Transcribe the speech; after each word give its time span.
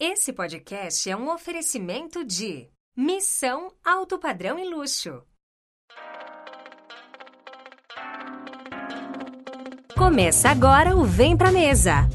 Esse 0.00 0.32
podcast 0.32 1.10
é 1.10 1.16
um 1.16 1.28
oferecimento 1.28 2.24
de 2.24 2.68
Missão 2.96 3.72
Alto 3.84 4.16
Padrão 4.16 4.56
e 4.56 4.64
Luxo. 4.64 5.24
Começa 9.96 10.50
agora 10.50 10.94
o 10.94 11.02
Vem 11.02 11.36
Pra 11.36 11.50
Mesa, 11.50 12.08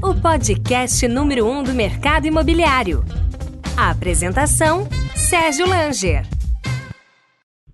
o 0.00 0.14
podcast 0.22 1.08
número 1.08 1.44
um 1.44 1.64
do 1.64 1.74
mercado 1.74 2.28
imobiliário. 2.28 3.00
A 3.76 3.90
apresentação, 3.90 4.88
Sérgio 5.16 5.66
Langer. 5.66 6.22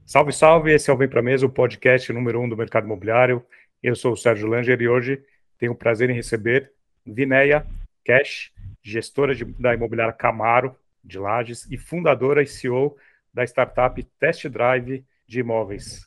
Salve, 0.07 0.33
salve! 0.33 0.73
Esse 0.73 0.91
é 0.91 0.95
o 0.95 0.97
Vem 0.97 1.07
Pra 1.07 1.21
Mesa, 1.21 1.45
o 1.45 1.51
podcast 1.51 2.11
número 2.15 2.41
um 2.41 2.49
do 2.49 2.57
mercado 2.57 2.87
imobiliário. 2.87 3.45
Eu 3.83 3.95
sou 3.95 4.15
o 4.15 4.17
Sérgio 4.17 4.49
Langer 4.49 4.81
e 4.81 4.89
hoje 4.89 5.23
tenho 5.59 5.73
o 5.73 5.77
prazer 5.77 6.09
em 6.09 6.15
receber 6.15 6.73
Vinéia 7.05 7.67
Cash, 8.07 8.54
gestora 8.85 9.35
de, 9.35 9.45
da 9.59 9.75
imobiliária 9.75 10.12
Camaro, 10.12 10.77
de 11.03 11.19
Lages, 11.19 11.66
e 11.70 11.79
fundadora 11.79 12.43
e 12.43 12.47
CEO 12.47 12.97
da 13.33 13.43
startup 13.43 14.01
Test 14.20 14.47
Drive 14.48 15.05
de 15.27 15.41
Imóveis. 15.41 16.07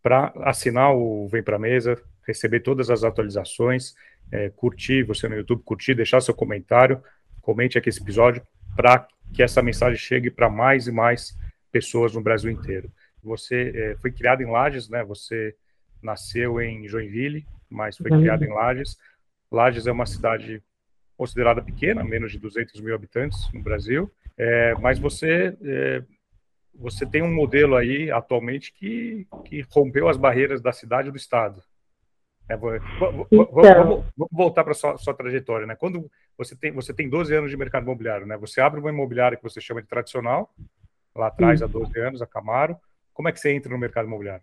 para 0.00 0.32
assinar 0.44 0.94
o 0.94 1.26
Vem 1.26 1.42
Para 1.42 1.58
Mesa, 1.58 2.00
receber 2.24 2.60
todas 2.60 2.88
as 2.88 3.02
atualizações, 3.02 3.96
é, 4.30 4.48
curtir 4.50 5.02
você 5.02 5.28
no 5.28 5.34
YouTube, 5.34 5.64
curtir, 5.64 5.92
deixar 5.92 6.20
seu 6.20 6.32
comentário, 6.32 7.02
comente 7.42 7.76
aqui 7.76 7.88
esse 7.88 8.00
episódio 8.00 8.46
para 8.76 9.08
que 9.34 9.42
essa 9.42 9.60
mensagem 9.60 9.98
chegue 9.98 10.30
para 10.30 10.48
mais 10.48 10.86
e 10.86 10.92
mais 10.92 11.36
pessoas 11.72 12.14
no 12.14 12.22
Brasil 12.22 12.48
inteiro. 12.48 12.92
Você 13.24 13.72
é, 13.74 13.96
foi 13.96 14.12
criado 14.12 14.40
em 14.40 14.46
Lages, 14.46 14.88
né? 14.88 15.02
Você 15.02 15.56
nasceu 16.00 16.60
em 16.60 16.86
Joinville, 16.86 17.44
mas 17.68 17.96
foi 17.96 18.08
criado 18.08 18.44
em 18.44 18.54
Lages. 18.54 18.96
Lages 19.50 19.88
é 19.88 19.92
uma 19.92 20.06
cidade 20.06 20.62
considerada 21.20 21.60
pequena, 21.60 22.02
menos 22.02 22.32
de 22.32 22.38
200 22.38 22.80
mil 22.80 22.94
habitantes 22.94 23.52
no 23.52 23.60
Brasil, 23.62 24.10
é, 24.38 24.74
mas 24.80 24.98
você 24.98 25.54
é, 25.62 26.02
você 26.74 27.04
tem 27.04 27.22
um 27.22 27.30
modelo 27.30 27.76
aí 27.76 28.10
atualmente 28.10 28.72
que, 28.72 29.26
que 29.44 29.62
rompeu 29.70 30.08
as 30.08 30.16
barreiras 30.16 30.62
da 30.62 30.72
cidade 30.72 31.08
e 31.08 31.10
do 31.10 31.18
estado. 31.18 31.62
É, 32.48 32.54
então... 32.54 33.44
vamos, 33.50 34.06
voltar 34.32 34.64
para 34.64 34.72
a 34.72 34.74
sua, 34.74 34.96
sua, 34.96 35.12
trajetória, 35.12 35.66
né? 35.66 35.76
Quando 35.76 36.10
você 36.38 36.56
tem 36.56 36.72
você 36.72 36.94
tem 36.94 37.06
12 37.06 37.34
anos 37.34 37.50
de 37.50 37.56
mercado 37.58 37.82
imobiliário, 37.82 38.26
né? 38.26 38.38
Você 38.38 38.62
abre 38.62 38.80
uma 38.80 38.88
imobiliária 38.88 39.36
que 39.36 39.44
você 39.44 39.60
chama 39.60 39.82
de 39.82 39.88
tradicional, 39.88 40.48
lá 41.14 41.26
atrás 41.26 41.60
há 41.60 41.66
12 41.66 42.00
anos, 42.00 42.22
a 42.22 42.26
Camaro. 42.26 42.78
Como 43.12 43.28
é 43.28 43.32
que 43.32 43.38
você 43.38 43.52
entra 43.52 43.70
no 43.70 43.76
mercado 43.76 44.06
imobiliário? 44.06 44.42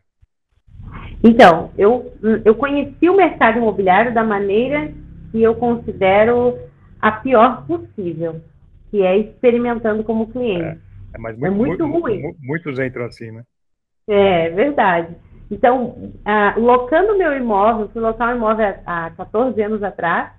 Então, 1.24 1.72
eu, 1.76 2.14
eu 2.46 2.54
conheci 2.54 3.10
o 3.10 3.18
mercado 3.18 3.58
imobiliário 3.58 4.14
da 4.14 4.24
maneira 4.24 4.94
que 5.32 5.42
eu 5.42 5.56
considero 5.56 6.67
a 7.02 7.12
pior 7.12 7.66
possível, 7.66 8.42
que 8.90 9.02
é 9.02 9.18
experimentando 9.18 10.04
como 10.04 10.32
cliente. 10.32 10.80
É, 11.14 11.16
é 11.16 11.20
mas 11.20 11.38
muito, 11.38 11.46
é 11.46 11.50
muito, 11.50 11.88
muito 11.88 12.04
ruim. 12.04 12.36
Muitos 12.42 12.80
entram 12.80 13.06
assim, 13.06 13.32
né? 13.32 13.44
É, 14.08 14.50
verdade. 14.50 15.16
Então, 15.50 16.12
ah, 16.26 16.56
locando 16.58 17.18
meu 17.18 17.36
imóvel, 17.36 17.90
fui 17.90 18.02
locar 18.02 18.34
um 18.34 18.38
imóvel 18.38 18.76
há 18.86 19.12
14 19.12 19.62
anos 19.62 19.82
atrás, 19.82 20.32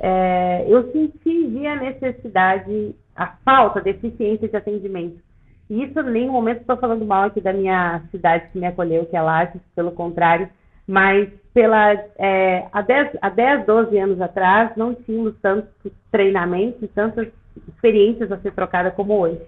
é, 0.00 0.64
eu 0.68 0.90
senti 0.92 1.66
a 1.66 1.76
necessidade, 1.76 2.94
a 3.14 3.26
falta, 3.44 3.80
a 3.80 3.82
deficiência 3.82 4.48
de 4.48 4.56
atendimento. 4.56 5.18
E 5.68 5.82
isso, 5.82 5.98
em 6.00 6.10
nenhum 6.10 6.32
momento, 6.32 6.60
estou 6.60 6.76
falando 6.78 7.04
mal 7.04 7.24
aqui 7.24 7.40
da 7.40 7.52
minha 7.52 8.02
cidade 8.10 8.48
que 8.50 8.58
me 8.58 8.66
acolheu, 8.66 9.04
que 9.04 9.16
é 9.16 9.20
Lages, 9.20 9.60
pelo 9.74 9.92
contrário, 9.92 10.48
mas 10.88 11.28
pela, 11.52 11.92
é, 12.18 12.66
há, 12.72 12.80
10, 12.80 13.18
há 13.20 13.28
10, 13.28 13.66
12 13.66 13.98
anos 13.98 14.20
atrás, 14.22 14.70
não 14.74 14.94
tínhamos 14.94 15.34
tantos 15.42 15.68
treinamentos 16.10 16.82
e 16.82 16.88
tantas 16.88 17.28
experiências 17.68 18.32
a 18.32 18.38
ser 18.38 18.52
trocada 18.52 18.90
como 18.90 19.18
hoje. 19.18 19.42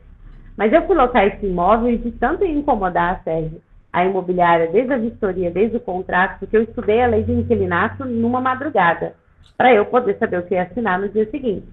Mas 0.56 0.70
eu 0.72 0.86
fui 0.86 0.94
locar 0.94 1.26
esse 1.26 1.46
imóvel 1.46 1.90
e 1.90 1.98
de 1.98 2.12
tanto 2.12 2.44
incomodar, 2.44 3.22
Sérgio, 3.24 3.62
a 3.90 4.04
imobiliária, 4.04 4.70
desde 4.70 4.92
a 4.92 4.98
vistoria, 4.98 5.50
desde 5.50 5.78
o 5.78 5.80
contrato, 5.80 6.40
porque 6.40 6.56
eu 6.56 6.62
estudei 6.62 7.02
a 7.02 7.06
lei 7.06 7.22
de 7.22 7.32
inquilinato 7.32 8.04
numa 8.04 8.40
madrugada, 8.40 9.14
para 9.56 9.72
eu 9.72 9.86
poder 9.86 10.18
saber 10.18 10.40
o 10.40 10.42
que 10.42 10.54
ia 10.54 10.64
assinar 10.64 11.00
no 11.00 11.08
dia 11.08 11.28
seguinte. 11.30 11.66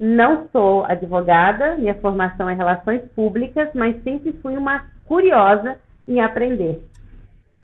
Não 0.00 0.48
sou 0.50 0.84
advogada, 0.86 1.76
minha 1.76 1.94
formação 1.96 2.48
é 2.48 2.54
relações 2.54 3.02
públicas, 3.14 3.68
mas 3.74 4.02
sempre 4.02 4.32
fui 4.40 4.56
uma 4.56 4.86
curiosa 5.04 5.76
em 6.08 6.20
aprender. 6.20 6.82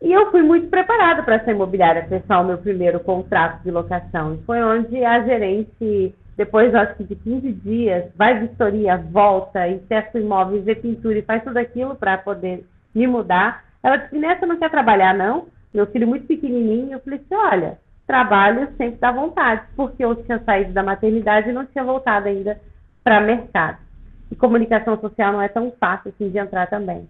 E 0.00 0.12
eu 0.12 0.30
fui 0.30 0.42
muito 0.42 0.68
preparada 0.68 1.22
para 1.24 1.36
essa 1.36 1.50
imobiliária 1.50 2.06
o 2.40 2.44
meu 2.44 2.58
primeiro 2.58 3.00
contrato 3.00 3.62
de 3.64 3.70
locação. 3.70 4.34
E 4.34 4.42
foi 4.44 4.62
onde 4.62 5.04
a 5.04 5.24
gerente, 5.24 6.14
depois 6.36 6.72
acho 6.72 6.94
que 6.94 7.04
de 7.04 7.16
15 7.16 7.52
dias, 7.52 8.04
vai 8.14 8.38
vistoria, 8.38 8.96
volta 8.96 9.66
testa 9.88 10.18
o 10.18 10.20
imóvel, 10.20 10.62
vê 10.62 10.76
pintura 10.76 11.18
e 11.18 11.22
faz 11.22 11.42
tudo 11.42 11.56
aquilo 11.56 11.96
para 11.96 12.16
poder 12.16 12.64
me 12.94 13.06
mudar. 13.08 13.64
Ela 13.82 13.96
disse, 13.96 14.16
Nessa 14.16 14.46
não 14.46 14.56
quer 14.56 14.70
trabalhar 14.70 15.14
não? 15.14 15.46
Meu 15.74 15.86
filho 15.86 16.06
muito 16.06 16.26
pequenininho. 16.26 16.92
Eu 16.92 17.00
falei 17.00 17.18
assim, 17.18 17.34
olha, 17.34 17.78
trabalho 18.06 18.68
sempre 18.76 19.00
dá 19.00 19.10
vontade, 19.10 19.62
porque 19.76 20.04
eu 20.04 20.14
tinha 20.14 20.38
saído 20.44 20.72
da 20.72 20.82
maternidade 20.82 21.50
e 21.50 21.52
não 21.52 21.66
tinha 21.66 21.84
voltado 21.84 22.28
ainda 22.28 22.60
para 23.02 23.20
mercado. 23.20 23.78
E 24.30 24.36
comunicação 24.36 24.98
social 25.00 25.32
não 25.32 25.42
é 25.42 25.48
tão 25.48 25.72
fácil 25.72 26.10
assim 26.10 26.30
de 26.30 26.38
entrar 26.38 26.68
também. 26.68 27.08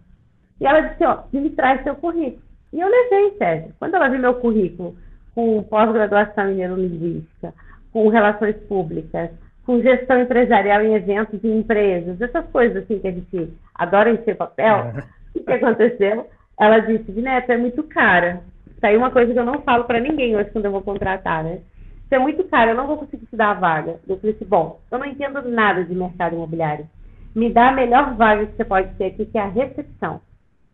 E 0.60 0.66
ela 0.66 0.81
disse, 0.81 1.05
ó, 1.05 1.25
me 1.32 1.50
traz 1.50 1.82
seu 1.82 1.94
currículo. 1.94 2.47
E 2.72 2.80
eu 2.80 2.88
levei, 2.88 3.36
Sérgio. 3.38 3.74
Quando 3.78 3.94
ela 3.94 4.08
viu 4.08 4.20
meu 4.20 4.34
currículo 4.34 4.96
com 5.34 5.62
pós-graduação 5.62 6.50
em 6.50 6.56
neurolinguística, 6.56 7.54
com 7.92 8.08
relações 8.08 8.56
públicas, 8.68 9.30
com 9.64 9.80
gestão 9.80 10.20
empresarial 10.20 10.82
em 10.82 10.94
eventos 10.94 11.42
e 11.42 11.48
empresas, 11.48 12.20
essas 12.20 12.46
coisas 12.50 12.82
assim 12.82 12.98
que 12.98 13.08
a 13.08 13.12
gente 13.12 13.52
adora 13.74 14.10
encher 14.10 14.36
papel, 14.36 14.76
é. 14.76 15.04
o 15.38 15.44
que 15.44 15.52
aconteceu? 15.52 16.26
Ela 16.58 16.80
disse, 16.80 17.12
Vineta, 17.12 17.52
é 17.52 17.56
muito 17.56 17.82
cara. 17.84 18.40
Isso 18.66 18.84
aí 18.84 18.94
é 18.94 18.98
uma 18.98 19.10
coisa 19.10 19.32
que 19.32 19.38
eu 19.38 19.44
não 19.44 19.62
falo 19.62 19.84
para 19.84 20.00
ninguém 20.00 20.37
hoje 20.37 20.50
quando 20.50 20.64
eu 20.64 20.72
vou 20.72 20.82
contratar, 20.82 21.44
né? 21.44 21.60
Isso 22.04 22.14
é 22.14 22.19
muito 22.19 22.43
caro, 22.44 22.70
eu 22.70 22.76
não 22.76 22.87
vou 22.87 22.96
conseguir 22.96 23.26
te 23.26 23.37
dar 23.37 23.50
a 23.50 23.54
vaga. 23.54 24.00
Eu 24.08 24.19
falei 24.19 24.34
assim, 24.34 24.44
bom, 24.46 24.81
eu 24.90 24.98
não 24.98 25.06
entendo 25.06 25.43
nada 25.48 25.84
de 25.84 25.94
mercado 25.94 26.34
imobiliário. 26.34 26.88
Me 27.34 27.52
dá 27.52 27.69
a 27.69 27.72
melhor 27.72 28.14
vaga 28.14 28.46
que 28.46 28.56
você 28.56 28.64
pode 28.64 28.94
ter 28.94 29.06
aqui, 29.06 29.26
que 29.26 29.37
é 29.37 29.43
a 29.43 29.48
recepção. 29.48 30.20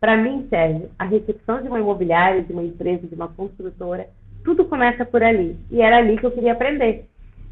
Para 0.04 0.18
mim, 0.18 0.46
Sérgio, 0.50 0.90
a 0.98 1.04
recepção 1.06 1.62
de 1.62 1.68
uma 1.68 1.80
imobiliária, 1.80 2.42
de 2.42 2.52
uma 2.52 2.62
empresa, 2.62 3.06
de 3.06 3.14
uma 3.14 3.26
construtora, 3.26 4.06
tudo 4.44 4.66
começa 4.66 5.02
por 5.02 5.22
ali. 5.22 5.56
E 5.70 5.80
era 5.80 5.96
ali 5.96 6.18
que 6.18 6.26
eu 6.26 6.30
queria 6.30 6.52
aprender. 6.52 7.06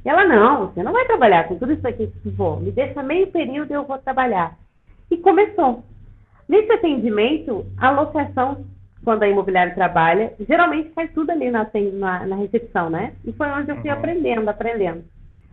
E 0.04 0.08
ela, 0.10 0.26
não, 0.26 0.66
você 0.66 0.82
não 0.82 0.92
vai 0.92 1.06
trabalhar 1.06 1.48
com 1.48 1.56
tudo 1.56 1.72
isso 1.72 1.88
aqui 1.88 2.08
que 2.08 2.28
vou. 2.28 2.60
Me 2.60 2.70
deixa 2.70 3.02
meio 3.02 3.28
período 3.28 3.70
e 3.70 3.72
eu 3.72 3.84
vou 3.84 3.96
trabalhar. 3.96 4.54
E 5.10 5.16
começou. 5.16 5.82
Nesse 6.46 6.70
atendimento, 6.70 7.64
a 7.78 7.90
locação, 7.90 8.66
quando 9.02 9.22
a 9.22 9.28
imobiliária 9.28 9.74
trabalha, 9.74 10.34
geralmente 10.46 10.90
faz 10.90 11.10
tudo 11.14 11.30
ali 11.30 11.50
na, 11.50 11.66
na, 11.94 12.26
na 12.26 12.36
recepção, 12.36 12.90
né? 12.90 13.14
E 13.24 13.32
foi 13.32 13.48
onde 13.48 13.70
eu 13.70 13.76
fui 13.76 13.88
uhum. 13.88 13.96
aprendendo, 13.96 14.46
aprendendo. 14.50 15.04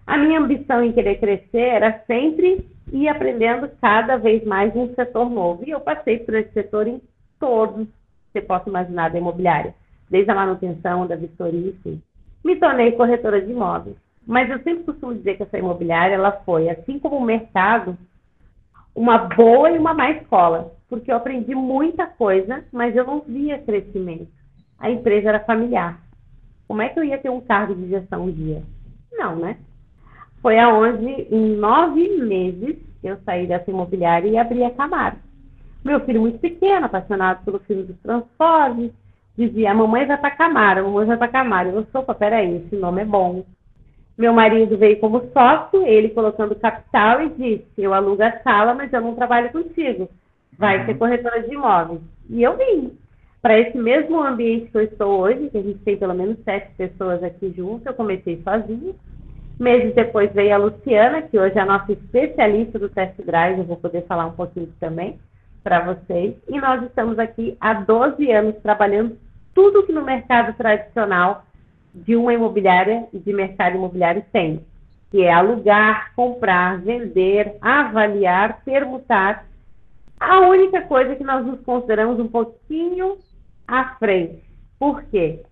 A 0.05 0.17
minha 0.17 0.37
ambição 0.37 0.83
em 0.83 0.91
querer 0.91 1.17
crescer 1.17 1.59
era 1.59 2.03
sempre 2.05 2.67
e 2.91 3.07
aprendendo 3.07 3.69
cada 3.81 4.17
vez 4.17 4.43
mais 4.45 4.75
um 4.75 4.93
setor 4.93 5.29
novo. 5.29 5.63
E 5.65 5.71
eu 5.71 5.79
passei 5.79 6.19
por 6.19 6.35
esse 6.35 6.51
setor 6.53 6.87
em 6.87 7.01
todos 7.39 7.87
você 8.31 8.41
possa 8.41 8.69
imaginar 8.69 9.09
da 9.09 9.17
imobiliária, 9.17 9.73
desde 10.09 10.29
a 10.31 10.35
manutenção, 10.35 11.07
da 11.07 11.15
vistoria, 11.15 11.69
enfim. 11.69 12.01
Me 12.43 12.55
tornei 12.55 12.91
corretora 12.91 13.41
de 13.41 13.51
imóveis. 13.51 13.95
Mas 14.25 14.49
eu 14.49 14.61
sempre 14.61 14.83
costumo 14.83 15.15
dizer 15.15 15.37
que 15.37 15.43
essa 15.43 15.57
imobiliária, 15.57 16.13
ela 16.13 16.31
foi, 16.31 16.69
assim 16.69 16.99
como 16.99 17.17
o 17.17 17.25
mercado, 17.25 17.97
uma 18.95 19.17
boa 19.17 19.71
e 19.71 19.79
uma 19.79 19.93
má 19.93 20.11
escola, 20.11 20.71
porque 20.87 21.11
eu 21.11 21.15
aprendi 21.15 21.55
muita 21.55 22.05
coisa, 22.05 22.63
mas 22.71 22.95
eu 22.95 23.05
não 23.05 23.21
via 23.21 23.57
crescimento. 23.59 24.29
A 24.77 24.89
empresa 24.89 25.29
era 25.29 25.39
familiar. 25.39 25.99
Como 26.67 26.81
é 26.81 26.89
que 26.89 26.99
eu 26.99 27.03
ia 27.03 27.17
ter 27.17 27.29
um 27.29 27.41
cargo 27.41 27.73
de 27.73 27.89
gestão 27.89 28.25
um 28.25 28.31
dia? 28.31 28.61
Não, 29.11 29.35
né? 29.35 29.57
Foi 30.41 30.57
aonde, 30.57 31.27
em 31.29 31.55
nove 31.57 32.07
meses, 32.17 32.77
eu 33.03 33.17
saí 33.25 33.47
dessa 33.47 33.69
imobiliária 33.69 34.27
e 34.27 34.37
abri 34.37 34.63
a 34.63 34.71
Camaro. 34.71 35.17
Meu 35.83 35.99
filho 36.01 36.21
muito 36.21 36.39
pequeno, 36.39 36.85
apaixonado 36.85 37.43
pelo 37.43 37.59
filme 37.59 37.83
dos 37.83 37.97
Transformers, 37.99 38.91
dizia, 39.37 39.71
a 39.71 39.73
mamãe 39.73 40.05
vai 40.05 40.17
para 40.17 40.31
Camaro, 40.31 40.81
a 40.81 40.83
mamãe 40.83 41.05
vai 41.05 41.17
para 41.17 41.27
Camaro. 41.29 41.69
Eu 41.69 41.87
sou, 41.91 42.03
peraí, 42.03 42.57
esse 42.57 42.75
nome 42.75 43.01
é 43.01 43.05
bom. 43.05 43.45
Meu 44.17 44.33
marido 44.33 44.77
veio 44.77 44.99
como 44.99 45.23
sócio, 45.31 45.85
ele 45.85 46.09
colocando 46.09 46.53
capital 46.55 47.21
e 47.21 47.29
disse, 47.29 47.71
eu 47.77 47.93
alugo 47.93 48.21
a 48.21 48.39
sala, 48.39 48.73
mas 48.73 48.91
eu 48.91 48.99
não 48.99 49.15
trabalho 49.15 49.49
contigo. 49.49 50.09
Vai 50.57 50.79
uhum. 50.79 50.85
ser 50.85 50.97
corretora 50.97 51.41
de 51.41 51.53
imóveis. 51.53 52.01
E 52.29 52.43
eu 52.43 52.57
vim. 52.57 52.97
Para 53.41 53.57
esse 53.57 53.77
mesmo 53.77 54.21
ambiente 54.21 54.69
que 54.69 54.77
eu 54.77 54.81
estou 54.81 55.21
hoje, 55.21 55.49
que 55.49 55.57
a 55.57 55.61
gente 55.61 55.79
tem 55.79 55.95
pelo 55.95 56.13
menos 56.13 56.37
sete 56.43 56.73
pessoas 56.75 57.23
aqui 57.23 57.53
junto, 57.55 57.87
eu 57.87 57.93
comecei 57.93 58.41
sozinha. 58.43 58.93
Meses 59.59 59.93
depois 59.93 60.31
veio 60.31 60.55
a 60.55 60.57
Luciana, 60.57 61.21
que 61.21 61.37
hoje 61.37 61.57
é 61.57 61.61
a 61.61 61.65
nossa 61.65 61.91
especialista 61.91 62.79
do 62.79 62.87
test 62.87 63.21
drive, 63.25 63.59
eu 63.59 63.65
vou 63.65 63.75
poder 63.75 64.05
falar 64.05 64.25
um 64.25 64.31
pouquinho 64.31 64.73
também 64.79 65.19
para 65.61 65.81
vocês. 65.81 66.33
E 66.47 66.57
nós 66.61 66.81
estamos 66.83 67.19
aqui 67.19 67.57
há 67.59 67.73
12 67.73 68.31
anos 68.31 68.55
trabalhando 68.63 69.17
tudo 69.53 69.85
que 69.85 69.91
no 69.91 70.01
mercado 70.01 70.55
tradicional 70.55 71.43
de 71.93 72.15
uma 72.15 72.33
imobiliária 72.33 73.05
e 73.11 73.19
de 73.19 73.33
mercado 73.33 73.75
imobiliário 73.75 74.23
tem, 74.31 74.65
que 75.11 75.23
é 75.23 75.33
alugar, 75.33 76.13
comprar, 76.15 76.79
vender, 76.79 77.57
avaliar, 77.59 78.61
permutar. 78.63 79.45
A 80.17 80.39
única 80.39 80.83
coisa 80.83 81.17
que 81.17 81.23
nós 81.23 81.45
nos 81.45 81.59
consideramos 81.61 82.17
um 82.17 82.29
pouquinho 82.29 83.17
à 83.67 83.95
frente. 83.95 84.41
Por 84.79 85.03
quê? 85.03 85.43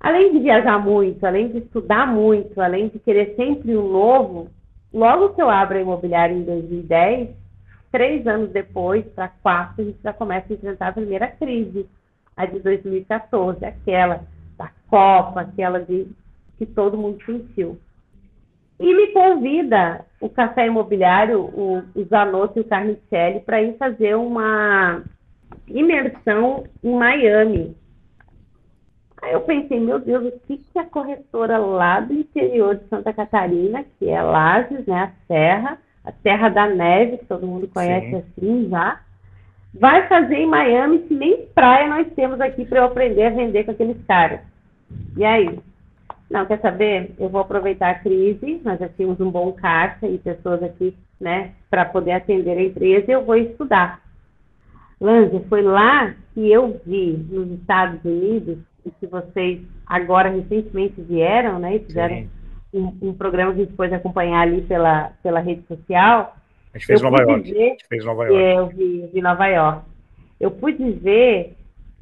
Além 0.00 0.32
de 0.32 0.38
viajar 0.38 0.78
muito, 0.82 1.24
além 1.24 1.48
de 1.48 1.58
estudar 1.58 2.06
muito, 2.06 2.58
além 2.58 2.88
de 2.88 2.98
querer 2.98 3.34
sempre 3.36 3.76
um 3.76 3.92
novo, 3.92 4.48
logo 4.92 5.34
que 5.34 5.42
eu 5.42 5.50
abro 5.50 5.76
a 5.76 5.82
imobiliária 5.82 6.34
em 6.34 6.42
2010, 6.42 7.28
três 7.92 8.26
anos 8.26 8.50
depois, 8.50 9.04
para 9.14 9.28
quatro, 9.28 9.82
a 9.82 9.84
gente 9.84 9.98
já 10.02 10.12
começa 10.12 10.46
a 10.50 10.54
enfrentar 10.54 10.88
a 10.88 10.92
primeira 10.92 11.28
crise, 11.28 11.86
a 12.34 12.46
de 12.46 12.58
2014, 12.60 13.62
aquela 13.64 14.24
da 14.56 14.70
Copa, 14.88 15.42
aquela 15.42 15.80
de 15.80 16.06
que 16.56 16.64
todo 16.64 16.96
mundo 16.96 17.22
sentiu. 17.24 17.78
E 18.78 18.94
me 18.94 19.08
convida 19.08 20.06
o 20.18 20.30
Café 20.30 20.66
Imobiliário, 20.66 21.40
o, 21.40 21.82
o 21.94 22.04
Zanotto 22.04 22.58
e 22.58 22.62
o 22.62 22.64
Carnicelli, 22.64 23.40
para 23.40 23.62
ir 23.62 23.76
fazer 23.76 24.14
uma 24.14 25.02
imersão 25.68 26.64
em 26.82 26.94
Miami. 26.94 27.76
Aí 29.22 29.32
eu 29.32 29.40
pensei, 29.42 29.78
meu 29.78 29.98
Deus, 29.98 30.26
o 30.26 30.40
que, 30.46 30.56
que 30.56 30.78
a 30.78 30.84
corretora 30.84 31.58
lá 31.58 32.00
do 32.00 32.14
interior 32.14 32.76
de 32.76 32.88
Santa 32.88 33.12
Catarina, 33.12 33.84
que 33.98 34.08
é 34.08 34.22
Lages, 34.22 34.86
né, 34.86 35.02
a 35.02 35.26
Serra, 35.26 35.78
a 36.04 36.12
Terra 36.12 36.48
da 36.48 36.66
Neve, 36.66 37.18
que 37.18 37.26
todo 37.26 37.46
mundo 37.46 37.68
conhece 37.68 38.10
Sim. 38.10 38.16
assim 38.16 38.68
já, 38.70 39.00
vai 39.74 40.08
fazer 40.08 40.36
em 40.36 40.46
Miami 40.46 41.04
se 41.06 41.14
nem 41.14 41.46
praia 41.54 41.88
nós 41.88 42.12
temos 42.14 42.40
aqui 42.40 42.64
para 42.64 42.80
eu 42.80 42.84
aprender 42.84 43.24
a 43.24 43.30
vender 43.30 43.64
com 43.64 43.72
aqueles 43.72 44.02
caras. 44.06 44.40
E 45.16 45.24
aí? 45.24 45.58
Não, 46.30 46.46
quer 46.46 46.60
saber? 46.60 47.14
Eu 47.18 47.28
vou 47.28 47.40
aproveitar 47.40 47.90
a 47.90 47.98
crise, 47.98 48.60
nós 48.64 48.78
já 48.78 48.88
tínhamos 48.88 49.20
um 49.20 49.30
bom 49.30 49.52
caixa 49.52 50.06
e 50.06 50.16
pessoas 50.18 50.62
aqui, 50.62 50.96
né, 51.20 51.52
para 51.68 51.84
poder 51.84 52.12
atender 52.12 52.56
a 52.56 52.62
empresa, 52.62 53.12
eu 53.12 53.24
vou 53.24 53.36
estudar. 53.36 54.00
Lange, 54.98 55.40
foi 55.48 55.62
lá 55.62 56.14
que 56.32 56.50
eu 56.50 56.80
vi 56.86 57.12
nos 57.30 57.50
Estados 57.52 58.02
Unidos, 58.04 58.58
e 58.84 58.90
que 58.90 59.06
vocês 59.06 59.60
agora 59.86 60.28
recentemente 60.28 61.00
vieram, 61.00 61.58
né, 61.58 61.76
e 61.76 61.80
fizeram 61.80 62.26
um, 62.72 62.96
um, 63.02 63.14
programa 63.14 63.52
que 63.52 63.60
a 63.60 63.64
gente 63.64 63.76
pôde 63.76 63.94
acompanhar 63.94 64.42
ali 64.42 64.62
pela, 64.62 65.12
pela 65.22 65.40
rede 65.40 65.62
social. 65.66 66.36
A 66.72 66.78
gente 66.78 66.86
fez 66.86 67.02
Nova 67.02 67.22
York. 67.22 67.52
Ver, 67.52 67.58
a 67.58 67.68
gente 67.70 67.86
fez 67.88 68.04
Nova 68.04 68.26
York. 68.26 68.42
É, 68.42 68.58
eu 68.58 68.66
vi, 68.68 69.10
vi 69.12 69.20
Nova 69.20 69.46
York. 69.46 69.82
Eu 70.38 70.50
pude 70.50 70.90
ver 70.92 71.56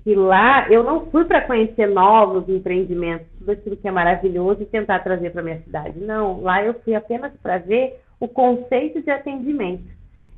que 0.05 0.15
lá 0.15 0.67
eu 0.71 0.83
não 0.85 1.07
fui 1.07 1.25
para 1.25 1.43
conhecer 1.43 1.87
novos 1.87 2.49
empreendimentos, 2.49 3.27
tudo 3.39 3.53
aquilo 3.53 3.77
que 3.77 3.89
é 3.89 3.91
maravilhoso 3.91 4.63
e 4.63 4.67
tentar 4.67 5.01
trazer 5.01 5.31
para 5.31 5.43
minha 5.43 5.61
cidade. 5.61 5.99
Não, 5.99 6.41
lá 6.41 6.63
eu 6.63 6.75
fui 6.85 6.95
apenas 6.95 7.33
para 7.43 7.59
ver 7.59 8.01
o 8.21 8.29
conceito 8.29 9.03
de 9.03 9.11
atendimento. 9.11 9.85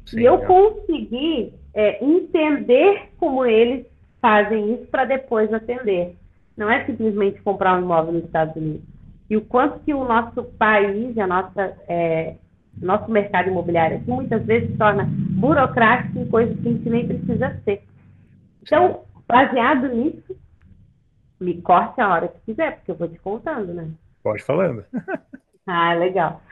Sim, 0.06 0.20
e 0.20 0.25
eu 0.25 0.36
é. 0.36 0.46
consegui 0.46 1.52
é, 1.75 2.04
entender 2.04 3.10
como 3.19 3.44
eles 3.44 3.86
fazem 4.20 4.75
isso 4.75 4.86
para 4.86 5.04
depois 5.04 5.52
atender. 5.52 6.16
Não 6.56 6.70
é 6.70 6.85
simplesmente 6.85 7.41
comprar 7.43 7.76
um 7.76 7.82
imóvel 7.82 8.12
nos 8.14 8.25
Estados 8.25 8.56
Unidos. 8.56 8.82
E 9.29 9.37
o 9.37 9.43
quanto 9.43 9.81
que 9.81 9.94
o 9.94 10.05
nosso 10.05 10.43
país, 10.58 11.17
a 11.17 11.26
nossa, 11.26 11.76
é, 11.88 12.37
nosso 12.81 13.11
mercado 13.11 13.49
imobiliário 13.49 13.99
aqui, 13.99 14.11
muitas 14.11 14.44
vezes 14.44 14.70
se 14.70 14.76
torna 14.76 15.08
burocrático 15.08 16.19
em 16.19 16.26
coisas 16.26 16.58
que 16.61 16.69
a 16.69 16.73
gente 16.73 16.91
nem 16.91 17.06
precisa 17.06 17.61
ser. 17.64 17.82
Então, 18.62 19.05
Baseado 19.31 19.88
nisso, 19.88 20.37
me 21.41 21.62
corte 21.62 22.00
a 22.00 22.08
hora 22.08 22.26
que 22.26 22.41
quiser, 22.47 22.76
porque 22.76 22.91
eu 22.91 22.96
vou 22.96 23.06
te 23.06 23.17
contando, 23.20 23.73
né? 23.73 23.88
Pode 24.25 24.43
falando. 24.43 24.85
ah, 25.69 25.94
legal. 25.94 26.43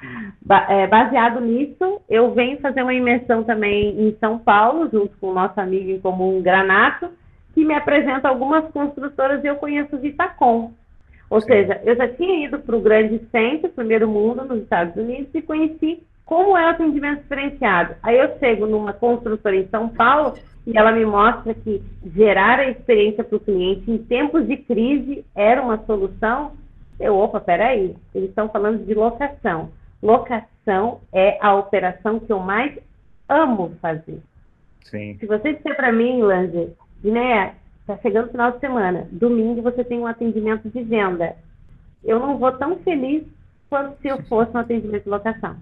Ba 0.41 0.65
é, 0.71 0.87
baseado 0.87 1.41
nisso, 1.41 2.01
eu 2.09 2.33
venho 2.35 2.61
fazer 2.61 2.85
uma 2.85 2.94
imersão 2.94 3.43
também 3.43 4.01
em 4.01 4.17
São 4.21 4.39
Paulo, 4.39 4.89
junto 4.93 5.17
com 5.19 5.31
o 5.31 5.35
nosso 5.35 5.61
amigo 5.61 5.91
em 5.91 6.01
comum, 6.01 6.41
Granato, 6.41 7.11
que 7.58 7.64
me 7.64 7.75
apresenta 7.75 8.28
algumas 8.28 8.70
construtoras 8.70 9.43
e 9.43 9.49
eu 9.49 9.56
conheço 9.56 9.99
Vitacom. 9.99 10.70
Ou 11.28 11.40
seja, 11.40 11.81
eu 11.84 11.96
já 11.96 12.06
tinha 12.06 12.46
ido 12.46 12.60
para 12.60 12.76
o 12.76 12.81
grande 12.81 13.20
centro, 13.32 13.69
primeiro 13.70 14.06
mundo, 14.06 14.44
nos 14.44 14.62
Estados 14.62 14.94
Unidos, 14.94 15.28
e 15.34 15.43
conheci 15.43 16.05
como 16.25 16.56
é 16.56 16.66
o 16.66 16.69
atendimento 16.69 17.22
diferenciado. 17.22 17.96
Aí 18.00 18.16
eu 18.16 18.38
chego 18.38 18.64
numa 18.64 18.93
construtora 18.93 19.56
em 19.56 19.66
São 19.66 19.88
Paulo 19.88 20.34
e 20.64 20.78
ela 20.78 20.93
me 20.93 21.05
mostra 21.05 21.52
que 21.52 21.82
gerar 22.14 22.60
a 22.60 22.70
experiência 22.70 23.25
para 23.25 23.37
o 23.37 23.40
cliente 23.40 23.90
em 23.90 23.99
tempos 23.99 24.46
de 24.46 24.56
crise 24.56 25.24
era 25.34 25.60
uma 25.60 25.79
solução. 25.79 26.53
Eu, 27.00 27.17
opa, 27.17 27.41
peraí, 27.41 27.96
eles 28.15 28.29
estão 28.29 28.48
falando 28.50 28.86
de 28.86 28.94
locação. 28.94 29.70
Locação 30.00 31.00
é 31.12 31.38
a 31.41 31.56
operação 31.56 32.20
que 32.20 32.32
eu 32.32 32.38
mais 32.38 32.79
amo 33.29 33.74
fazer. 33.82 34.20
Sim. 34.84 35.17
Se 35.19 35.27
você 35.27 35.55
disser 35.55 35.74
para 35.74 35.93
mim, 35.93 36.22
Langer, 36.22 36.70
Guiné, 37.02 37.55
está 37.81 37.96
chegando 37.98 38.26
o 38.26 38.31
final 38.31 38.52
de 38.52 38.60
semana, 38.60 39.08
domingo 39.10 39.62
você 39.62 39.84
tem 39.84 39.98
um 39.98 40.06
atendimento 40.06 40.69
de 40.69 40.82
venda. 40.82 41.36
Eu 42.05 42.19
não 42.19 42.38
vou 42.38 42.52
tão 42.52 42.76
feliz 42.78 43.24
quanto 43.69 44.00
se 44.00 44.08
eu 44.08 44.22
fosse 44.24 44.55
um 44.55 44.60
atendimento 44.60 45.05
de 45.05 45.10
locação. 45.10 45.56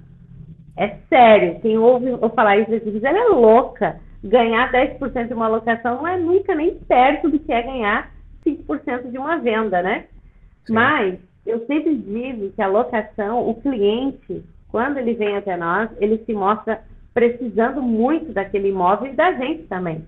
É 0.76 0.96
sério, 1.08 1.60
quem 1.60 1.78
ouve 1.78 2.08
eu 2.08 2.30
falar 2.30 2.58
isso 2.58 2.70
diz, 2.70 3.02
ela 3.02 3.18
é 3.18 3.28
louca 3.28 3.98
ganhar 4.22 4.70
10% 4.72 5.28
de 5.28 5.34
uma 5.34 5.46
alocação 5.46 5.96
não 5.96 6.06
é 6.06 6.18
nunca 6.18 6.54
nem 6.54 6.74
perto 6.74 7.30
do 7.30 7.38
que 7.38 7.52
é 7.52 7.62
ganhar 7.62 8.10
5% 8.44 9.10
de 9.10 9.18
uma 9.18 9.38
venda, 9.38 9.82
né? 9.82 10.06
Sim. 10.66 10.72
Mas 10.72 11.18
eu 11.46 11.64
sempre 11.66 11.96
digo 11.96 12.50
que 12.50 12.60
a 12.60 12.66
locação, 12.66 13.48
o 13.48 13.54
cliente, 13.54 14.44
quando 14.68 14.98
ele 14.98 15.14
vem 15.14 15.36
até 15.36 15.56
nós, 15.56 15.90
ele 15.98 16.18
se 16.24 16.32
mostra 16.32 16.82
precisando 17.14 17.80
muito 17.80 18.32
daquele 18.32 18.68
imóvel 18.68 19.12
e 19.12 19.16
da 19.16 19.32
gente 19.32 19.62
também, 19.64 20.04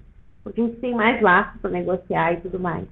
a 0.49 0.61
gente 0.61 0.77
tem 0.77 0.95
mais 0.95 1.21
laço 1.21 1.59
para 1.59 1.71
negociar 1.71 2.33
e 2.33 2.41
tudo 2.41 2.59
mais. 2.59 2.87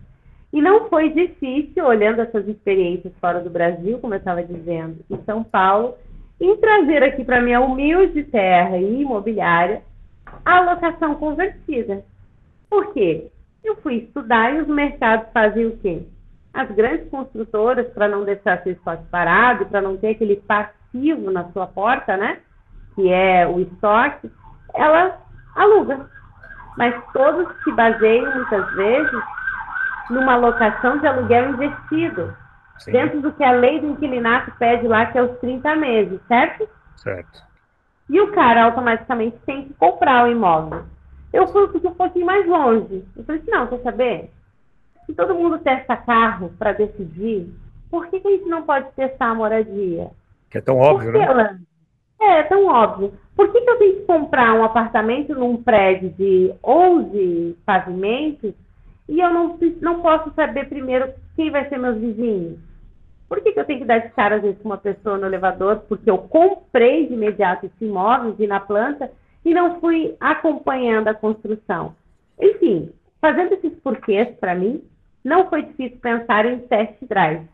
E 0.52 0.62
não 0.62 0.88
foi 0.88 1.10
difícil, 1.10 1.84
olhando 1.84 2.20
essas 2.20 2.46
experiências 2.48 3.12
fora 3.20 3.40
do 3.40 3.50
Brasil, 3.50 3.98
como 3.98 4.14
eu 4.14 4.18
estava 4.18 4.42
dizendo, 4.42 5.04
em 5.10 5.22
São 5.25 5.42
Paulo, 5.44 5.94
em 6.40 6.56
trazer 6.56 7.02
aqui 7.02 7.25
para 7.25 7.42
minha 7.42 7.60
humilde 7.60 8.25
terra 8.25 8.76
e 8.78 9.02
imobiliária 9.02 9.82
a 10.44 10.58
alocação 10.58 11.14
convertida. 11.16 12.04
Por 12.68 12.92
quê? 12.92 13.30
Eu 13.64 13.76
fui 13.76 13.96
estudar 13.96 14.54
e 14.54 14.60
os 14.60 14.68
mercados 14.68 15.28
faziam 15.32 15.70
o 15.70 15.76
quê? 15.78 16.02
As 16.54 16.70
grandes 16.70 17.08
construtoras, 17.10 17.88
para 17.88 18.08
não 18.08 18.25
deixar 18.25 18.62
seu 18.62 18.72
estoque 18.72 19.04
parado, 19.10 19.66
para 19.66 19.82
não 19.82 19.96
ter 19.96 20.10
aquele 20.10 20.36
passivo 20.36 21.30
na 21.30 21.44
sua 21.52 21.66
porta, 21.66 22.16
né? 22.16 22.38
Que 22.94 23.10
é 23.10 23.46
o 23.46 23.60
estoque, 23.60 24.30
ela 24.75 25.20
aluga. 25.54 26.08
Mas 26.76 26.95
todos 27.12 27.49
se 27.62 27.73
baseiam, 27.73 28.35
muitas 28.35 28.75
vezes, 28.75 29.23
numa 30.11 30.35
alocação 30.35 30.99
de 30.99 31.06
aluguel 31.06 31.50
investido. 31.50 32.37
Sim. 32.78 32.92
Dentro 32.92 33.21
do 33.23 33.33
que 33.33 33.42
a 33.42 33.52
lei 33.52 33.80
do 33.80 33.88
inquilinato 33.88 34.52
pede 34.59 34.87
lá, 34.87 35.06
que 35.06 35.18
é 35.18 35.23
os 35.23 35.38
30 35.38 35.76
meses, 35.76 36.21
certo? 36.28 36.68
Certo. 36.97 37.42
E 38.09 38.21
o 38.21 38.33
cara 38.33 38.64
automaticamente 38.64 39.37
tem 39.47 39.64
que 39.64 39.75
comprar 39.75 40.26
o 40.26 40.30
imóvel. 40.30 40.85
eu 41.33 41.47
fui 41.49 41.64
um 41.64 41.95
pouquinho 41.95 42.26
mais 42.26 42.47
longe. 42.47 43.04
Eu 43.16 43.25
falei 43.25 43.40
assim, 43.40 43.50
não, 43.50 43.66
quer 43.66 43.80
saber? 43.80 44.30
Se 45.06 45.14
todo 45.14 45.35
mundo 45.35 45.59
testa 45.59 45.97
carro 45.97 46.52
para 46.59 46.73
decidir, 46.73 47.52
por 47.90 48.06
que, 48.09 48.21
que, 48.21 48.28
a 48.28 48.30
gente 48.33 48.49
não 48.49 48.62
pode 48.62 48.90
testar 48.92 49.30
a 49.30 49.35
moradia? 49.35 50.11
Que 50.50 50.59
é 50.59 50.61
tão 50.61 50.78
óbvio, 50.78 51.12
né? 51.12 51.25
Ela... 51.25 51.59
É, 52.21 52.40
é 52.40 52.42
tão 52.45 52.66
óbvio. 52.66 53.12
Por 53.36 53.52
que, 53.52 53.60
que 53.60 53.70
eu 53.70 53.78
tenho 53.78 53.96
que 53.96 54.06
comprar 54.06 54.54
um 54.54 54.64
apartamento 54.64 55.34
num 55.34 55.62
prédio 55.62 56.08
de 56.10 56.54
11 56.64 57.58
pavimentos 57.66 58.54
e 59.06 59.20
eu 59.20 59.30
não, 59.30 59.58
não 59.82 60.00
posso 60.00 60.32
saber 60.34 60.68
primeiro 60.68 61.12
quem 61.36 61.50
vai 61.50 61.68
ser 61.68 61.78
meus 61.78 61.98
vizinhos? 61.98 62.58
Por 63.28 63.42
que, 63.42 63.52
que 63.52 63.60
eu 63.60 63.64
tenho 63.64 63.80
que 63.80 63.84
dar 63.84 63.98
de 63.98 64.08
cara, 64.10 64.36
às 64.36 64.42
vezes, 64.42 64.58
com 64.62 64.70
uma 64.70 64.78
pessoa 64.78 65.18
no 65.18 65.26
elevador? 65.26 65.80
Porque 65.88 66.08
eu 66.08 66.16
comprei 66.16 67.06
de 67.06 67.14
imediato 67.14 67.66
esse 67.66 67.84
imóvel, 67.84 68.32
vi 68.32 68.46
na 68.46 68.60
planta, 68.60 69.10
e 69.44 69.52
não 69.52 69.80
fui 69.80 70.16
acompanhando 70.18 71.08
a 71.08 71.14
construção. 71.14 71.94
Enfim, 72.40 72.90
fazendo 73.20 73.52
esses 73.54 73.74
porquês 73.80 74.28
para 74.38 74.54
mim, 74.54 74.82
não 75.24 75.48
foi 75.48 75.62
difícil 75.62 75.98
pensar 76.00 76.46
em 76.46 76.60
test 76.60 76.96
drive. 77.08 77.46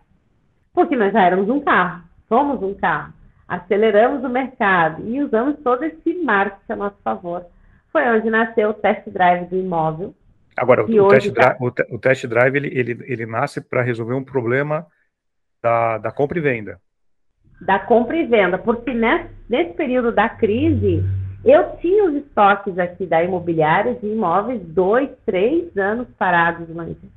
Porque 0.73 0.95
nós 0.95 1.13
já 1.13 1.23
éramos 1.23 1.49
um 1.49 1.61
carro, 1.61 2.03
somos 2.29 2.63
um 2.63 2.75
carro. 2.75 3.13
Aceleramos 3.47 4.25
o 4.25 4.29
mercado 4.29 5.07
e 5.07 5.23
usamos 5.23 5.59
todo 5.63 5.85
esse 5.85 6.15
marketing 6.23 6.73
a 6.73 6.77
nosso 6.77 6.97
favor. 7.03 7.45
Foi 7.91 8.03
onde 8.09 8.31
nasceu 8.31 8.71
o 8.71 8.75
test 8.75 9.09
drive 9.09 9.47
do 9.47 9.57
imóvel. 9.57 10.15
Agora, 10.57 10.85
o, 10.85 11.09
test, 11.09 11.31
drive, 11.31 11.57
o, 11.61 11.95
o 11.95 11.99
test 11.99 12.27
drive 12.27 12.57
ele, 12.57 12.69
ele, 12.69 12.99
ele 13.07 13.27
nasce 13.27 13.61
para 13.61 13.83
resolver 13.83 14.15
um 14.15 14.25
problema 14.25 14.87
da, 15.63 15.99
da 15.99 16.11
compra 16.11 16.39
e 16.39 16.43
venda. 16.43 16.81
Da 17.61 17.79
compra 17.79 18.17
e 18.17 18.27
venda, 18.27 18.59
porque 18.59 18.93
nesse, 18.93 19.31
nesse 19.49 19.73
período 19.75 20.13
da 20.13 20.29
crise, 20.29 21.03
eu 21.45 21.77
tinha 21.77 22.05
os 22.05 22.15
estoques 22.17 22.79
aqui 22.79 23.07
da 23.07 23.23
imobiliária 23.23 23.95
de 23.95 24.07
imóveis 24.07 24.61
dois, 24.63 25.11
três 25.25 25.77
anos 25.77 26.09
parados, 26.19 26.69
Lândia. 26.69 27.09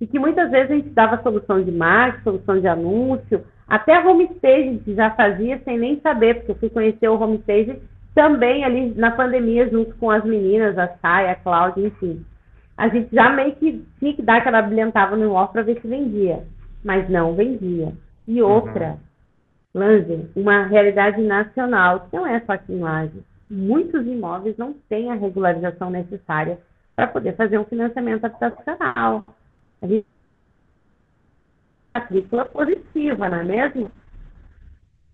E 0.00 0.06
que 0.06 0.18
muitas 0.18 0.50
vezes 0.50 0.70
a 0.70 0.74
gente 0.74 0.90
dava 0.90 1.22
solução 1.22 1.62
de 1.62 1.70
marketing, 1.70 2.24
solução 2.24 2.60
de 2.60 2.66
anúncio, 2.66 3.44
até 3.66 3.96
a 3.96 4.08
homestage 4.08 4.82
já 4.86 5.10
fazia 5.12 5.60
sem 5.64 5.78
nem 5.78 6.00
saber, 6.00 6.34
porque 6.36 6.52
eu 6.52 6.56
fui 6.56 6.70
conhecer 6.70 7.08
o 7.08 7.20
homestage 7.20 7.78
também 8.14 8.64
ali 8.64 8.92
na 8.94 9.10
pandemia, 9.10 9.68
junto 9.70 9.94
com 9.96 10.10
as 10.10 10.24
meninas, 10.24 10.76
a 10.76 10.86
Chay, 10.86 11.30
a 11.30 11.34
Cláudia, 11.34 11.86
enfim. 11.86 12.24
A 12.76 12.88
gente 12.88 13.14
já 13.14 13.30
meio 13.30 13.54
que 13.56 13.84
tinha 13.98 14.14
que 14.14 14.22
dar 14.22 14.38
aquela 14.38 14.62
brilhantava 14.62 15.16
no 15.16 15.24
imóvel 15.24 15.52
para 15.52 15.62
ver 15.62 15.80
se 15.80 15.88
vendia 15.88 16.42
mas 16.82 17.08
não 17.08 17.34
vendia. 17.34 17.92
E 18.26 18.42
outra, 18.42 18.90
uhum. 18.90 18.98
Lange, 19.74 20.28
uma 20.36 20.64
realidade 20.64 21.20
nacional, 21.22 22.00
que 22.00 22.16
não 22.16 22.26
é 22.26 22.40
só 22.40 22.52
aqui 22.52 22.72
em 22.72 22.80
Laje. 22.80 23.24
Muitos 23.50 24.06
imóveis 24.06 24.56
não 24.58 24.74
têm 24.88 25.10
a 25.10 25.14
regularização 25.14 25.90
necessária 25.90 26.58
para 26.94 27.06
poder 27.06 27.34
fazer 27.36 27.58
um 27.58 27.64
financiamento 27.64 28.24
habitacional. 28.24 29.24
A 29.80 29.86
gente 29.86 30.06
matrícula 31.94 32.44
positiva, 32.46 33.28
não 33.28 33.38
é 33.38 33.44
mesmo? 33.44 33.90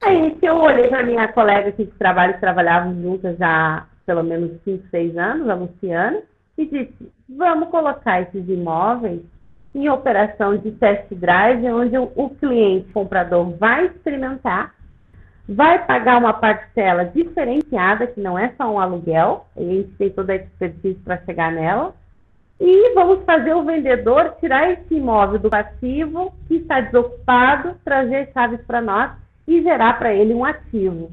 Aí 0.02 0.34
que 0.36 0.46
eu 0.46 0.56
olhei 0.56 0.88
para 0.88 1.02
minha 1.02 1.28
colega 1.32 1.70
aqui 1.70 1.84
de 1.84 1.92
trabalho, 1.92 2.34
que 2.34 2.40
trabalhavam 2.40 2.94
juntas 3.02 3.36
já 3.36 3.86
pelo 4.06 4.22
menos 4.22 4.58
5, 4.64 4.88
6 4.90 5.18
anos, 5.18 5.48
a 5.50 5.54
Luciana, 5.54 6.22
e 6.56 6.64
disse, 6.64 7.12
vamos 7.28 7.68
colocar 7.68 8.22
esses 8.22 8.48
imóveis 8.48 9.20
em 9.74 9.88
operação 9.90 10.56
de 10.56 10.72
test 10.72 11.12
drive, 11.12 11.70
onde 11.70 11.98
o 11.98 12.30
cliente 12.40 12.90
comprador 12.92 13.50
vai 13.58 13.86
experimentar, 13.86 14.74
vai 15.46 15.84
pagar 15.84 16.18
uma 16.18 16.32
parcela 16.32 17.04
diferenciada, 17.04 18.06
que 18.06 18.20
não 18.20 18.38
é 18.38 18.52
só 18.56 18.72
um 18.72 18.80
aluguel, 18.80 19.46
a 19.54 19.60
gente 19.60 19.90
tem 19.98 20.10
toda 20.10 20.32
a 20.32 20.36
expertise 20.36 20.98
para 21.00 21.18
chegar 21.24 21.52
nela, 21.52 21.94
e 22.60 22.92
vamos 22.94 23.24
fazer 23.24 23.54
o 23.54 23.62
vendedor 23.62 24.34
tirar 24.40 24.70
esse 24.72 24.94
imóvel 24.94 25.38
do 25.38 25.48
passivo, 25.48 26.32
que 26.48 26.56
está 26.56 26.80
desocupado, 26.80 27.76
trazer 27.84 28.30
chaves 28.32 28.60
para 28.66 28.80
nós 28.80 29.12
e 29.46 29.62
gerar 29.62 29.98
para 29.98 30.12
ele 30.12 30.34
um 30.34 30.44
ativo. 30.44 31.12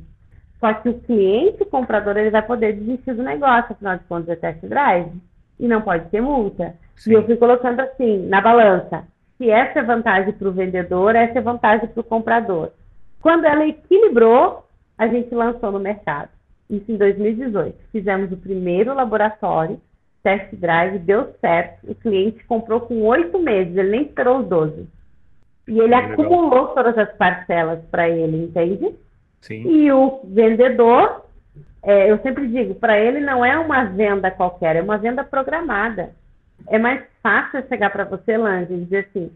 Só 0.59 0.73
que 0.73 0.89
o 0.89 0.99
cliente, 1.01 1.61
o 1.61 1.65
comprador, 1.65 2.17
ele 2.17 2.31
vai 2.31 2.41
poder 2.41 2.73
desistir 2.73 3.13
do 3.13 3.21
negócio, 3.21 3.73
afinal 3.73 3.97
de 3.97 4.03
contas 4.05 4.29
é 4.29 4.35
test 4.35 4.65
drive, 4.65 5.11
e 5.59 5.67
não 5.67 5.81
pode 5.81 6.09
ter 6.09 6.21
multa. 6.21 6.75
Sim. 6.95 7.11
E 7.11 7.13
eu 7.13 7.25
fui 7.25 7.37
colocando 7.37 7.79
assim, 7.79 8.25
na 8.27 8.41
balança. 8.41 9.05
Se 9.37 9.49
essa 9.49 9.79
é 9.79 9.83
vantagem 9.83 10.33
para 10.33 10.47
o 10.47 10.51
vendedor, 10.51 11.15
essa 11.15 11.37
é 11.37 11.41
vantagem 11.41 11.87
para 11.87 12.01
o 12.01 12.03
comprador. 12.03 12.71
Quando 13.21 13.45
ela 13.45 13.67
equilibrou, 13.67 14.65
a 14.97 15.07
gente 15.07 15.33
lançou 15.35 15.71
no 15.71 15.79
mercado. 15.79 16.29
Isso 16.69 16.91
em 16.91 16.97
2018. 16.97 17.77
Fizemos 17.91 18.31
o 18.31 18.37
primeiro 18.37 18.93
laboratório, 18.93 19.79
test 20.25 20.53
drive, 20.55 20.99
deu 20.99 21.33
certo. 21.39 21.89
O 21.89 21.95
cliente 21.95 22.43
comprou 22.45 22.81
com 22.81 23.01
oito 23.03 23.39
meses, 23.39 23.77
ele 23.77 23.91
nem 23.91 24.01
esperou 24.01 24.39
os 24.39 24.47
12. 24.47 24.87
E 25.67 25.79
ele 25.79 25.95
acumulou 25.95 26.67
todas 26.69 26.97
as 26.97 27.11
parcelas 27.15 27.79
para 27.91 28.09
ele, 28.09 28.45
entende? 28.45 28.95
Sim. 29.41 29.63
E 29.67 29.91
o 29.91 30.21
vendedor, 30.23 31.25
é, 31.83 32.11
eu 32.11 32.17
sempre 32.19 32.47
digo, 32.47 32.75
para 32.75 32.99
ele 32.99 33.19
não 33.19 33.45
é 33.45 33.57
uma 33.57 33.85
venda 33.85 34.29
qualquer, 34.31 34.75
é 34.75 34.81
uma 34.81 34.97
venda 34.97 35.23
programada 35.23 36.09
é 36.67 36.77
mais 36.77 37.03
fácil 37.21 37.63
chegar 37.67 37.89
para 37.91 38.05
você, 38.05 38.37
Lange, 38.37 38.73
e 38.73 38.83
dizer 38.83 39.07
assim: 39.09 39.31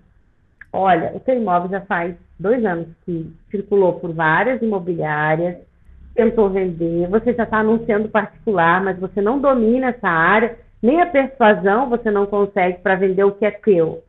olha, 0.72 1.12
o 1.16 1.22
seu 1.24 1.36
imóvel 1.36 1.70
já 1.70 1.82
faz 1.82 2.16
dois 2.40 2.64
anos 2.66 2.88
que 3.06 3.32
circulou 3.52 4.00
por 4.00 4.14
várias 4.14 4.62
imobiliárias, 4.62 5.58
tentou 6.16 6.50
vender, 6.50 7.08
você 7.08 7.34
já 7.34 7.44
está 7.44 7.60
anunciando 7.60 8.10
particular, 8.10 8.84
mas 8.84 9.00
você 9.00 9.22
não 9.22 9.40
domina 9.40 9.88
essa 9.88 10.08
área, 10.08 10.58
nem 10.82 11.02
a 11.02 11.06
persuasão 11.06 11.90
você 11.90 12.10
não 12.10 12.26
consegue 12.26 12.80
para 12.80 12.96
vender 12.96 13.24
o 13.24 13.32
que 13.32 13.46
é 13.46 13.52
teu. 13.52 14.04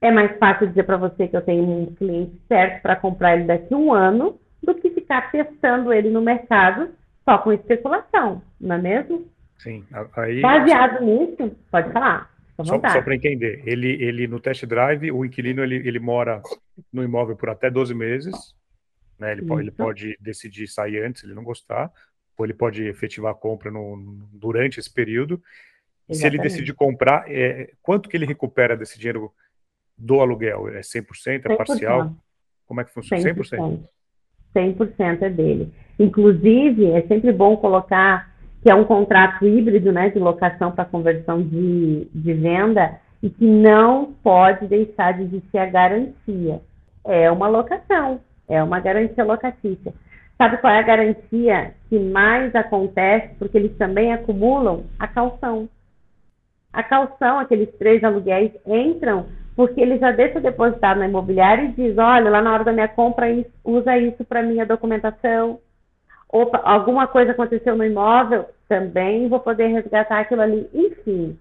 É 0.00 0.10
mais 0.10 0.36
fácil 0.38 0.66
dizer 0.68 0.84
para 0.84 0.96
você 0.96 1.28
que 1.28 1.36
eu 1.36 1.42
tenho 1.42 1.64
um 1.64 1.94
cliente 1.94 2.38
certo 2.46 2.82
para 2.82 2.96
comprar 2.96 3.36
ele 3.36 3.44
daqui 3.44 3.72
a 3.72 3.76
um 3.76 3.92
ano 3.92 4.38
do 4.62 4.74
que 4.74 4.90
ficar 4.90 5.30
testando 5.30 5.92
ele 5.92 6.10
no 6.10 6.20
mercado 6.20 6.90
só 7.24 7.38
com 7.38 7.52
especulação, 7.52 8.42
não 8.60 8.76
é 8.76 8.78
mesmo? 8.78 9.26
Sim, 9.58 9.84
aí... 10.16 10.42
Baseado 10.42 11.02
nisso, 11.02 11.56
pode 11.70 11.90
falar. 11.90 12.30
Só, 12.62 12.64
só 12.64 13.02
para 13.02 13.14
entender, 13.14 13.62
ele, 13.66 14.00
ele 14.00 14.28
no 14.28 14.38
test 14.38 14.64
drive, 14.66 15.10
o 15.10 15.24
inquilino 15.24 15.62
ele, 15.62 15.76
ele 15.76 15.98
mora 15.98 16.40
no 16.92 17.02
imóvel 17.02 17.34
por 17.34 17.50
até 17.50 17.68
12 17.68 17.94
meses, 17.94 18.54
né? 19.18 19.32
Ele, 19.32 19.42
pode, 19.42 19.62
ele 19.62 19.70
pode 19.70 20.16
decidir 20.20 20.68
sair 20.68 21.02
antes, 21.02 21.22
se 21.22 21.26
ele 21.26 21.34
não 21.34 21.42
gostar, 21.42 21.90
ou 22.36 22.44
ele 22.44 22.54
pode 22.54 22.84
efetivar 22.84 23.32
a 23.32 23.34
compra 23.34 23.70
no, 23.70 24.28
durante 24.32 24.78
esse 24.78 24.92
período. 24.92 25.42
Exatamente. 26.08 26.18
Se 26.18 26.26
ele 26.26 26.38
decidir 26.38 26.74
comprar, 26.74 27.24
é, 27.28 27.70
quanto 27.82 28.08
que 28.08 28.16
ele 28.16 28.26
recupera 28.26 28.76
desse 28.76 28.98
dinheiro 28.98 29.32
do 29.96 30.20
aluguel? 30.20 30.68
É 30.68 30.80
100%? 30.80 31.46
É 31.46 31.48
100%. 31.48 31.56
parcial? 31.56 32.12
Como 32.66 32.80
é 32.80 32.84
que 32.84 32.92
funciona? 32.92 33.22
100%? 33.22 33.80
100%, 34.54 34.96
100% 34.96 35.22
é 35.22 35.30
dele. 35.30 35.72
Inclusive, 35.98 36.90
é 36.90 37.02
sempre 37.02 37.32
bom 37.32 37.56
colocar 37.56 38.32
que 38.62 38.70
é 38.70 38.74
um 38.74 38.84
contrato 38.84 39.46
híbrido 39.46 39.92
né, 39.92 40.08
de 40.08 40.18
locação 40.18 40.72
para 40.72 40.86
conversão 40.86 41.42
de, 41.42 42.08
de 42.14 42.32
venda 42.32 42.98
e 43.22 43.28
que 43.28 43.44
não 43.44 44.14
pode 44.22 44.66
deixar 44.66 45.12
de 45.12 45.24
existir 45.24 45.58
a 45.58 45.66
garantia. 45.66 46.60
É 47.04 47.30
uma 47.30 47.46
locação, 47.46 48.20
é 48.48 48.62
uma 48.62 48.80
garantia 48.80 49.22
locatícia. 49.22 49.92
Sabe 50.38 50.56
qual 50.56 50.72
é 50.72 50.78
a 50.78 50.82
garantia 50.82 51.74
que 51.88 51.98
mais 51.98 52.54
acontece? 52.54 53.34
Porque 53.38 53.56
eles 53.56 53.76
também 53.76 54.12
acumulam 54.12 54.84
a 54.98 55.06
calção. 55.06 55.68
A 56.74 56.82
calção, 56.82 57.38
aqueles 57.38 57.70
três 57.78 58.02
aluguéis, 58.02 58.52
entram 58.66 59.26
porque 59.56 59.80
ele 59.80 59.98
já 59.98 60.10
deixa 60.10 60.40
depositado 60.40 60.98
na 60.98 61.08
imobiliária 61.08 61.62
e 61.62 61.72
diz: 61.72 61.96
olha, 61.96 62.28
lá 62.28 62.42
na 62.42 62.52
hora 62.52 62.64
da 62.64 62.72
minha 62.72 62.88
compra, 62.88 63.26
usa 63.64 63.96
isso 63.96 64.24
para 64.24 64.42
minha 64.42 64.66
documentação, 64.66 65.60
ou 66.28 66.50
alguma 66.64 67.06
coisa 67.06 67.30
aconteceu 67.30 67.76
no 67.76 67.84
imóvel, 67.84 68.46
também 68.68 69.28
vou 69.28 69.38
poder 69.38 69.68
resgatar 69.68 70.18
aquilo 70.18 70.42
ali. 70.42 70.68
Enfim, 70.74 71.38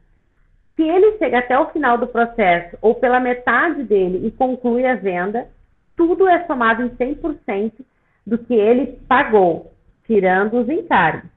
se 0.76 0.84
ele 0.84 1.18
chega 1.18 1.40
até 1.40 1.58
o 1.58 1.72
final 1.72 1.98
do 1.98 2.06
processo, 2.06 2.78
ou 2.80 2.94
pela 2.94 3.20
metade 3.20 3.84
dele, 3.84 4.28
e 4.28 4.32
conclui 4.32 4.86
a 4.86 4.96
venda, 4.96 5.48
tudo 5.96 6.28
é 6.28 6.46
somado 6.46 6.84
em 6.84 6.90
100% 6.90 7.74
do 8.26 8.38
que 8.38 8.54
ele 8.54 9.00
pagou, 9.08 9.74
tirando 10.06 10.60
os 10.60 10.70
encargos. 10.70 11.30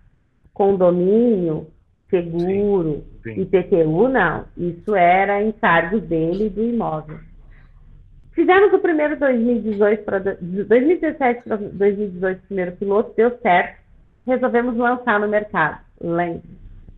Condomínio, 0.52 1.66
seguro, 2.08 3.04
sim, 3.22 3.34
sim. 3.34 3.40
IPTU, 3.42 4.08
não. 4.08 4.44
Isso 4.56 4.94
era 4.94 5.42
encargo 5.42 6.00
dele 6.00 6.48
do 6.48 6.62
imóvel. 6.62 7.18
Fizemos 8.32 8.72
o 8.72 8.78
primeiro 8.78 9.18
2018 9.18 10.04
para 10.04 10.18
2017 10.18 11.42
para 11.42 11.56
2018 11.56 12.42
primeiro 12.46 12.72
piloto, 12.72 13.14
deu 13.16 13.36
certo. 13.38 13.80
Resolvemos 14.26 14.76
lançar 14.76 15.18
no 15.18 15.28
mercado. 15.28 15.80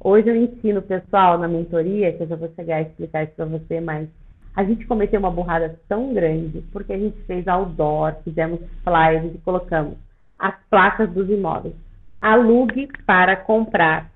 Hoje 0.01 0.29
eu 0.29 0.37
ensino 0.37 0.81
o 0.81 0.83
pessoal 0.83 1.39
na 1.39 1.47
mentoria, 1.47 2.13
que 2.13 2.23
eu 2.23 2.27
já 2.27 2.37
vou 2.37 2.51
chegar 2.57 2.77
a 2.77 2.83
explicar 2.83 3.25
isso 3.25 3.35
para 3.37 3.45
você, 3.45 3.81
mas 3.81 4.09
a 4.57 4.65
gente 4.65 4.87
cometeu 4.87 5.21
uma 5.21 5.31
burrada 5.31 5.79
tão 5.89 6.13
grande 6.13 6.61
porque 6.73 6.93
a 6.93 6.99
gente 6.99 7.17
fez 7.23 7.47
outdoor, 7.47 8.17
fizemos 8.25 8.61
flyers 8.83 9.33
e 9.35 9.39
colocamos 9.39 9.95
as 10.39 10.55
placas 10.69 11.09
dos 11.11 11.31
imóveis. 11.31 11.75
Alugue 12.21 12.89
para 13.07 13.37
comprar. 13.37 14.11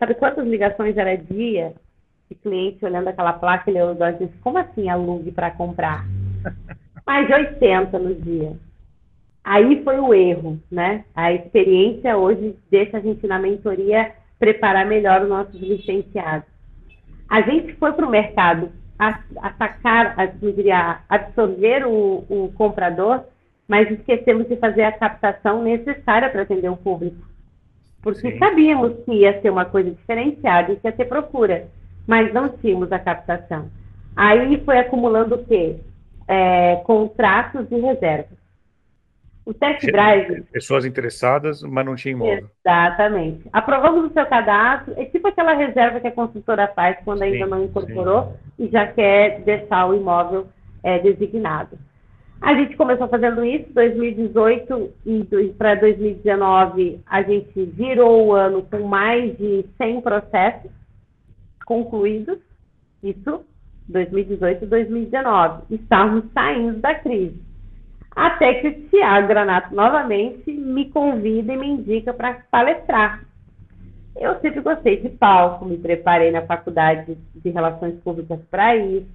Sabe 0.00 0.14
quantas 0.14 0.46
ligações 0.46 0.96
era 0.96 1.14
dia? 1.14 1.74
De 2.30 2.34
cliente 2.34 2.82
olhando 2.82 3.08
aquela 3.08 3.34
placa, 3.34 3.70
ele 3.70 3.82
olhou 3.82 4.08
e 4.08 4.12
disse, 4.14 4.38
como 4.38 4.56
assim 4.56 4.88
alugue 4.88 5.30
para 5.30 5.50
comprar? 5.50 6.06
Mais 7.06 7.26
de 7.26 7.34
80 7.34 7.98
no 7.98 8.14
dia. 8.14 8.56
Aí 9.44 9.84
foi 9.84 10.00
o 10.00 10.14
erro, 10.14 10.58
né? 10.70 11.04
A 11.14 11.32
experiência 11.32 12.16
hoje 12.16 12.56
deixa 12.70 12.96
a 12.96 13.00
gente 13.00 13.26
na 13.26 13.38
mentoria 13.38 14.12
preparar 14.38 14.86
melhor 14.86 15.22
os 15.22 15.28
nossos 15.28 15.60
licenciados. 15.60 16.48
A 17.28 17.42
gente 17.42 17.74
foi 17.74 17.92
para 17.92 18.06
o 18.06 18.10
mercado 18.10 18.70
atacar, 18.98 20.14
diria, 20.40 21.00
absorver 21.08 21.86
o, 21.86 22.24
o 22.28 22.52
comprador, 22.54 23.24
mas 23.68 23.90
esquecemos 23.90 24.48
de 24.48 24.56
fazer 24.56 24.82
a 24.82 24.92
captação 24.92 25.62
necessária 25.62 26.30
para 26.30 26.42
atender 26.42 26.70
o 26.70 26.76
público. 26.76 27.29
Porque 28.02 28.32
Sim. 28.32 28.38
sabíamos 28.38 29.04
que 29.04 29.12
ia 29.12 29.40
ser 29.40 29.50
uma 29.50 29.64
coisa 29.64 29.90
diferenciada, 29.90 30.74
que 30.74 30.86
ia 30.86 30.92
ter 30.92 31.04
procura, 31.04 31.68
mas 32.06 32.32
não 32.32 32.48
tínhamos 32.48 32.90
a 32.92 32.98
captação. 32.98 33.70
Aí 34.16 34.62
foi 34.64 34.78
acumulando 34.78 35.34
o 35.34 35.44
quê? 35.44 35.76
É, 36.26 36.76
contratos 36.84 37.66
e 37.70 37.78
reservas. 37.78 38.38
O 39.44 39.54
test 39.54 39.84
drive. 39.84 40.42
Pessoas 40.52 40.84
interessadas, 40.84 41.62
mas 41.62 41.84
não 41.84 41.96
tinha 41.96 42.12
imóvel. 42.12 42.48
Exatamente. 42.64 43.48
Aprovamos 43.52 44.10
o 44.10 44.12
seu 44.12 44.24
cadastro, 44.26 44.94
é 44.96 45.04
tipo 45.06 45.28
aquela 45.28 45.54
reserva 45.54 46.00
que 46.00 46.06
a 46.06 46.12
construtora 46.12 46.68
faz 46.68 46.98
quando 47.04 47.18
sim, 47.18 47.24
ainda 47.24 47.46
não 47.46 47.64
incorporou 47.64 48.36
sim. 48.56 48.64
e 48.64 48.68
já 48.68 48.86
quer 48.86 49.40
deixar 49.40 49.86
o 49.88 49.94
imóvel 49.94 50.46
é, 50.82 50.98
designado. 50.98 51.78
A 52.40 52.54
gente 52.54 52.74
começou 52.76 53.06
fazendo 53.06 53.44
isso, 53.44 53.70
2018 53.74 54.90
e 55.04 55.24
para 55.58 55.74
2019 55.74 57.00
a 57.06 57.22
gente 57.22 57.64
virou 57.66 58.28
o 58.28 58.32
ano 58.32 58.62
com 58.62 58.80
mais 58.80 59.36
de 59.36 59.66
100 59.76 60.00
processos 60.00 60.70
concluídos, 61.66 62.38
isso 63.02 63.44
2018 63.88 64.64
e 64.64 64.66
2019. 64.66 65.74
Estávamos 65.74 66.24
saindo 66.32 66.78
da 66.78 66.94
crise. 66.94 67.40
Até 68.16 68.54
que 68.54 68.68
o 68.68 68.88
Tiago 68.88 69.28
Granato 69.28 69.74
novamente 69.74 70.50
me 70.50 70.90
convida 70.90 71.52
e 71.52 71.56
me 71.56 71.68
indica 71.68 72.12
para 72.12 72.42
palestrar. 72.50 73.22
Eu 74.16 74.40
sempre 74.40 74.60
gostei 74.60 74.96
de 75.00 75.10
palco, 75.10 75.64
me 75.64 75.78
preparei 75.78 76.30
na 76.30 76.42
faculdade 76.42 77.16
de 77.34 77.50
Relações 77.50 77.94
Públicas 78.00 78.40
para 78.50 78.76
isso, 78.76 79.06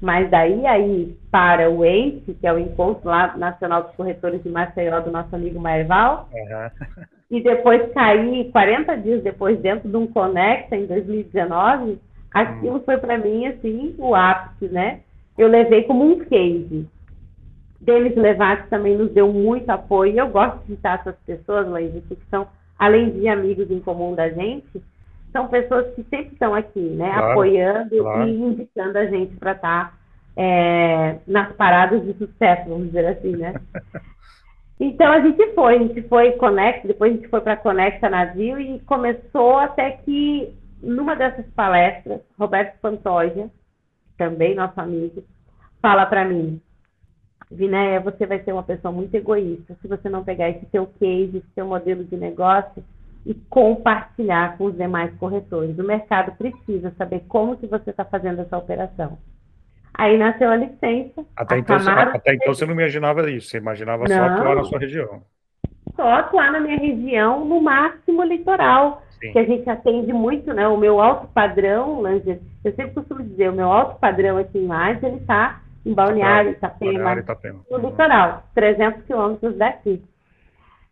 mas 0.00 0.30
daí 0.30 0.66
aí 0.66 1.16
para 1.30 1.70
o 1.70 1.84
ENSE, 1.84 2.34
que 2.34 2.46
é 2.46 2.52
o 2.52 2.58
Encontro 2.58 3.10
Nacional 3.36 3.84
dos 3.84 3.94
Corretores 3.96 4.42
de 4.42 4.48
Maceió 4.48 5.00
do 5.00 5.10
nosso 5.10 5.34
amigo 5.34 5.60
Marval, 5.60 6.28
uhum. 6.32 7.06
e 7.30 7.42
depois 7.42 7.92
caí 7.92 8.50
40 8.50 8.96
dias 8.98 9.22
depois 9.22 9.58
dentro 9.60 9.88
de 9.88 9.96
um 9.96 10.06
Conecta 10.06 10.76
em 10.76 10.86
2019, 10.86 11.98
aquilo 12.32 12.80
foi 12.80 12.98
para 12.98 13.18
mim 13.18 13.46
assim 13.46 13.94
o 13.98 14.14
ápice, 14.14 14.68
né? 14.68 15.00
Eu 15.36 15.48
levei 15.48 15.82
como 15.84 16.04
um 16.04 16.18
case. 16.20 16.88
Denis 17.80 18.16
Levati 18.16 18.68
também 18.68 18.96
nos 18.96 19.12
deu 19.12 19.30
muito 19.30 19.68
apoio. 19.68 20.18
Eu 20.18 20.28
gosto 20.28 20.60
de 20.60 20.74
citar 20.74 21.00
essas 21.00 21.16
pessoas, 21.26 21.68
Laís, 21.68 21.92
que 22.08 22.16
são, 22.30 22.46
além 22.78 23.10
de 23.10 23.28
amigos 23.28 23.70
em 23.70 23.80
comum 23.80 24.14
da 24.14 24.28
gente, 24.30 24.82
são 25.34 25.48
pessoas 25.48 25.92
que 25.96 26.04
sempre 26.04 26.32
estão 26.32 26.54
aqui, 26.54 26.78
né? 26.78 27.10
Claro, 27.12 27.32
apoiando 27.32 27.98
claro. 27.98 28.28
e 28.28 28.40
indicando 28.40 28.98
a 28.98 29.06
gente 29.06 29.34
para 29.34 29.50
estar 29.50 29.90
tá, 29.90 29.98
é, 30.36 31.18
nas 31.26 31.52
paradas 31.56 32.04
de 32.04 32.14
sucesso, 32.14 32.68
vamos 32.68 32.86
dizer 32.86 33.06
assim, 33.06 33.36
né? 33.36 33.54
Então 34.78 35.12
a 35.12 35.20
gente 35.20 35.54
foi, 35.54 35.76
a 35.76 35.78
gente 35.78 36.02
foi 36.08 36.32
Conecta, 36.32 36.88
depois 36.88 37.12
a 37.12 37.14
gente 37.14 37.28
foi 37.28 37.40
para 37.40 37.56
Conecta 37.56 38.10
Navio 38.10 38.58
e 38.58 38.80
começou 38.80 39.56
até 39.56 39.92
que 39.92 40.52
numa 40.82 41.14
dessas 41.14 41.46
palestras, 41.54 42.20
Roberto 42.36 42.80
Pantoja, 42.80 43.48
também 44.18 44.56
nosso 44.56 44.78
amigo, 44.80 45.22
fala 45.80 46.04
para 46.06 46.24
mim, 46.24 46.60
Vinéia, 47.48 48.00
você 48.00 48.26
vai 48.26 48.42
ser 48.42 48.52
uma 48.52 48.64
pessoa 48.64 48.90
muito 48.90 49.14
egoísta 49.14 49.76
se 49.80 49.86
você 49.86 50.08
não 50.08 50.24
pegar 50.24 50.50
esse 50.50 50.66
seu 50.72 50.88
case, 50.98 51.36
esse 51.36 51.54
seu 51.54 51.66
modelo 51.66 52.02
de 52.02 52.16
negócio 52.16 52.82
e 53.26 53.34
compartilhar 53.34 54.58
com 54.58 54.64
os 54.64 54.76
demais 54.76 55.14
corretores. 55.16 55.78
O 55.78 55.84
mercado 55.84 56.36
precisa 56.36 56.92
saber 56.98 57.24
como 57.28 57.56
que 57.56 57.66
você 57.66 57.90
está 57.90 58.04
fazendo 58.04 58.42
essa 58.42 58.58
operação. 58.58 59.18
Aí 59.94 60.18
nasceu 60.18 60.50
a 60.50 60.56
licença. 60.56 61.24
Até, 61.36 61.54
a 61.54 61.58
então, 61.58 61.78
Camaro... 61.78 62.10
até 62.16 62.34
então 62.34 62.52
você 62.52 62.66
não 62.66 62.74
imaginava 62.74 63.30
isso, 63.30 63.48
você 63.48 63.58
imaginava 63.58 64.04
não, 64.08 64.16
só 64.16 64.24
atuar 64.24 64.56
na 64.56 64.64
sua 64.64 64.78
região. 64.78 65.22
Só 65.94 66.12
atuar 66.12 66.50
na 66.50 66.60
minha 66.60 66.76
região, 66.76 67.44
no 67.44 67.60
máximo 67.60 68.24
litoral, 68.24 69.02
Sim. 69.20 69.32
que 69.32 69.38
a 69.38 69.44
gente 69.44 69.70
atende 69.70 70.12
muito, 70.12 70.52
né? 70.52 70.66
O 70.66 70.76
meu 70.76 71.00
alto 71.00 71.28
padrão, 71.28 72.00
Langer, 72.00 72.40
eu 72.64 72.74
sempre 72.74 72.92
costumo 72.92 73.22
dizer, 73.22 73.50
o 73.50 73.54
meu 73.54 73.70
alto 73.70 73.98
padrão 74.00 74.36
aqui 74.36 74.58
em 74.58 74.66
Lages, 74.66 75.02
ele 75.02 75.16
está 75.16 75.60
em 75.86 75.94
Balneário, 75.94 76.50
Itapema, 76.52 76.92
Balneário, 76.92 77.20
Itapema. 77.20 77.60
no 77.70 77.78
litoral, 77.78 78.42
300 78.54 79.04
quilômetros 79.04 79.56
daqui. 79.56 80.02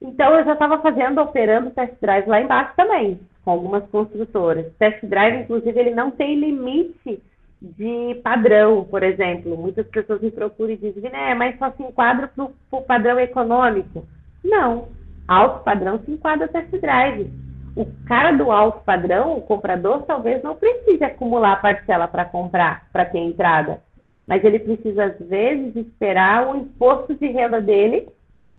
Então, 0.02 0.34
eu 0.34 0.44
já 0.44 0.54
estava 0.54 0.78
fazendo, 0.78 1.20
operando 1.20 1.70
test 1.70 1.94
drive 2.00 2.26
lá 2.26 2.40
embaixo 2.40 2.72
também, 2.76 3.20
com 3.44 3.50
algumas 3.52 3.88
construtoras. 3.88 4.72
Test 4.78 5.04
drive, 5.04 5.42
inclusive, 5.42 5.78
ele 5.78 5.94
não 5.94 6.10
tem 6.10 6.38
limite 6.38 7.22
de 7.60 8.20
padrão, 8.24 8.84
por 8.84 9.02
exemplo. 9.02 9.56
Muitas 9.56 9.86
pessoas 9.86 10.20
me 10.20 10.30
procuram 10.30 10.72
e 10.72 10.76
dizem, 10.76 11.10
né, 11.10 11.34
mas 11.34 11.56
só 11.58 11.70
se 11.70 11.82
enquadra 11.82 12.28
para 12.28 12.48
o 12.72 12.82
padrão 12.82 13.20
econômico. 13.20 14.04
Não, 14.44 14.88
alto 15.28 15.62
padrão 15.62 16.00
se 16.04 16.10
enquadra 16.10 16.48
test 16.48 16.70
drive. 16.80 17.30
O 17.76 17.86
cara 18.06 18.32
do 18.32 18.50
alto 18.50 18.84
padrão, 18.84 19.38
o 19.38 19.42
comprador, 19.42 20.02
talvez 20.02 20.42
não 20.42 20.56
precise 20.56 21.02
acumular 21.04 21.62
parcela 21.62 22.08
para 22.08 22.24
comprar, 22.24 22.86
para 22.92 23.04
ter 23.04 23.18
entrada 23.18 23.80
mas 24.26 24.44
ele 24.44 24.58
precisa, 24.58 25.04
às 25.04 25.18
vezes, 25.28 25.74
esperar 25.76 26.48
o 26.48 26.56
imposto 26.56 27.14
de 27.14 27.26
renda 27.26 27.60
dele 27.60 28.08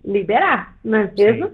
liberar, 0.03 0.75
não 0.83 0.99
é 0.99 1.11
mesmo? 1.17 1.47
Sim. 1.47 1.53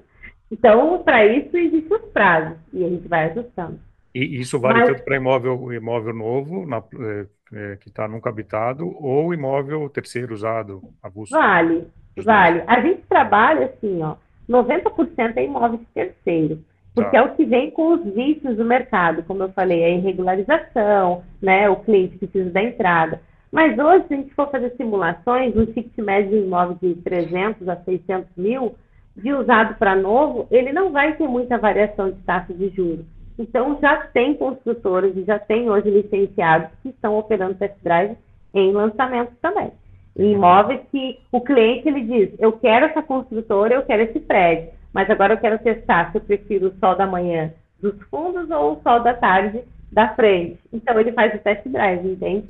Então, 0.51 1.03
para 1.03 1.25
isso, 1.25 1.55
existem 1.55 1.97
os 1.97 2.11
prazos, 2.11 2.57
e 2.73 2.83
a 2.83 2.89
gente 2.89 3.07
vai 3.07 3.29
ajustando. 3.29 3.79
E 4.13 4.39
isso 4.39 4.59
vale 4.59 4.79
mas... 4.79 4.89
tanto 4.89 5.03
para 5.03 5.15
imóvel, 5.17 5.71
imóvel 5.73 6.13
novo, 6.13 6.65
na, 6.65 6.77
é, 6.77 7.25
é 7.53 7.75
que 7.77 7.89
está 7.89 8.07
nunca 8.07 8.29
habitado, 8.29 8.87
ou 8.99 9.33
imóvel 9.33 9.87
terceiro 9.89 10.33
usado, 10.33 10.81
avulso? 11.03 11.33
Vale, 11.33 11.87
vale. 12.17 12.63
A 12.65 12.81
gente 12.81 13.01
trabalha 13.07 13.67
assim, 13.67 14.01
ó, 14.01 14.15
90% 14.49 15.37
é 15.37 15.43
imóvel 15.43 15.81
terceiro 15.93 16.63
porque 16.93 17.11
tá. 17.11 17.17
é 17.17 17.21
o 17.21 17.35
que 17.35 17.45
vem 17.45 17.71
com 17.71 17.93
os 17.93 18.03
vícios 18.13 18.57
do 18.57 18.65
mercado, 18.65 19.23
como 19.23 19.43
eu 19.43 19.49
falei, 19.49 19.83
a 19.83 19.89
irregularização, 19.89 21.23
né, 21.41 21.69
o 21.69 21.77
cliente 21.77 22.17
precisa 22.17 22.49
da 22.49 22.61
entrada. 22.61 23.21
Mas 23.51 23.77
hoje, 23.77 24.07
se 24.07 24.13
a 24.13 24.17
gente 24.17 24.33
for 24.33 24.49
fazer 24.51 24.73
simulações, 24.75 25.55
um 25.55 25.65
ticket 25.65 25.97
médio 25.97 26.31
de 26.31 26.45
imóvel 26.45 26.77
de 26.81 26.95
300 27.01 27.67
a 27.67 27.75
600 27.77 28.29
mil, 28.37 28.75
de 29.15 29.33
usado 29.33 29.75
para 29.75 29.95
novo, 29.95 30.47
ele 30.51 30.71
não 30.71 30.91
vai 30.91 31.15
ter 31.15 31.27
muita 31.27 31.57
variação 31.57 32.11
de 32.11 32.19
taxa 32.21 32.53
de 32.53 32.69
juros. 32.69 33.05
Então, 33.37 33.77
já 33.81 33.97
tem 34.07 34.33
construtores 34.33 35.15
e 35.15 35.23
já 35.23 35.39
tem 35.39 35.69
hoje 35.69 35.89
licenciados 35.89 36.69
que 36.83 36.89
estão 36.89 37.17
operando 37.17 37.55
test 37.55 37.75
drive 37.81 38.15
em 38.53 38.71
lançamentos 38.71 39.33
também. 39.41 39.71
Em 40.17 40.33
imóveis 40.33 40.81
que 40.91 41.19
o 41.31 41.41
cliente 41.41 41.87
ele 41.87 42.01
diz, 42.01 42.39
eu 42.39 42.51
quero 42.51 42.87
essa 42.87 43.01
construtora, 43.01 43.75
eu 43.75 43.83
quero 43.83 44.03
esse 44.03 44.19
prédio, 44.19 44.69
mas 44.93 45.09
agora 45.09 45.33
eu 45.33 45.37
quero 45.37 45.59
testar 45.59 46.11
se 46.11 46.17
eu 46.17 46.21
prefiro 46.21 46.67
o 46.67 46.79
sol 46.79 46.95
da 46.95 47.07
manhã 47.07 47.53
dos 47.81 47.95
fundos 48.09 48.49
ou 48.51 48.73
o 48.73 48.81
sol 48.81 48.99
da 49.01 49.13
tarde 49.13 49.63
da 49.91 50.09
frente. 50.09 50.59
Então, 50.73 50.99
ele 50.99 51.13
faz 51.13 51.33
o 51.33 51.39
test 51.39 51.65
drive, 51.67 52.05
entende? 52.05 52.49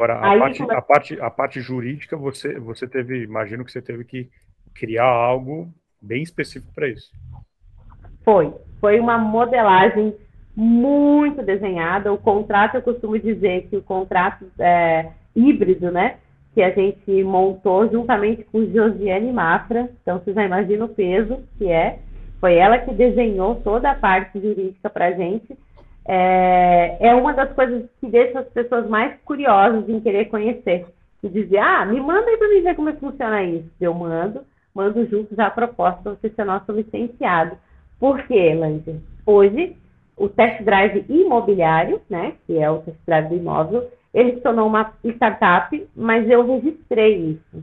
Agora, 0.00 0.14
a, 0.14 0.30
Aí, 0.30 0.38
parte, 0.38 0.62
a, 0.62 0.80
parte, 0.80 1.20
a 1.20 1.30
parte 1.30 1.60
jurídica, 1.60 2.16
você, 2.16 2.58
você 2.58 2.88
teve, 2.88 3.22
imagino 3.22 3.66
que 3.66 3.70
você 3.70 3.82
teve 3.82 4.02
que 4.02 4.30
criar 4.74 5.04
algo 5.04 5.68
bem 6.00 6.22
específico 6.22 6.72
para 6.74 6.88
isso. 6.88 7.10
Foi. 8.24 8.50
Foi 8.80 8.98
uma 8.98 9.18
modelagem 9.18 10.16
muito 10.56 11.42
desenhada. 11.42 12.10
O 12.10 12.16
contrato, 12.16 12.76
eu 12.76 12.82
costumo 12.82 13.18
dizer 13.18 13.66
que 13.68 13.76
o 13.76 13.82
contrato 13.82 14.46
é, 14.58 15.10
híbrido, 15.36 15.90
né? 15.90 16.16
Que 16.54 16.62
a 16.62 16.70
gente 16.70 17.22
montou 17.22 17.86
juntamente 17.90 18.42
com 18.44 18.64
Josiane 18.72 19.30
Mafra. 19.30 19.90
Então, 20.00 20.18
você 20.18 20.32
já 20.32 20.42
imagina 20.46 20.86
o 20.86 20.88
peso 20.88 21.44
que 21.58 21.70
é. 21.70 21.98
Foi 22.40 22.54
ela 22.54 22.78
que 22.78 22.94
desenhou 22.94 23.56
toda 23.56 23.90
a 23.90 23.94
parte 23.94 24.40
jurídica 24.40 24.88
para 24.88 25.08
a 25.08 25.12
gente 25.12 25.58
é, 26.12 26.96
é 26.98 27.14
uma 27.14 27.32
das 27.32 27.52
coisas 27.52 27.84
que 28.00 28.08
deixa 28.08 28.40
as 28.40 28.48
pessoas 28.48 28.88
mais 28.88 29.16
curiosas 29.24 29.88
em 29.88 30.00
querer 30.00 30.24
conhecer. 30.24 30.84
E 31.22 31.28
dizer, 31.28 31.58
ah, 31.58 31.86
me 31.86 32.00
manda 32.00 32.28
aí 32.28 32.36
para 32.36 32.48
mim 32.48 32.62
ver 32.62 32.74
como 32.74 32.88
é 32.88 32.92
que 32.92 32.98
funciona 32.98 33.44
isso. 33.44 33.70
Eu 33.80 33.94
mando, 33.94 34.40
mando 34.74 35.06
junto 35.06 35.36
já 35.36 35.46
a 35.46 35.50
proposta 35.50 36.00
para 36.02 36.14
você 36.14 36.28
ser 36.30 36.44
nosso 36.44 36.72
licenciado. 36.72 37.56
Por 38.00 38.26
quê, 38.26 38.54
Lander? 38.54 38.96
Hoje, 39.24 39.76
o 40.16 40.28
test 40.28 40.64
drive 40.64 41.04
imobiliário, 41.08 42.00
né, 42.10 42.32
que 42.44 42.58
é 42.58 42.68
o 42.68 42.78
test 42.78 42.98
drive 43.06 43.28
do 43.28 43.36
imóvel, 43.36 43.88
ele 44.12 44.32
se 44.32 44.40
tornou 44.40 44.66
uma 44.66 44.92
startup, 45.04 45.88
mas 45.94 46.28
eu 46.28 46.44
registrei 46.44 47.18
isso. 47.18 47.62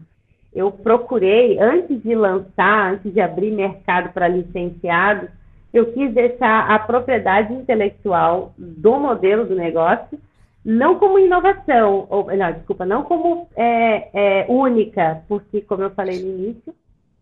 Eu 0.56 0.72
procurei, 0.72 1.60
antes 1.60 2.02
de 2.02 2.16
lançar, 2.16 2.94
antes 2.94 3.14
de 3.14 3.20
abrir 3.20 3.52
mercado 3.52 4.14
para 4.14 4.30
licenciados, 4.30 5.30
eu 5.78 5.94
quis 5.94 6.14
deixar 6.14 6.70
a 6.70 6.80
propriedade 6.80 7.54
intelectual 7.54 8.54
do 8.58 9.00
modelo 9.00 9.46
do 9.46 9.56
negócio 9.56 10.20
não 10.68 11.00
como 11.00 11.18
inovação, 11.18 12.06
ou 12.10 12.26
melhor, 12.26 12.52
desculpa, 12.52 12.86
não 12.86 13.02
como 13.04 13.48
é, 13.56 14.10
é, 14.42 14.46
única, 14.50 15.24
porque, 15.26 15.62
como 15.62 15.84
eu 15.84 15.92
falei 15.92 16.20
no 16.22 16.28
início, 16.28 16.76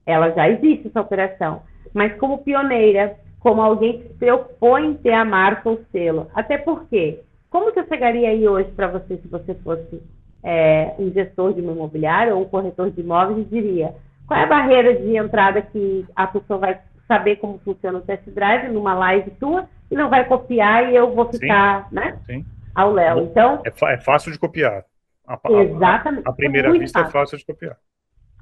ela 0.03 0.31
já 0.31 0.49
existe 0.49 0.87
essa 0.87 1.01
operação, 1.01 1.61
mas 1.93 2.17
como 2.17 2.39
pioneira, 2.39 3.15
como 3.39 3.61
alguém 3.61 3.99
que 3.99 4.07
se 4.07 4.13
preocupou 4.15 4.79
em 4.79 4.95
ter 4.95 5.13
a 5.13 5.23
marca 5.23 5.69
ou 5.69 5.79
selo. 5.91 6.27
Até 6.33 6.57
porque, 6.57 7.21
como 7.47 7.71
que 7.71 7.79
eu 7.79 7.87
chegaria 7.87 8.29
aí 8.29 8.47
hoje 8.47 8.71
para 8.71 8.87
você 8.87 9.17
se 9.17 9.27
você 9.27 9.53
fosse 9.53 10.01
é, 10.43 10.95
um 10.97 11.11
gestor 11.11 11.53
de 11.53 11.59
imobiliário 11.59 12.35
ou 12.35 12.41
um 12.41 12.49
corretor 12.49 12.89
de 12.89 13.01
imóveis 13.01 13.37
e 13.37 13.43
diria 13.43 13.93
qual 14.27 14.39
é 14.39 14.43
a 14.43 14.47
barreira 14.47 14.95
de 14.95 15.15
entrada 15.15 15.61
que 15.61 16.03
a 16.15 16.25
pessoa 16.25 16.57
vai 16.57 16.79
saber 17.07 17.37
como 17.37 17.59
funciona 17.59 17.99
o 17.99 18.01
test 18.01 18.27
drive 18.29 18.69
numa 18.69 18.93
live 18.93 19.31
tua 19.31 19.67
e 19.89 19.95
não 19.95 20.09
vai 20.09 20.25
copiar 20.25 20.91
e 20.91 20.95
eu 20.95 21.13
vou 21.13 21.31
ficar, 21.31 21.87
Sim. 21.89 21.95
né? 21.95 22.19
Sim 22.25 22.45
ao 22.75 22.91
Léo. 22.91 23.23
Então, 23.23 23.63
é, 23.65 23.93
é, 23.93 23.97
fácil 23.97 24.31
de 24.31 24.37
copiar. 24.37 24.83
A, 25.25 25.39
exatamente. 25.63 26.27
A, 26.27 26.31
a 26.31 26.33
primeira 26.33 26.67
é 26.67 26.71
vista 26.77 26.99
fácil. 26.99 27.09
é 27.09 27.19
fácil 27.21 27.37
de 27.37 27.45
copiar. 27.45 27.77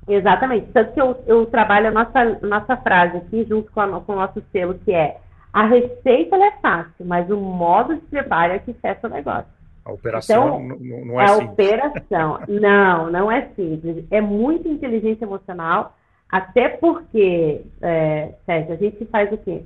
Exatamente. 0.08 0.67
Tanto 0.73 0.91
que 0.91 0.99
eu, 0.99 1.23
eu 1.28 1.45
trabalho 1.45 1.88
a 1.88 1.91
nossa, 1.91 2.39
nossa 2.41 2.76
frase 2.78 3.17
aqui 3.17 3.45
junto 3.47 3.71
com, 3.71 3.80
a, 3.80 4.02
com 4.02 4.13
o 4.13 4.15
nosso 4.15 4.43
selo, 4.52 4.73
que 4.84 4.91
é 4.91 5.17
a 5.54 5.67
receita 5.67 6.36
é 6.36 6.52
fácil, 6.60 7.06
mas 7.06 7.30
o 7.30 7.38
modo 7.38 7.95
de 7.95 8.02
trabalho 8.02 8.54
é 8.54 8.60
que 8.60 8.73
fecha 8.73 9.08
o 9.08 9.10
negócio. 9.10 9.54
A 9.86 9.91
operação 9.91 10.65
então, 10.65 10.78
não, 10.80 11.06
não 11.06 11.21
é 11.21 11.26
a 11.26 11.28
simples. 11.28 11.49
A 11.49 11.52
operação, 11.52 12.39
não, 12.47 13.12
não 13.12 13.32
é 13.32 13.41
simples. 13.56 14.06
É 14.10 14.19
muito 14.19 14.67
inteligência 14.67 15.26
emocional, 15.26 15.95
até 16.34 16.69
porque, 16.69 17.62
é, 17.82 18.34
Sérgio, 18.46 18.74
a 18.74 18.78
gente 18.78 19.06
faz 19.06 19.32
o 19.32 19.38
quê? 19.38 19.63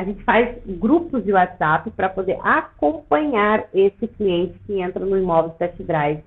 a 0.00 0.04
gente 0.04 0.24
faz 0.24 0.56
grupos 0.66 1.22
de 1.22 1.30
WhatsApp 1.30 1.90
para 1.90 2.08
poder 2.08 2.38
acompanhar 2.42 3.68
esse 3.74 4.08
cliente 4.08 4.58
que 4.66 4.80
entra 4.80 5.04
no 5.04 5.18
imóvel 5.18 5.50
test 5.50 5.76
drive. 5.82 6.24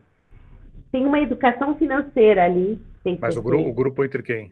Tem 0.92 1.04
uma 1.08 1.20
educação 1.20 1.76
financeira 1.76 2.46
ali. 2.46 2.80
Mas 3.20 3.36
o 3.36 3.42
grupo, 3.42 3.68
o 3.68 3.74
grupo 3.74 4.06
entre 4.06 4.22
quem? 4.22 4.52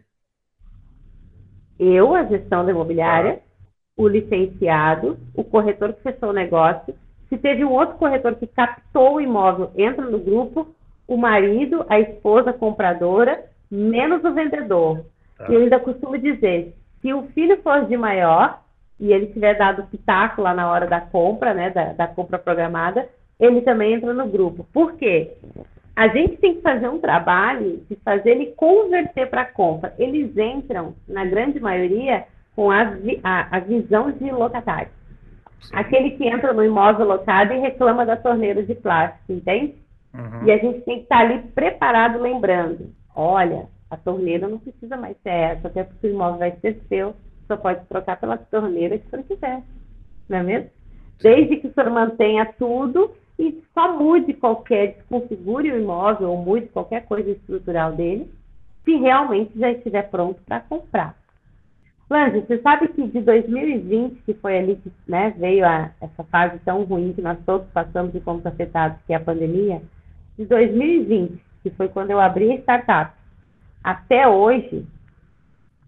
Eu, 1.77 2.15
a 2.15 2.23
gestão 2.23 2.65
da 2.65 2.71
imobiliária, 2.71 3.39
ah. 3.39 3.71
o 3.95 4.07
licenciado, 4.07 5.19
o 5.35 5.43
corretor 5.43 5.93
que 5.93 6.01
fechou 6.01 6.29
o 6.29 6.33
negócio. 6.33 6.95
Se 7.29 7.37
teve 7.37 7.63
um 7.63 7.71
outro 7.71 7.97
corretor 7.97 8.33
que 8.35 8.47
captou 8.47 9.17
o 9.17 9.21
imóvel, 9.21 9.69
entra 9.75 10.03
no 10.03 10.17
grupo, 10.17 10.75
o 11.07 11.15
marido, 11.15 11.85
a 11.89 11.99
esposa 11.99 12.51
compradora, 12.51 13.50
menos 13.71 14.23
o 14.23 14.33
vendedor. 14.33 15.05
Ah. 15.39 15.45
Eu 15.49 15.61
ainda 15.61 15.79
costumo 15.79 16.17
dizer, 16.17 16.75
se 17.01 17.13
o 17.13 17.23
filho 17.27 17.61
for 17.61 17.85
de 17.85 17.95
maior, 17.95 18.61
e 18.99 19.11
ele 19.11 19.27
tiver 19.27 19.57
dado 19.57 19.87
pitaco 19.87 20.41
lá 20.41 20.53
na 20.53 20.69
hora 20.69 20.85
da 20.85 21.01
compra, 21.01 21.53
né, 21.53 21.71
da, 21.71 21.93
da 21.93 22.07
compra 22.07 22.37
programada, 22.37 23.09
ele 23.39 23.61
também 23.61 23.93
entra 23.93 24.13
no 24.13 24.27
grupo. 24.27 24.67
Por 24.71 24.93
quê? 24.93 25.31
A 25.95 26.07
gente 26.07 26.37
tem 26.37 26.55
que 26.55 26.61
fazer 26.61 26.87
um 26.87 26.99
trabalho 26.99 27.83
de 27.89 27.95
fazer 27.97 28.31
ele 28.31 28.47
converter 28.55 29.27
para 29.29 29.43
compra. 29.43 29.93
Eles 29.97 30.37
entram, 30.37 30.93
na 31.07 31.25
grande 31.25 31.59
maioria, 31.59 32.25
com 32.55 32.69
a, 32.69 32.93
a, 33.23 33.57
a 33.57 33.59
visão 33.59 34.11
de 34.11 34.31
locatário. 34.31 34.89
Sim. 35.61 35.75
Aquele 35.75 36.11
que 36.11 36.27
entra 36.27 36.53
no 36.53 36.63
imóvel 36.63 37.07
locado 37.07 37.53
e 37.53 37.59
reclama 37.59 38.05
da 38.05 38.15
torneira 38.15 38.63
de 38.63 38.75
plástico, 38.75 39.33
entende? 39.33 39.75
Uhum. 40.13 40.45
E 40.45 40.51
a 40.51 40.57
gente 40.57 40.81
tem 40.81 40.97
que 40.97 41.03
estar 41.03 41.19
ali 41.19 41.39
preparado, 41.53 42.19
lembrando: 42.19 42.91
olha, 43.15 43.67
a 43.89 43.97
torneira 43.97 44.47
não 44.47 44.59
precisa 44.59 44.97
mais 44.97 45.17
ser 45.21 45.29
essa, 45.29 45.67
até 45.67 45.83
porque 45.83 46.07
o 46.07 46.11
imóvel 46.11 46.39
vai 46.39 46.51
ser 46.61 46.81
seu 46.87 47.15
só 47.51 47.57
pode 47.57 47.85
trocar 47.87 48.17
pela 48.17 48.37
torneira 48.37 48.97
que 48.97 49.07
o 49.07 49.09
senhor 49.09 49.23
quiser, 49.23 49.61
não 50.29 50.37
é 50.37 50.43
mesmo? 50.43 50.69
Desde 51.21 51.57
que 51.57 51.67
o 51.67 51.73
senhor 51.73 51.89
mantenha 51.89 52.45
tudo 52.57 53.11
e 53.37 53.61
só 53.73 53.97
mude 53.97 54.33
qualquer, 54.33 54.95
desconfigure 54.95 55.71
o 55.71 55.79
imóvel 55.81 56.31
ou 56.31 56.37
mude 56.37 56.67
qualquer 56.67 57.05
coisa 57.05 57.29
estrutural 57.29 57.91
dele, 57.93 58.31
se 58.85 58.95
realmente 58.95 59.57
já 59.59 59.71
estiver 59.71 60.09
pronto 60.09 60.41
para 60.43 60.61
comprar. 60.61 61.15
Lange, 62.09 62.41
você 62.41 62.59
sabe 62.61 62.87
que 62.89 63.07
de 63.07 63.21
2020, 63.21 64.21
que 64.23 64.33
foi 64.33 64.57
ali 64.57 64.75
que 64.77 64.91
né, 65.07 65.33
veio 65.37 65.65
a, 65.65 65.91
essa 66.01 66.23
fase 66.25 66.59
tão 66.59 66.83
ruim 66.83 67.13
que 67.13 67.21
nós 67.21 67.37
todos 67.45 67.67
passamos 67.69 68.13
e 68.15 68.19
fomos 68.19 68.45
afetados, 68.45 68.97
que 69.05 69.13
é 69.13 69.15
a 69.15 69.19
pandemia, 69.19 69.81
de 70.37 70.45
2020, 70.45 71.41
que 71.61 71.69
foi 71.71 71.87
quando 71.87 72.11
eu 72.11 72.19
abri 72.19 72.51
a 72.51 72.55
startup, 72.55 73.13
até 73.83 74.27
hoje, 74.27 74.85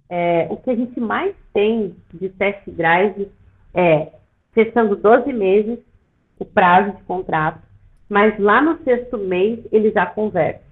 é, 0.10 0.48
o 0.50 0.58
que 0.58 0.70
a 0.70 0.76
gente 0.76 1.00
mais 1.00 1.36
tem 1.54 1.96
de 2.14 2.30
test 2.30 2.68
drive 2.68 3.32
é 3.74 4.12
fechando 4.52 4.96
12 4.96 5.32
meses 5.34 5.80
o 6.40 6.46
prazo 6.46 6.98
de 6.98 7.04
contrato, 7.04 7.62
mas 8.10 8.38
lá 8.40 8.62
no 8.62 8.78
sexto 8.84 9.18
mês 9.18 9.60
ele 9.72 9.92
já 9.92 10.06
converte. 10.06 10.64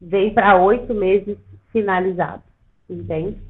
Vem 0.00 0.32
para 0.32 0.60
oito 0.62 0.94
meses 0.94 1.36
finalizado, 1.72 2.42
entende? 2.88 3.40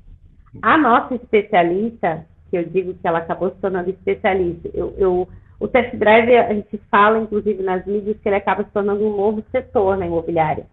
A 0.62 0.78
nossa 0.78 1.14
especialista, 1.14 2.26
que 2.50 2.56
eu 2.56 2.64
digo 2.64 2.94
que 2.94 3.06
ela 3.06 3.18
acabou 3.18 3.50
se 3.50 3.56
tornando 3.56 3.90
especialista, 3.90 4.70
eu, 4.72 4.94
eu, 4.96 5.28
o 5.61 5.66
test 5.66 5.94
drive, 5.97 6.37
a 6.37 6.55
gente 6.55 6.79
fala, 6.90 7.18
inclusive 7.18 7.62
nas 7.62 7.85
mídias, 7.85 8.16
que 8.18 8.29
ele 8.29 8.37
acaba 8.37 8.64
se 8.64 8.71
tornando 8.71 9.05
um 9.05 9.16
novo 9.16 9.44
setor 9.51 9.97
na 9.97 10.07
imobiliária. 10.07 10.66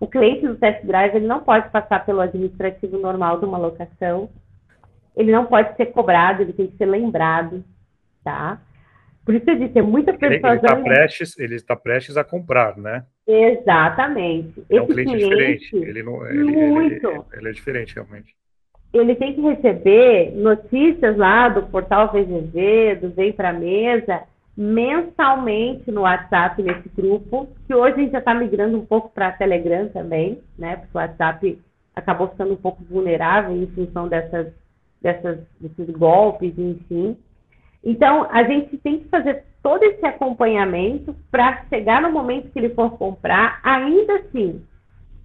O 0.00 0.06
cliente 0.06 0.46
do 0.46 0.56
test 0.56 0.84
drive 0.84 1.16
ele 1.16 1.26
não 1.26 1.40
pode 1.40 1.70
passar 1.70 2.04
pelo 2.04 2.20
administrativo 2.20 2.98
normal 2.98 3.38
de 3.38 3.44
uma 3.44 3.58
locação, 3.58 4.28
ele 5.16 5.32
não 5.32 5.46
pode 5.46 5.76
ser 5.76 5.86
cobrado, 5.86 6.42
ele 6.42 6.52
tem 6.52 6.68
que 6.68 6.76
ser 6.76 6.86
lembrado, 6.86 7.64
tá? 8.22 8.60
Por 9.24 9.34
isso 9.34 9.50
eu 9.50 9.56
disse, 9.56 9.78
é 9.78 9.82
muita 9.82 10.16
persuasão. 10.16 10.70
Ele 10.70 10.78
está 10.78 10.82
prestes, 10.82 11.38
ele 11.38 11.54
está 11.54 11.76
prestes 11.76 12.16
a 12.16 12.24
comprar, 12.24 12.78
né? 12.78 13.04
Exatamente. 13.26 14.64
É 14.70 14.80
um 14.80 14.86
cliente, 14.86 15.12
cliente 15.12 15.28
diferente. 15.28 15.76
Ele 15.76 16.02
não, 16.02 16.26
ele, 16.26 16.44
muito. 16.44 17.06
Ele, 17.06 17.22
ele, 17.34 17.48
é 17.48 17.52
diferente, 17.52 17.94
realmente. 17.94 18.34
Ele 18.92 19.14
tem 19.14 19.34
que 19.34 19.40
receber 19.40 20.32
notícias 20.34 21.16
lá 21.16 21.48
do 21.48 21.64
portal 21.64 22.10
VGV, 22.10 22.96
do 22.96 23.10
Vem 23.10 23.32
Pra 23.32 23.52
Mesa, 23.52 24.22
mensalmente 24.56 25.90
no 25.90 26.00
WhatsApp, 26.00 26.62
nesse 26.62 26.88
grupo, 26.88 27.48
que 27.66 27.74
hoje 27.74 27.94
a 27.94 27.98
gente 27.98 28.12
já 28.12 28.18
está 28.18 28.34
migrando 28.34 28.78
um 28.78 28.84
pouco 28.84 29.10
para 29.10 29.32
Telegram 29.32 29.88
também, 29.88 30.40
né? 30.58 30.76
Porque 30.76 30.96
o 30.96 31.00
WhatsApp 31.00 31.58
acabou 31.94 32.28
ficando 32.28 32.54
um 32.54 32.56
pouco 32.56 32.82
vulnerável 32.84 33.56
em 33.56 33.66
função 33.68 34.08
dessas, 34.08 34.52
dessas, 35.00 35.38
desses 35.60 35.90
golpes, 35.94 36.58
enfim. 36.58 37.16
Então, 37.84 38.26
a 38.30 38.42
gente 38.42 38.76
tem 38.78 39.00
que 39.00 39.08
fazer 39.08 39.44
todo 39.62 39.82
esse 39.82 40.04
acompanhamento 40.04 41.14
para 41.30 41.64
chegar 41.68 42.02
no 42.02 42.10
momento 42.10 42.50
que 42.50 42.58
ele 42.58 42.74
for 42.74 42.90
comprar, 42.98 43.60
ainda 43.62 44.14
assim, 44.16 44.62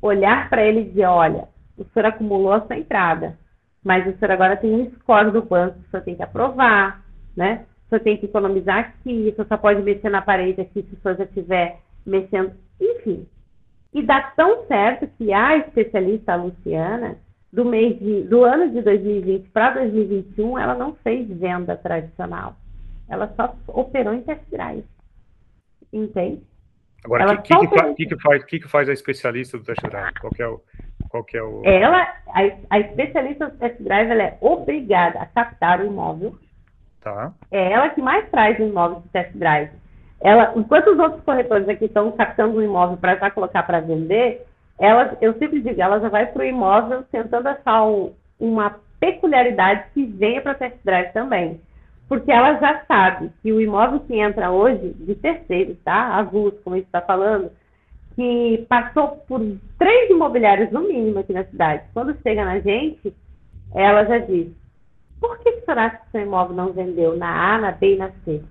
olhar 0.02 0.50
para 0.50 0.64
ele 0.64 0.82
e 0.82 0.86
dizer, 0.86 1.06
olha, 1.06 1.48
o 1.78 1.84
senhor 1.86 2.06
acumulou 2.06 2.54
a 2.54 2.62
sua 2.62 2.78
entrada, 2.78 3.38
mas 3.84 4.08
o 4.08 4.18
senhor 4.18 4.32
agora 4.32 4.58
tem 4.58 4.74
um 4.74 4.92
score 5.00 5.32
do 5.32 5.42
banco 5.42 5.78
o 5.80 5.92
senhor 5.92 6.04
tem 6.04 6.16
que 6.16 6.24
aprovar, 6.24 7.04
né? 7.36 7.66
você 7.94 8.00
tem 8.00 8.18
que 8.18 8.26
economizar 8.26 8.80
aqui, 8.80 9.32
você 9.32 9.46
só 9.46 9.58
pode 9.58 9.82
mexer 9.82 10.10
na 10.10 10.22
parede 10.22 10.62
aqui 10.62 10.82
se 10.82 10.96
você 10.96 11.16
já 11.16 11.24
estiver 11.26 11.80
mexendo, 12.06 12.52
enfim. 12.82 13.28
E 13.94 14.02
dá 14.02 14.22
tão 14.36 14.66
certo 14.66 15.08
que 15.18 15.32
a 15.32 15.58
especialista, 15.58 16.34
a 16.34 16.36
Luciana, 16.36 17.18
do 17.52 17.64
mês 17.64 18.00
de, 18.00 18.24
do 18.24 18.44
ano 18.44 18.72
de 18.72 18.82
2020 18.82 19.50
para 19.50 19.76
2021, 19.76 20.58
ela 20.58 20.74
não 20.74 20.96
fez 20.96 21.28
venda 21.28 21.78
tradicional. 21.78 22.56
Ela 23.08 23.32
só 23.36 23.56
operou 23.68 24.14
em 24.14 24.24
test 24.24 24.42
drive. 24.50 24.84
Entende? 25.92 26.42
Agora, 27.04 27.34
o 27.34 27.42
que, 27.44 27.54
que, 27.56 27.94
que, 27.94 28.06
que, 28.08 28.22
faz, 28.22 28.44
que, 28.46 28.60
que 28.60 28.68
faz 28.68 28.90
a 28.90 28.94
especialista 28.94 29.60
do 29.60 29.64
test 29.64 29.82
drive? 29.84 30.14
Qual 30.20 30.32
é 30.40 30.48
o, 30.48 30.60
qual 31.22 31.26
é 31.34 31.44
o... 31.44 31.62
Ela, 31.64 32.02
a, 32.28 32.42
a 32.72 32.80
especialista 32.80 33.48
do 33.48 33.58
test 33.58 33.80
drive, 33.82 34.10
ela 34.10 34.24
é 34.24 34.38
obrigada 34.42 35.20
a 35.20 35.26
captar 35.26 35.80
o 35.80 35.86
imóvel 35.86 36.38
Tá. 37.04 37.34
É 37.52 37.74
ela 37.74 37.90
que 37.90 38.02
mais 38.02 38.28
traz 38.30 38.58
o 38.58 38.64
imóvel 38.64 39.02
de 39.02 39.10
test 39.10 39.36
drive. 39.36 39.70
Ela, 40.22 40.54
enquanto 40.56 40.88
os 40.88 41.00
outros 41.00 41.22
corretores 41.24 41.68
aqui 41.68 41.86
estão 41.86 42.10
captando 42.14 42.58
o 42.58 42.64
imóvel 42.64 42.96
para 42.96 43.18
já 43.18 43.30
colocar 43.30 43.64
para 43.64 43.82
vender, 43.82 44.46
ela, 44.80 45.18
eu 45.22 45.34
sempre 45.38 45.62
digo, 45.62 45.82
ela 45.82 46.00
já 46.00 46.08
vai 46.08 46.26
para 46.28 46.42
o 46.42 46.46
imóvel 46.46 47.04
tentando 47.12 47.48
achar 47.48 47.84
um, 47.86 48.14
uma 48.40 48.80
peculiaridade 49.02 49.84
que 49.94 50.06
venha 50.06 50.42
para 50.42 50.56
test 50.56 50.78
drive 50.84 51.12
também. 51.12 51.60
Porque 52.08 52.32
ela 52.32 52.54
já 52.54 52.86
sabe 52.86 53.32
que 53.42 53.52
o 53.52 53.60
imóvel 53.60 54.00
que 54.00 54.18
entra 54.18 54.50
hoje, 54.50 54.94
de 54.94 55.14
terceiros, 55.16 55.78
tá? 55.84 56.18
Avulso, 56.18 56.58
como 56.64 56.76
a 56.76 56.80
gente 56.80 56.88
está 56.88 57.02
falando, 57.02 57.52
que 58.16 58.66
passou 58.70 59.24
por 59.28 59.40
três 59.78 60.10
imobiliários 60.10 60.72
no 60.72 60.82
mínimo 60.82 61.20
aqui 61.20 61.34
na 61.34 61.44
cidade. 61.46 61.84
Quando 61.94 62.18
chega 62.22 62.46
na 62.46 62.60
gente, 62.60 63.14
ela 63.74 64.06
já 64.06 64.20
diz, 64.20 64.48
por 65.20 65.38
que 65.40 65.62
será 65.62 65.90
que 65.90 66.08
o 66.08 66.12
seu 66.12 66.22
imóvel 66.22 66.56
não 66.56 66.74
vendeu 66.74 67.16
na 67.18 67.56
A, 67.56 67.58
na 67.58 67.72
B 67.72 67.96
e 67.96 67.98
na 67.98 68.12
C? 68.24 68.42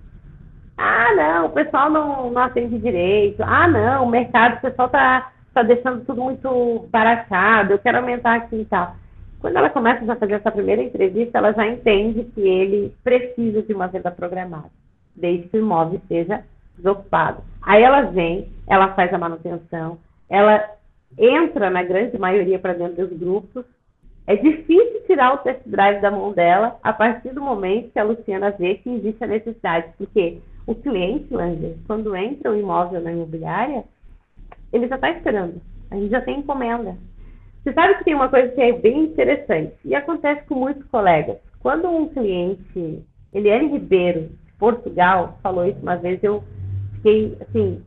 Ah, 0.77 1.13
não, 1.15 1.45
o 1.45 1.49
pessoal 1.51 1.89
não, 1.89 2.31
não 2.31 2.41
atende 2.41 2.79
direito. 2.79 3.41
Ah, 3.43 3.67
não, 3.67 4.05
o 4.05 4.09
mercado, 4.09 4.57
o 4.57 4.61
pessoal 4.61 4.87
está 4.87 5.31
tá 5.53 5.63
deixando 5.63 6.03
tudo 6.05 6.23
muito 6.23 6.87
barateado. 6.89 7.73
Eu 7.73 7.79
quero 7.79 7.99
aumentar 7.99 8.35
aqui 8.35 8.61
e 8.61 8.65
tal. 8.65 8.95
Quando 9.39 9.57
ela 9.57 9.69
começa 9.69 10.11
a 10.11 10.15
fazer 10.15 10.33
essa 10.33 10.51
primeira 10.51 10.81
entrevista, 10.81 11.37
ela 11.37 11.51
já 11.53 11.67
entende 11.67 12.23
que 12.33 12.41
ele 12.41 12.95
precisa 13.03 13.61
de 13.61 13.73
uma 13.73 13.87
venda 13.87 14.09
programada, 14.09 14.69
desde 15.15 15.49
que 15.49 15.57
o 15.57 15.59
imóvel 15.59 15.99
esteja 15.99 16.43
desocupado. 16.77 17.43
Aí 17.61 17.81
ela 17.81 18.01
vem, 18.01 18.51
ela 18.67 18.93
faz 18.93 19.13
a 19.13 19.17
manutenção, 19.17 19.97
ela 20.29 20.69
entra 21.17 21.69
na 21.69 21.83
grande 21.83 22.17
maioria 22.17 22.59
para 22.59 22.73
dentro 22.73 23.07
dos 23.07 23.17
grupos. 23.17 23.65
É 24.25 24.35
difícil 24.35 25.03
tirar 25.05 25.33
o 25.33 25.37
test 25.39 25.61
drive 25.65 26.01
da 26.01 26.09
mão 26.09 26.31
dela 26.31 26.77
a 26.81 26.93
partir 26.93 27.33
do 27.33 27.41
momento 27.41 27.91
que 27.91 27.99
a 27.99 28.03
Luciana 28.03 28.51
vê 28.51 28.75
que 28.75 28.89
existe 28.89 29.23
a 29.23 29.27
necessidade, 29.27 29.87
porque 29.97 30.39
o 30.65 30.73
cliente, 30.73 31.33
Langer, 31.33 31.75
quando 31.85 32.15
entra 32.15 32.51
o 32.51 32.57
imóvel 32.57 33.01
na 33.01 33.11
imobiliária, 33.11 33.83
ele 34.71 34.87
já 34.87 34.95
está 34.95 35.11
esperando, 35.11 35.61
a 35.91 35.95
gente 35.95 36.09
já 36.09 36.21
tem 36.21 36.39
encomenda. 36.39 36.95
Você 37.63 37.73
sabe 37.73 37.95
que 37.95 38.05
tem 38.05 38.15
uma 38.15 38.29
coisa 38.29 38.49
que 38.49 38.61
é 38.61 38.73
bem 38.73 39.03
interessante 39.03 39.73
e 39.85 39.95
acontece 39.95 40.45
com 40.47 40.55
muitos 40.55 40.85
colegas. 40.87 41.37
Quando 41.61 41.89
um 41.89 42.09
cliente, 42.09 43.03
Eliane 43.33 43.67
Ribeiro, 43.67 44.29
de 44.45 44.53
Portugal, 44.57 45.37
falou 45.41 45.65
isso 45.65 45.79
uma 45.81 45.95
vez, 45.95 46.21
eu 46.23 46.43
fiquei, 47.03 47.37
assim, 47.41 47.83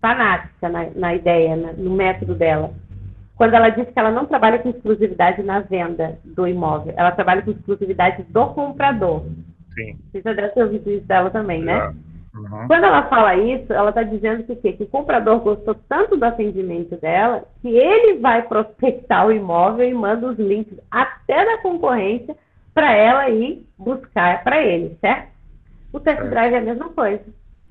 fanática 0.00 0.68
na, 0.68 0.88
na 0.94 1.14
ideia, 1.14 1.56
na, 1.56 1.72
no 1.72 1.90
método 1.90 2.34
dela. 2.34 2.72
Quando 3.36 3.54
ela 3.54 3.70
disse 3.70 3.90
que 3.90 3.98
ela 3.98 4.12
não 4.12 4.24
trabalha 4.24 4.60
com 4.60 4.70
exclusividade 4.70 5.42
na 5.42 5.60
venda 5.60 6.18
do 6.24 6.46
imóvel, 6.46 6.94
ela 6.96 7.10
trabalha 7.10 7.42
com 7.42 7.50
exclusividade 7.50 8.22
do 8.28 8.46
comprador. 8.48 9.24
Sim. 9.74 9.98
Você 10.10 10.22
já 10.22 10.32
deve 10.32 10.48
ter 10.50 10.62
ouvido 10.62 10.90
isso 10.90 11.06
dela 11.06 11.30
também, 11.30 11.62
né? 11.62 11.92
Uhum. 12.34 12.66
Quando 12.66 12.84
ela 12.84 13.02
fala 13.08 13.34
isso, 13.36 13.72
ela 13.72 13.90
está 13.90 14.02
dizendo 14.02 14.44
que, 14.44 14.54
que, 14.56 14.72
que 14.72 14.82
o 14.84 14.88
comprador 14.88 15.40
gostou 15.40 15.74
tanto 15.88 16.16
do 16.16 16.24
atendimento 16.24 16.96
dela 16.96 17.44
que 17.60 17.68
ele 17.68 18.18
vai 18.18 18.42
prospectar 18.42 19.26
o 19.26 19.32
imóvel 19.32 19.88
e 19.88 19.94
manda 19.94 20.28
os 20.28 20.38
links 20.38 20.78
até 20.90 21.44
da 21.44 21.58
concorrência 21.58 22.36
para 22.72 22.92
ela 22.92 23.28
ir 23.28 23.66
buscar 23.76 24.42
para 24.44 24.62
ele, 24.62 24.96
certo? 25.00 25.28
O 25.92 26.00
test 26.00 26.22
drive 26.22 26.54
é 26.54 26.58
a 26.58 26.62
mesma 26.62 26.88
coisa. 26.90 27.22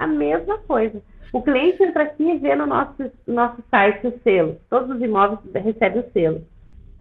A 0.02 0.08
mesma 0.08 0.58
coisa. 0.58 1.00
O 1.32 1.44
cliente 1.44 1.84
entra 1.84 2.02
aqui 2.02 2.24
e 2.24 2.38
vê 2.40 2.56
no 2.56 2.66
nosso, 2.66 3.12
nosso 3.28 3.64
site 3.70 4.08
o 4.08 4.20
selo. 4.24 4.58
Todos 4.68 4.96
os 4.96 5.00
imóveis 5.00 5.40
recebem 5.54 6.02
o 6.02 6.12
selo. 6.12 6.42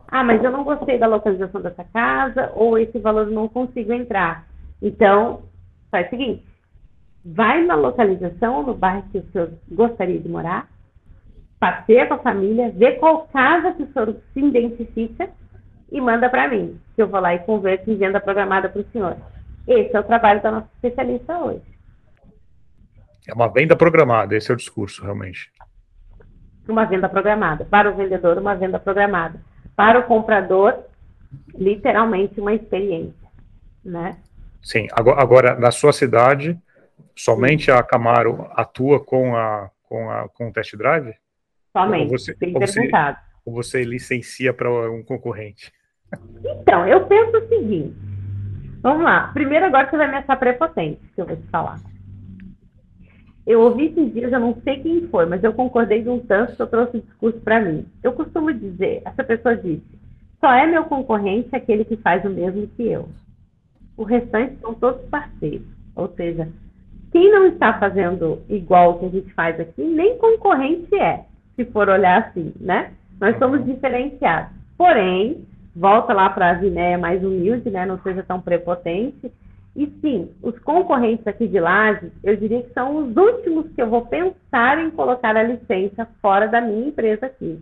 Ah, 0.07 0.23
mas 0.23 0.45
eu 0.45 0.51
não 0.51 0.65
gostei 0.65 0.99
da 0.99 1.07
localização 1.07 1.63
dessa 1.63 1.83
casa, 1.83 2.53
ou 2.55 2.77
esse 2.77 2.99
valor 2.99 3.27
não 3.29 3.49
consigo 3.49 3.91
entrar. 3.91 4.47
Então, 4.83 5.45
faz 5.91 6.09
o 6.09 6.11
seguinte: 6.11 6.45
vai 7.25 7.65
na 7.65 7.75
localização, 7.75 8.65
no 8.65 8.75
bairro 8.75 9.09
que 9.11 9.17
o 9.17 9.27
senhor 9.33 9.51
gostaria 9.71 10.21
de 10.21 10.29
morar, 10.29 10.69
passeia 11.59 12.07
com 12.07 12.15
a 12.15 12.19
família, 12.19 12.71
vê 12.71 12.93
qual 12.97 13.29
casa 13.29 13.73
que 13.73 13.85
o 13.85 13.93
senhor 13.95 14.15
se 14.35 14.41
identifica 14.41 15.31
e 15.91 16.03
manda 16.03 16.29
para 16.29 16.49
mim, 16.49 16.79
que 16.95 17.01
eu 17.01 17.09
vou 17.09 17.19
lá 17.19 17.35
e 17.35 17.39
converso 17.39 17.91
em 17.91 17.97
venda 17.97 18.21
programada 18.21 18.69
para 18.69 18.83
o 18.83 18.91
senhor. 18.93 19.17
Esse 19.67 19.97
é 19.97 20.01
o 20.01 20.05
trabalho 20.05 20.43
da 20.43 20.51
nossa 20.51 20.69
especialista 20.75 21.39
hoje. 21.39 21.70
É 23.29 23.35
uma 23.35 23.49
venda 23.49 23.77
programada, 23.77 24.37
esse 24.37 24.51
é 24.51 24.55
o 24.55 24.57
discurso, 24.57 25.03
realmente. 25.03 25.51
Uma 26.69 26.85
venda 26.85 27.09
programada. 27.09 27.65
Para 27.65 27.91
o 27.91 27.97
vendedor, 27.97 28.39
uma 28.39 28.55
venda 28.55 28.79
programada. 28.79 29.41
Para 29.77 29.99
o 29.99 30.05
comprador, 30.05 30.79
literalmente 31.55 32.41
uma 32.41 32.55
experiência, 32.55 33.29
né? 33.85 34.17
Sim. 34.63 34.87
Agora, 34.93 35.23
agora 35.23 35.59
na 35.59 35.71
sua 35.71 35.93
cidade, 35.93 36.59
Somente 37.17 37.71
a 37.71 37.83
Camaro 37.83 38.49
atua 38.53 38.99
com, 38.99 39.37
a, 39.37 39.71
com, 39.83 40.11
a, 40.11 40.29
com 40.31 40.49
o 40.49 40.53
test 40.53 40.75
drive? 40.77 41.15
Somente, 41.71 42.11
ou 42.11 42.19
você, 42.19 42.37
ou 42.41 42.61
você, 42.61 42.91
ou 43.45 43.53
você 43.53 43.85
licencia 43.85 44.55
para 44.55 44.91
um 44.91 45.03
concorrente? 45.03 45.73
Então, 46.63 46.87
eu 46.87 47.07
penso 47.07 47.37
o 47.37 47.49
seguinte. 47.49 47.95
Vamos 48.83 49.05
lá. 49.05 49.31
Primeiro, 49.35 49.67
agora 49.67 49.89
você 49.89 49.97
vai 49.97 50.11
me 50.11 50.17
achar 50.17 50.37
prepotente, 50.39 51.01
que 51.15 51.21
eu 51.21 51.27
vou 51.27 51.37
te 51.37 51.47
falar. 51.49 51.79
Eu 53.47 53.61
ouvi 53.61 53.87
esses 53.87 54.13
dias, 54.13 54.33
eu 54.33 54.41
não 54.41 54.55
sei 54.63 54.81
quem 54.81 55.09
foi, 55.09 55.27
mas 55.27 55.43
eu 55.43 55.53
concordei 55.53 56.03
de 56.03 56.09
um 56.09 56.21
tanto 56.21 56.55
que 56.55 56.63
eu 56.63 56.67
trouxe 56.67 56.99
o 56.99 57.01
discurso 57.01 57.41
para 57.41 57.61
mim. 57.61 57.87
Eu 58.03 58.13
costumo 58.13 58.53
dizer, 58.53 59.03
essa 59.05 59.25
pessoa 59.25 59.57
disse, 59.57 59.83
só 60.41 60.53
é 60.53 60.67
meu 60.67 60.85
concorrente 60.85 61.55
aquele 61.55 61.85
que 61.85 61.97
faz 61.97 62.25
o 62.25 62.31
mesmo 62.31 62.67
que 62.69 62.87
eu. 62.87 63.09
O 63.97 64.05
restante 64.05 64.57
são 64.61 64.75
todos 64.75 65.03
parceiros. 65.09 65.67
Ou 65.95 66.09
seja, 66.15 66.49
quem 67.13 67.31
não 67.31 67.47
está 67.47 67.79
fazendo 67.79 68.41
igual 68.49 68.99
que 68.99 69.07
a 69.07 69.09
gente 69.09 69.35
faz 69.35 69.59
aqui, 69.59 69.83
nem 69.83 70.17
concorrente 70.17 70.95
é, 70.95 71.25
se 71.57 71.65
for 71.67 71.89
olhar 71.89 72.23
assim, 72.23 72.55
né? 72.61 72.93
Nós 73.21 73.39
somos 73.39 73.65
diferenciados. 73.65 74.53
Porém, 74.79 75.45
volta 75.77 76.13
lá 76.13 76.31
para 76.31 76.51
a 76.51 76.55
Vinéia 76.55 76.97
mais 76.97 77.23
humilde, 77.23 77.69
né? 77.69 77.85
Não 77.85 78.01
seja 78.01 78.23
tão 78.23 78.41
prepotente. 78.41 79.31
E 79.81 79.87
sim, 80.03 80.31
os 80.43 80.59
concorrentes 80.59 81.27
aqui 81.27 81.49
de 81.49 81.59
Lages, 81.59 82.13
eu 82.23 82.37
diria 82.37 82.63
que 82.63 82.71
são 82.75 82.97
os 82.97 83.17
últimos 83.17 83.67
que 83.73 83.81
eu 83.81 83.89
vou 83.89 84.05
pensar 84.05 84.79
em 84.79 84.91
colocar 84.91 85.35
a 85.35 85.43
licença 85.43 86.07
fora 86.21 86.47
da 86.47 86.61
minha 86.61 86.89
empresa 86.89 87.25
aqui. 87.25 87.59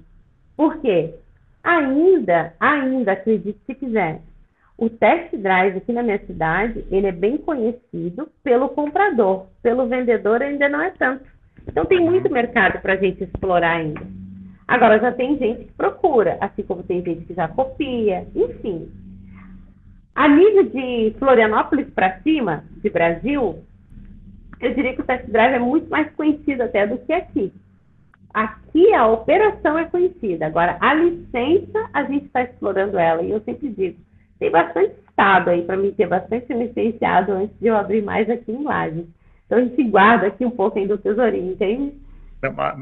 Por 0.57 0.81
quê? 0.81 1.15
Ainda, 1.63 2.53
ainda, 2.59 3.13
acredite 3.13 3.61
se 3.65 3.73
quiser, 3.73 4.21
o 4.77 4.91
test 4.91 5.33
drive 5.37 5.77
aqui 5.77 5.93
na 5.93 6.03
minha 6.03 6.19
cidade, 6.27 6.85
ele 6.91 7.07
é 7.07 7.13
bem 7.13 7.37
conhecido 7.37 8.29
pelo 8.43 8.71
comprador, 8.71 9.47
pelo 9.63 9.87
vendedor 9.87 10.43
ainda 10.43 10.69
não 10.69 10.83
é 10.83 10.91
tanto. 10.91 11.25
Então 11.69 11.85
tem 11.85 12.01
muito 12.01 12.29
mercado 12.33 12.83
para 12.83 12.95
a 12.95 12.97
gente 12.97 13.23
explorar 13.23 13.77
ainda. 13.77 14.05
Agora 14.67 14.99
já 14.99 15.13
tem 15.13 15.39
gente 15.39 15.67
que 15.67 15.73
procura, 15.75 16.37
assim 16.41 16.65
como 16.65 16.83
tem 16.83 17.01
gente 17.01 17.27
que 17.27 17.35
já 17.35 17.47
copia, 17.47 18.27
enfim. 18.35 18.91
A 20.19 20.27
nível 20.27 20.65
de 20.65 21.15
Florianópolis 21.17 21.89
para 21.95 22.19
cima, 22.23 22.65
de 22.83 22.91
Brasil, 22.91 23.63
eu 24.61 24.75
diria 24.75 24.93
que 24.93 25.01
o 25.01 25.05
test 25.05 25.31
drive 25.31 25.55
é 25.55 25.59
muito 25.61 25.89
mais 25.89 26.13
conhecido 26.17 26.65
até 26.65 26.89
do 26.89 26.99
que 26.99 27.13
aqui. 27.13 27.53
Aqui 28.35 28.93
a 28.95 29.07
operação 29.07 29.79
é 29.79 29.85
conhecida, 29.85 30.45
agora 30.45 30.77
a 30.81 30.93
licença 30.93 31.89
a 31.95 32.03
gente 32.03 32.27
está 32.27 32.43
explorando 32.43 32.99
ela, 32.99 33.23
e 33.23 33.31
eu 33.31 33.41
sempre 33.43 33.69
digo, 33.69 33.97
tem 34.41 34.51
bastante 34.51 34.97
estado 35.09 35.51
aí 35.51 35.63
para 35.63 35.77
mim 35.77 35.93
ter 35.93 36.09
bastante 36.09 36.53
licenciado 36.53 37.31
antes 37.31 37.57
de 37.61 37.69
eu 37.69 37.77
abrir 37.77 38.03
mais 38.03 38.29
aqui 38.29 38.51
em 38.51 38.65
Lages. 38.65 39.07
Então 39.47 39.59
a 39.59 39.63
gente 39.63 39.85
guarda 39.85 40.27
aqui 40.27 40.45
um 40.45 40.51
pouco 40.51 40.81
ainda 40.81 40.97
do 40.97 41.01
tesourinho, 41.01 41.53
entende? 41.53 41.97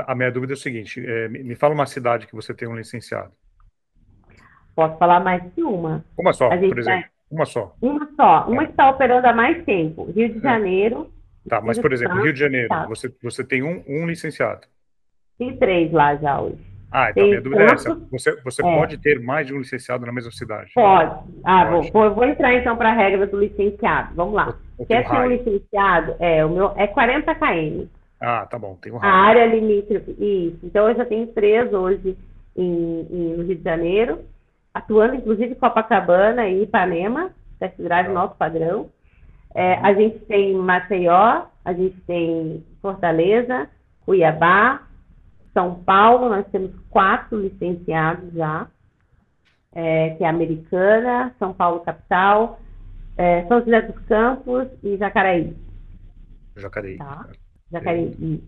A 0.07 0.15
minha 0.15 0.33
dúvida 0.33 0.55
é 0.55 0.57
o 0.57 0.59
seguinte: 0.59 1.05
é, 1.07 1.29
me 1.29 1.55
fala 1.55 1.75
uma 1.75 1.85
cidade 1.85 2.27
que 2.27 2.35
você 2.35 2.55
tem 2.55 2.67
um 2.67 2.77
licenciado. 2.77 3.33
Posso 4.75 4.97
falar 4.97 5.21
mais 5.21 5.43
que 5.53 5.63
uma. 5.63 6.03
Uma 6.19 6.33
só, 6.33 6.49
por 6.49 6.79
exemplo. 6.79 7.03
Tá... 7.03 7.16
Uma 7.31 7.45
só. 7.45 7.75
Uma 7.81 8.09
só. 8.17 8.47
Uma 8.49 8.63
é. 8.63 8.67
que 8.67 8.73
está 8.73 8.91
operando 8.91 9.27
há 9.27 9.33
mais 9.33 9.65
tempo. 9.65 10.05
Rio 10.05 10.29
de 10.29 10.39
é. 10.39 10.41
Janeiro. 10.41 11.11
Tá, 11.49 11.61
mas 11.61 11.79
por 11.79 11.93
exemplo, 11.93 12.23
Rio 12.23 12.33
de 12.33 12.41
Janeiro, 12.41 12.69
você, 12.89 13.13
você 13.23 13.45
tem 13.45 13.63
um, 13.63 13.83
um 13.89 14.07
licenciado. 14.07 14.67
Tem 15.39 15.57
três 15.57 15.93
lá 15.93 16.17
já 16.17 16.41
hoje. 16.41 16.59
Ah, 16.91 17.11
então 17.11 17.25
minha 17.25 17.41
dúvida 17.41 17.63
é 17.63 17.67
essa. 17.67 17.95
Você, 18.11 18.41
você 18.43 18.67
é. 18.67 18.77
pode 18.77 18.99
ter 18.99 19.21
mais 19.21 19.47
de 19.47 19.55
um 19.55 19.59
licenciado 19.59 20.07
na 20.07 20.13
mesma 20.13 20.31
cidade? 20.31 20.73
Pode. 20.75 21.21
Ah, 21.45 21.67
pode. 21.67 21.91
Vou, 21.91 22.15
vou 22.15 22.25
entrar 22.25 22.55
então 22.55 22.77
para 22.77 22.91
a 22.91 22.95
regra 22.95 23.27
do 23.27 23.39
licenciado. 23.39 24.15
Vamos 24.15 24.35
lá. 24.35 24.57
Quer 24.87 25.07
ser 25.07 25.17
um 25.17 25.27
licenciado? 25.27 26.15
É, 26.19 26.45
o 26.45 26.51
meu 26.51 26.73
é 26.77 26.87
40 26.87 27.35
km. 27.35 27.87
Ah, 28.21 28.47
tá 28.47 28.59
bom. 28.59 28.77
Tem 28.81 28.93
um 28.93 28.97
raio. 28.97 29.13
A 29.13 29.17
área 29.17 29.47
limite, 29.47 29.95
isso. 30.19 30.59
Então 30.63 30.89
eu 30.89 30.97
já 30.97 31.05
tenho 31.05 31.27
três 31.29 31.73
hoje 31.73 32.17
em, 32.57 33.07
em, 33.11 33.37
no 33.37 33.45
Rio 33.45 33.57
de 33.57 33.63
Janeiro, 33.63 34.21
atuando 34.77 35.15
inclusive 35.15 35.55
Copacabana 35.55 36.47
e 36.47 36.65
Ipanema, 36.65 37.31
test 37.59 37.79
drive 37.79 38.09
ah. 38.09 38.13
nosso 38.13 38.35
padrão. 38.37 38.91
É, 39.55 39.75
a 39.79 39.95
gente 39.95 40.19
tem 40.27 40.55
Maceió, 40.55 41.47
a 41.65 41.73
gente 41.73 41.99
tem 42.03 42.63
Fortaleza, 42.83 43.71
Cuiabá, 44.05 44.83
são 45.55 45.83
Paulo, 45.83 46.29
nós 46.29 46.47
temos 46.49 46.71
quatro 46.91 47.41
licenciados 47.41 48.35
já, 48.35 48.69
é, 49.73 50.11
que 50.11 50.25
é 50.25 50.29
Americana, 50.29 51.35
São 51.39 51.55
Paulo 51.55 51.81
Capital, 51.81 52.61
é, 53.17 53.47
São 53.47 53.61
José 53.61 53.81
dos 53.81 53.99
Campos 54.05 54.69
e 54.83 54.99
Jacareí. 54.99 55.57
Jacareí. 56.55 56.99
Tá? 56.99 57.27
Jacareí. 57.73 58.45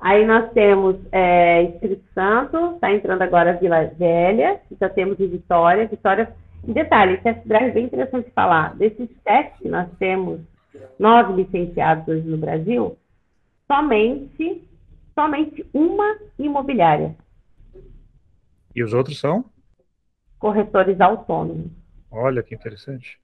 Aí 0.00 0.24
nós 0.24 0.52
temos 0.52 0.96
é, 1.10 1.64
Espírito 1.64 2.04
Santo, 2.14 2.74
está 2.74 2.92
entrando 2.92 3.22
agora 3.22 3.58
Vila 3.58 3.84
Velha, 3.98 4.60
já 4.80 4.88
temos 4.88 5.18
Vitória. 5.18 5.88
Vitória, 5.88 6.32
em 6.66 6.72
detalhe, 6.72 7.14
esse 7.14 7.22
test 7.24 7.46
drive 7.46 7.70
é 7.70 7.72
bem 7.72 7.84
interessante 7.86 8.30
falar. 8.30 8.76
Desses 8.76 9.08
sete, 9.24 9.66
nós 9.66 9.88
temos 9.98 10.40
nove 10.98 11.42
licenciados 11.42 12.06
hoje 12.06 12.28
no 12.28 12.36
Brasil, 12.38 12.96
somente 13.66 14.68
somente 15.18 15.66
uma 15.74 16.16
imobiliária. 16.38 17.16
E 18.72 18.84
os 18.84 18.94
outros 18.94 19.18
são? 19.18 19.44
Corretores 20.38 21.00
autônomos. 21.00 21.72
Olha 22.08 22.40
que 22.40 22.54
interessante. 22.54 23.18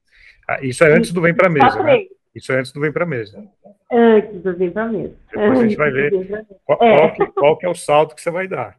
Ah, 0.49 0.59
isso 0.61 0.83
é 0.83 0.93
antes 0.93 1.13
do 1.13 1.21
Vem 1.21 1.33
para 1.33 1.49
Mesa, 1.49 1.81
né? 1.85 2.01
Isso 2.35 2.53
é 2.53 2.59
antes 2.59 2.73
do 2.73 2.81
Vem 2.81 2.93
para 2.93 3.07
Mesa. 3.07 3.45
Antes 3.93 4.43
do 4.43 4.57
Vem 4.57 4.71
para 4.71 4.87
Mesa. 4.87 5.15
Depois 5.31 5.59
a 5.59 5.63
gente 5.63 5.77
vai 5.77 5.91
ver 5.91 6.11
qual, 6.65 6.79
é. 6.83 6.99
qual, 6.99 7.13
que, 7.13 7.27
qual 7.33 7.57
que 7.57 7.67
é 7.67 7.69
o 7.69 7.75
salto 7.75 8.15
que 8.15 8.23
você 8.23 8.31
vai 8.31 8.49
dar. 8.49 8.77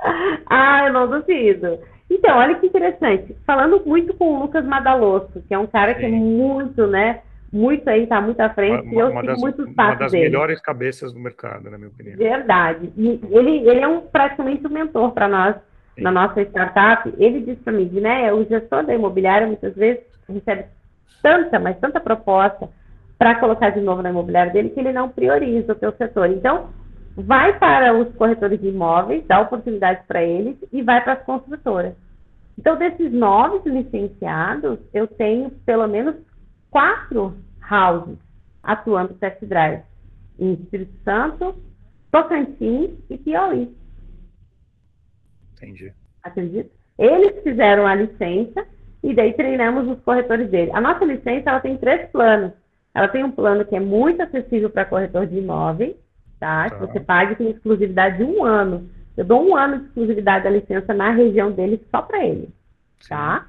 Ah, 0.50 0.86
eu 0.86 0.92
não 0.94 1.06
duvido. 1.06 1.78
Então, 2.10 2.38
olha 2.38 2.54
que 2.54 2.66
interessante. 2.66 3.36
Falando 3.46 3.84
muito 3.84 4.14
com 4.14 4.32
o 4.32 4.40
Lucas 4.40 4.64
Madalosso, 4.64 5.42
que 5.46 5.52
é 5.52 5.58
um 5.58 5.66
cara 5.66 5.92
Sim. 5.92 6.00
que 6.00 6.06
é 6.06 6.08
muito, 6.08 6.86
né? 6.86 7.20
Muito 7.52 7.88
aí, 7.88 8.06
tá 8.06 8.18
muito 8.18 8.40
à 8.40 8.48
frente. 8.48 8.86
Uma, 8.86 9.00
eu 9.00 9.10
uma 9.10 9.22
das, 9.22 9.38
muito 9.38 9.62
Uma 9.64 9.94
das 9.94 10.12
dele. 10.12 10.24
melhores 10.24 10.58
cabeças 10.60 11.12
do 11.12 11.20
mercado, 11.20 11.70
na 11.70 11.76
minha 11.76 11.90
opinião. 11.90 12.16
Verdade. 12.16 12.90
E 12.96 13.20
ele, 13.30 13.68
ele 13.68 13.80
é 13.80 13.88
um, 13.88 14.00
praticamente 14.00 14.66
um 14.66 14.70
mentor 14.70 15.12
para 15.12 15.28
nós, 15.28 15.56
Sim. 15.94 16.02
na 16.02 16.10
nossa 16.10 16.40
startup. 16.40 17.12
Ele 17.18 17.40
disse 17.40 17.60
para 17.62 17.72
mim, 17.74 17.90
né? 18.00 18.32
O 18.32 18.42
gestor 18.46 18.86
da 18.86 18.94
imobiliária 18.94 19.46
muitas 19.46 19.74
vezes 19.74 20.02
recebe 20.26 20.64
tanta, 21.22 21.58
mas 21.58 21.78
tanta 21.78 22.00
proposta 22.00 22.70
para 23.18 23.40
colocar 23.40 23.70
de 23.70 23.80
novo 23.80 24.00
na 24.00 24.10
imobiliária 24.10 24.52
dele 24.52 24.70
que 24.70 24.80
ele 24.80 24.92
não 24.92 25.08
prioriza 25.08 25.72
o 25.72 25.76
teu 25.76 25.92
setor. 25.92 26.30
Então, 26.30 26.70
vai 27.16 27.58
para 27.58 27.92
os 27.98 28.14
corretores 28.14 28.60
de 28.60 28.68
imóveis, 28.68 29.26
dá 29.26 29.40
oportunidades 29.40 30.06
para 30.06 30.22
eles 30.22 30.56
e 30.72 30.82
vai 30.82 31.02
para 31.02 31.14
as 31.14 31.24
construtoras. 31.24 31.94
Então, 32.56 32.76
desses 32.76 33.12
nove 33.12 33.68
licenciados, 33.68 34.78
eu 34.94 35.06
tenho 35.06 35.50
pelo 35.66 35.86
menos 35.88 36.14
quatro 36.70 37.36
houses 37.70 38.18
atuando 38.62 39.14
test 39.14 39.44
drive 39.44 39.82
em 40.38 40.52
Espírito 40.52 40.92
Santo, 41.04 41.56
Tocantins 42.10 42.90
e 43.10 43.18
Piauí. 43.18 43.74
Entendi. 45.54 45.92
Acredito. 46.22 46.70
Eles 46.98 47.42
fizeram 47.42 47.86
a 47.86 47.94
licença 47.94 48.66
e 49.02 49.14
daí 49.14 49.32
treinamos 49.34 49.88
os 49.88 50.02
corretores 50.02 50.50
dele. 50.50 50.70
A 50.72 50.80
nossa 50.80 51.04
licença 51.04 51.50
ela 51.50 51.60
tem 51.60 51.76
três 51.76 52.08
planos. 52.10 52.52
Ela 52.94 53.08
tem 53.08 53.24
um 53.24 53.30
plano 53.30 53.64
que 53.64 53.76
é 53.76 53.80
muito 53.80 54.22
acessível 54.22 54.70
para 54.70 54.84
corretor 54.84 55.26
de 55.26 55.38
imóveis, 55.38 55.94
tá? 56.38 56.68
tá? 56.68 56.70
Que 56.70 56.80
você 56.80 57.00
paga 57.00 57.34
tem 57.34 57.50
exclusividade 57.50 58.18
de 58.18 58.24
um 58.24 58.44
ano. 58.44 58.88
Eu 59.16 59.24
dou 59.24 59.48
um 59.48 59.56
ano 59.56 59.78
de 59.78 59.84
exclusividade 59.86 60.44
da 60.44 60.50
licença 60.50 60.94
na 60.94 61.10
região 61.10 61.50
dele 61.50 61.84
só 61.90 62.02
para 62.02 62.24
ele, 62.24 62.48
tá? 63.08 63.46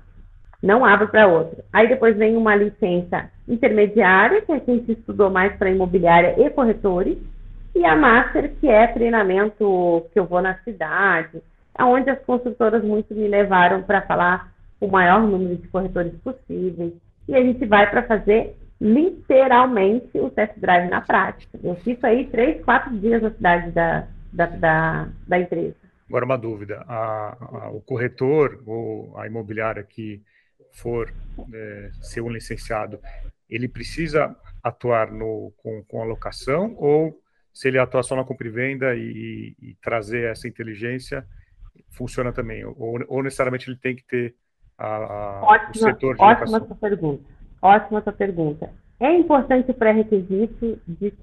Não 0.61 0.83
abro 0.83 1.07
para 1.07 1.27
outro. 1.27 1.63
Aí 1.71 1.87
depois 1.87 2.17
vem 2.17 2.35
uma 2.35 2.55
licença 2.55 3.29
intermediária, 3.47 4.41
que 4.41 4.51
é 4.51 4.59
quem 4.59 4.83
se 4.83 4.93
estudou 4.93 5.29
mais 5.29 5.55
para 5.57 5.69
imobiliária 5.69 6.35
e 6.37 6.49
corretores, 6.49 7.17
e 7.73 7.85
a 7.85 7.95
master, 7.95 8.51
que 8.59 8.67
é 8.67 8.87
treinamento 8.87 10.05
que 10.11 10.19
eu 10.19 10.25
vou 10.25 10.41
na 10.41 10.55
cidade, 10.59 11.41
onde 11.79 12.09
as 12.09 12.19
construtoras 12.25 12.83
muito 12.83 13.13
me 13.13 13.27
levaram 13.27 13.83
para 13.83 14.01
falar 14.01 14.51
o 14.81 14.87
maior 14.87 15.21
número 15.21 15.55
de 15.55 15.67
corretores 15.67 16.13
possíveis. 16.23 16.93
E 17.27 17.35
a 17.35 17.41
gente 17.41 17.65
vai 17.65 17.89
para 17.89 18.03
fazer 18.03 18.57
literalmente 18.79 20.17
o 20.17 20.29
test 20.29 20.57
drive 20.57 20.89
na 20.89 21.01
prática. 21.01 21.59
Eu 21.61 21.75
fico 21.75 22.05
aí 22.05 22.27
três, 22.27 22.63
quatro 22.63 22.97
dias 22.97 23.21
na 23.21 23.31
cidade 23.31 23.71
da, 23.71 24.07
da, 24.31 24.45
da, 24.45 25.09
da 25.27 25.39
empresa. 25.39 25.75
Agora, 26.07 26.25
uma 26.25 26.37
dúvida: 26.37 26.83
a, 26.87 27.37
a, 27.39 27.69
o 27.71 27.81
corretor 27.81 28.63
ou 28.65 29.17
a 29.17 29.27
imobiliária 29.27 29.83
que 29.83 30.21
for 30.71 31.13
é, 31.53 31.89
ser 32.01 32.21
um 32.21 32.29
licenciado, 32.29 32.99
ele 33.49 33.67
precisa 33.67 34.35
atuar 34.63 35.11
no, 35.11 35.53
com, 35.57 35.83
com 35.83 36.01
a 36.01 36.05
locação 36.05 36.75
ou 36.77 37.19
se 37.53 37.67
ele 37.67 37.79
atua 37.79 38.03
só 38.03 38.15
na 38.15 38.23
compra 38.23 38.47
e 38.47 38.51
venda 38.51 38.95
e, 38.95 39.55
e, 39.61 39.75
trazer 39.81 40.31
essa 40.31 40.47
inteligência, 40.47 41.25
funciona 41.89 42.31
também? 42.31 42.63
Ou, 42.63 43.03
ou 43.07 43.23
necessariamente 43.23 43.69
ele 43.69 43.77
tem 43.77 43.95
que 43.95 44.05
ter 44.05 44.35
a, 44.77 44.87
a, 44.87 45.43
ótima, 45.43 45.71
o 45.71 45.77
setor 45.77 46.15
de 46.15 46.21
ótima 46.21 46.45
locação? 46.45 46.67
Sua 46.67 46.75
pergunta. 46.77 47.38
Ótima 47.61 48.01
sua 48.01 48.13
pergunta. 48.13 48.69
É 48.99 49.13
importante 49.13 49.71
o 49.71 49.73
pré-requisito 49.73 50.79
de 50.87 51.13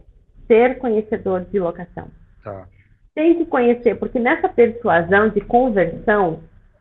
ser 0.46 0.78
conhecedor 0.78 1.44
de 1.44 1.58
locação. 1.58 2.08
Tá. 2.42 2.66
Tem 3.14 3.36
que 3.36 3.46
conhecer, 3.46 3.96
porque 3.96 4.18
nessa 4.18 4.48
persuasão 4.48 5.28
de 5.28 5.40
conversão, 5.40 6.40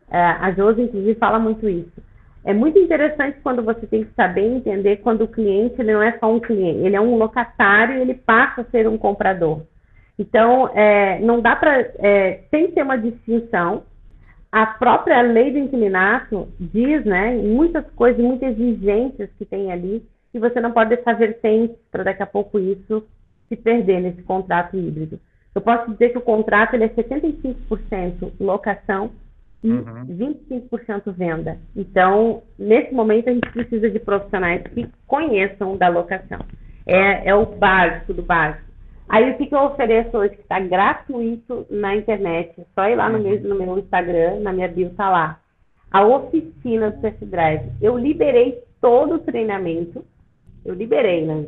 é, 0.10 0.18
a 0.20 0.52
Josi, 0.52 0.84
inclusive, 0.84 1.16
fala 1.16 1.40
muito 1.40 1.68
isso. 1.68 2.04
É 2.44 2.54
muito 2.54 2.78
interessante 2.78 3.40
quando 3.42 3.64
você 3.64 3.88
tem 3.88 4.04
que 4.04 4.14
saber 4.14 4.46
entender 4.46 4.98
quando 4.98 5.24
o 5.24 5.28
cliente 5.28 5.82
ele 5.82 5.94
não 5.94 6.04
é 6.04 6.18
só 6.20 6.32
um 6.32 6.40
cliente, 6.40 6.86
ele 6.86 6.96
é 6.96 7.02
um 7.02 7.16
locatário 7.16 7.98
e 7.98 8.02
ele 8.02 8.14
passa 8.14 8.62
a 8.62 8.66
ser 8.66 8.88
um 8.88 8.98
comprador. 8.98 9.64
Então, 10.18 10.70
é, 10.76 11.20
não 11.20 11.42
dá 11.42 11.56
para. 11.56 11.80
É, 11.98 12.44
tem 12.52 12.68
que 12.68 12.74
ter 12.74 12.84
uma 12.84 12.98
distinção 12.98 13.84
a 14.56 14.66
própria 14.66 15.22
lei 15.22 15.52
do 15.52 15.58
inquilinato 15.58 16.48
diz, 16.58 17.04
né, 17.04 17.36
muitas 17.36 17.86
coisas, 17.92 18.24
muitas 18.24 18.58
exigências 18.58 19.30
que 19.38 19.44
tem 19.44 19.70
ali, 19.70 20.02
e 20.34 20.40
você 20.40 20.62
não 20.62 20.72
pode 20.72 20.96
deixar 20.96 21.12
vertentes 21.12 21.76
para 21.92 22.04
daqui 22.04 22.24
a 22.24 22.26
pouco 22.26 22.58
isso 22.58 23.06
se 23.50 23.58
perder 23.58 24.00
nesse 24.00 24.22
contrato 24.22 24.78
híbrido. 24.78 25.20
Eu 25.54 25.60
posso 25.60 25.92
dizer 25.92 26.12
que 26.12 26.20
o 26.20 26.22
contrato 26.22 26.74
ele 26.74 26.86
é 26.86 26.88
75% 26.88 28.32
locação 28.40 29.12
e 29.62 29.72
uhum. 29.72 30.06
25% 30.50 31.12
venda. 31.12 31.58
Então, 31.76 32.42
nesse 32.58 32.94
momento, 32.94 33.30
a 33.30 33.34
gente 33.34 33.52
precisa 33.52 33.90
de 33.90 34.00
profissionais 34.00 34.64
que 34.74 34.90
conheçam 35.06 35.76
da 35.76 35.90
locação. 35.90 36.40
É, 36.88 37.28
é 37.30 37.36
o 37.36 37.46
básico 37.46 38.14
do 38.14 38.24
básico. 38.24 38.65
Aí 39.08 39.32
o 39.32 39.38
que, 39.38 39.46
que 39.46 39.56
eu 39.56 39.60
ofereço 39.60 40.18
hoje, 40.18 40.36
que 40.36 40.42
está 40.42 40.60
gratuito 40.60 41.66
na 41.70 41.96
internet, 41.96 42.60
é 42.60 42.66
só 42.74 42.90
ir 42.90 42.96
lá 42.96 43.08
no, 43.08 43.20
meu, 43.20 43.40
no 43.42 43.56
meu 43.56 43.78
Instagram, 43.78 44.40
na 44.40 44.52
minha 44.52 44.68
bio 44.68 44.90
tá 44.92 45.10
lá. 45.10 45.40
A 45.92 46.06
oficina 46.06 46.92
do 46.92 47.02
Test 47.02 47.24
Drive. 47.24 47.72
Eu 47.82 47.98
liberei 47.98 48.64
todo 48.82 49.16
o 49.16 49.20
treinamento. 49.20 50.04
Eu 50.66 50.74
liberei, 50.74 51.26
né? 51.26 51.46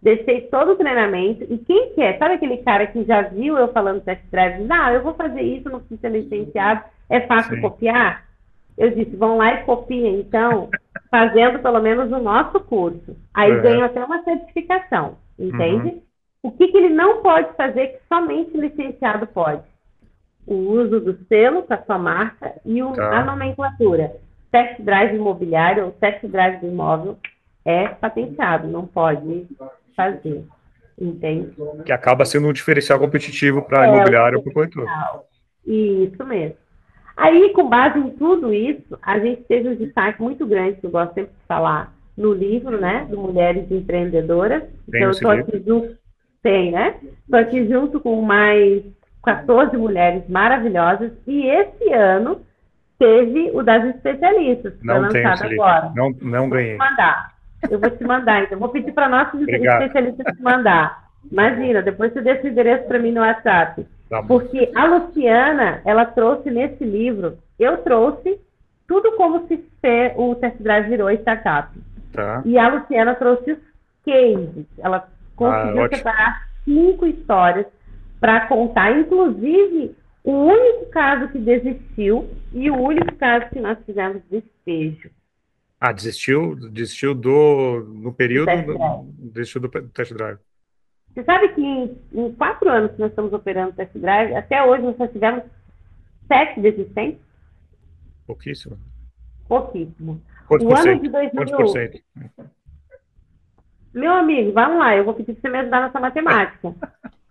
Deixei 0.00 0.42
todo 0.42 0.72
o 0.72 0.76
treinamento. 0.76 1.44
E 1.50 1.58
quem 1.58 1.94
quer? 1.94 2.18
Sabe 2.18 2.34
aquele 2.34 2.58
cara 2.58 2.86
que 2.86 3.02
já 3.04 3.22
viu 3.22 3.56
eu 3.56 3.68
falando 3.72 4.02
Test 4.02 4.22
Drive? 4.30 4.66
Ah, 4.70 4.92
eu 4.92 5.02
vou 5.02 5.14
fazer 5.14 5.42
isso, 5.42 5.70
não 5.70 5.80
preciso 5.80 6.00
ser 6.00 6.10
licenciado. 6.10 6.84
É 7.08 7.20
fácil 7.20 7.56
Sim. 7.56 7.62
copiar? 7.62 8.28
Eu 8.76 8.90
disse, 8.90 9.16
vão 9.16 9.38
lá 9.38 9.54
e 9.54 9.64
copiem, 9.64 10.20
então, 10.20 10.68
fazendo 11.10 11.58
pelo 11.58 11.80
menos 11.80 12.12
o 12.12 12.18
nosso 12.22 12.60
curso. 12.60 13.16
Aí 13.34 13.50
uhum. 13.50 13.62
ganho 13.62 13.84
até 13.84 14.04
uma 14.04 14.22
certificação, 14.22 15.16
entende? 15.36 15.88
Uhum. 15.88 16.07
O 16.42 16.52
que, 16.52 16.68
que 16.68 16.76
ele 16.76 16.90
não 16.90 17.22
pode 17.22 17.54
fazer 17.56 17.88
que 17.88 18.00
somente 18.08 18.56
o 18.56 18.60
licenciado 18.60 19.26
pode? 19.26 19.62
O 20.46 20.54
uso 20.54 21.00
do 21.00 21.18
selo 21.26 21.62
com 21.62 21.74
a 21.74 21.82
sua 21.82 21.98
marca 21.98 22.54
e 22.64 22.82
o, 22.82 22.92
tá. 22.92 23.18
a 23.18 23.24
nomenclatura. 23.24 24.16
Test 24.50 24.80
drive 24.80 25.14
imobiliário 25.14 25.86
ou 25.86 25.92
test 25.92 26.24
drive 26.26 26.60
do 26.60 26.68
imóvel 26.68 27.18
é 27.64 27.88
patenteado, 27.88 28.66
não 28.66 28.86
pode 28.86 29.46
fazer. 29.94 30.44
Entende? 30.98 31.54
Que 31.84 31.92
acaba 31.92 32.24
sendo 32.24 32.48
um 32.48 32.52
diferencial 32.52 32.98
competitivo 32.98 33.62
para 33.62 33.86
é, 33.86 33.88
imobiliário 33.88 34.38
ou 34.38 34.42
para 34.42 34.50
o 34.50 34.54
corretor. 34.54 34.88
Isso 35.66 36.24
mesmo. 36.24 36.56
Aí, 37.16 37.52
com 37.52 37.68
base 37.68 37.98
em 37.98 38.10
tudo 38.10 38.54
isso, 38.54 38.96
a 39.02 39.18
gente 39.18 39.42
teve 39.42 39.68
um 39.68 39.74
destaque 39.74 40.22
muito 40.22 40.46
grande, 40.46 40.80
que 40.80 40.86
eu 40.86 40.90
gosto 40.90 41.14
sempre 41.14 41.32
de 41.32 41.46
falar, 41.46 41.92
no 42.16 42.32
livro, 42.32 42.80
né, 42.80 43.06
do 43.10 43.18
Mulheres 43.18 43.70
Empreendedoras. 43.70 44.62
Tem 44.62 44.72
então, 44.88 45.02
eu 45.02 45.10
estou 45.10 45.30
aqui 45.30 45.62
junto 45.64 45.98
tem, 46.48 46.72
né? 46.72 46.94
Estou 47.02 47.38
aqui 47.38 47.68
junto 47.68 48.00
com 48.00 48.22
mais 48.22 48.82
14 49.22 49.76
mulheres 49.76 50.26
maravilhosas 50.28 51.12
e 51.26 51.46
esse 51.46 51.92
ano 51.92 52.40
teve 52.98 53.50
o 53.52 53.62
das 53.62 53.84
especialistas, 53.94 54.74
que 54.76 54.86
não 54.86 55.10
foi 55.10 55.22
lançado 55.22 55.52
agora. 55.52 55.92
Não, 55.94 56.10
não 56.22 56.48
ganhei. 56.48 56.78
Vou 56.78 56.86
te 56.86 56.90
mandar. 56.90 57.34
Eu 57.70 57.78
vou 57.78 57.90
te 57.90 58.04
mandar, 58.04 58.42
então. 58.44 58.58
Vou 58.58 58.70
pedir 58.70 58.92
para 58.92 59.10
nossos 59.10 59.42
Obrigado. 59.42 59.82
especialistas 59.82 60.36
te 60.36 60.42
mandar. 60.42 61.08
Imagina, 61.30 61.82
depois 61.82 62.12
você 62.12 62.22
deixa 62.22 62.44
o 62.44 62.48
endereço 62.48 62.88
para 62.88 62.98
mim 62.98 63.12
no 63.12 63.20
WhatsApp. 63.20 63.86
Tá 64.08 64.22
Porque 64.22 64.72
a 64.74 64.86
Luciana, 64.86 65.82
ela 65.84 66.06
trouxe 66.06 66.50
nesse 66.50 66.82
livro, 66.82 67.36
eu 67.58 67.76
trouxe 67.78 68.40
tudo 68.86 69.12
como 69.16 69.46
se 69.46 69.62
o 70.16 70.34
Test 70.36 70.56
Drive 70.62 70.88
virou 70.88 71.10
startup. 71.10 71.78
Tá. 72.12 72.40
E 72.46 72.58
a 72.58 72.68
Luciana 72.68 73.14
trouxe 73.14 73.52
os 73.52 73.58
cases. 74.06 74.66
Ela 74.78 75.06
conseguiu 75.38 75.84
ah, 75.84 75.88
separar 75.88 76.48
cinco 76.64 77.06
histórias 77.06 77.66
para 78.20 78.46
contar, 78.48 78.98
inclusive 78.98 79.96
o 80.24 80.32
único 80.32 80.86
caso 80.90 81.28
que 81.28 81.38
desistiu 81.38 82.28
e 82.52 82.70
o 82.70 82.76
único 82.76 83.14
caso 83.14 83.48
que 83.50 83.60
nós 83.60 83.78
fizemos 83.86 84.20
despejo. 84.28 85.10
Ah, 85.80 85.92
desistiu, 85.92 86.56
desistiu 86.56 87.14
do 87.14 87.86
no 88.02 88.12
período 88.12 88.50
do, 88.66 89.04
desistiu 89.32 89.60
do 89.60 89.68
test 89.68 90.12
drive. 90.12 90.38
Você 91.14 91.22
sabe 91.22 91.48
que 91.54 91.62
em, 91.62 91.96
em, 92.12 92.32
quatro 92.32 92.68
anos 92.68 92.92
que 92.92 92.98
nós 92.98 93.10
estamos 93.10 93.32
operando 93.32 93.72
test 93.72 93.96
drive, 93.96 94.34
até 94.34 94.62
hoje 94.64 94.82
nós 94.82 94.96
só 94.96 95.06
tivemos 95.06 95.44
sete 96.26 96.60
desistentes? 96.60 97.20
Pouquíssimo. 98.26 98.76
Pouquíssimo. 99.48 100.20
Quantos 100.48 100.66
o 100.66 100.74
ano 100.74 101.00
de 101.00 101.08
2000, 101.08 101.30
Quantos 101.32 101.56
por 101.56 101.68
cento? 101.68 102.02
Meu 103.98 104.12
amigo, 104.12 104.52
vamos 104.52 104.78
lá, 104.78 104.94
eu 104.94 105.04
vou 105.04 105.12
pedir 105.12 105.32
para 105.34 105.40
você 105.40 105.48
me 105.48 105.58
ajudar 105.58 105.80
nessa 105.80 105.98
matemática. 105.98 106.72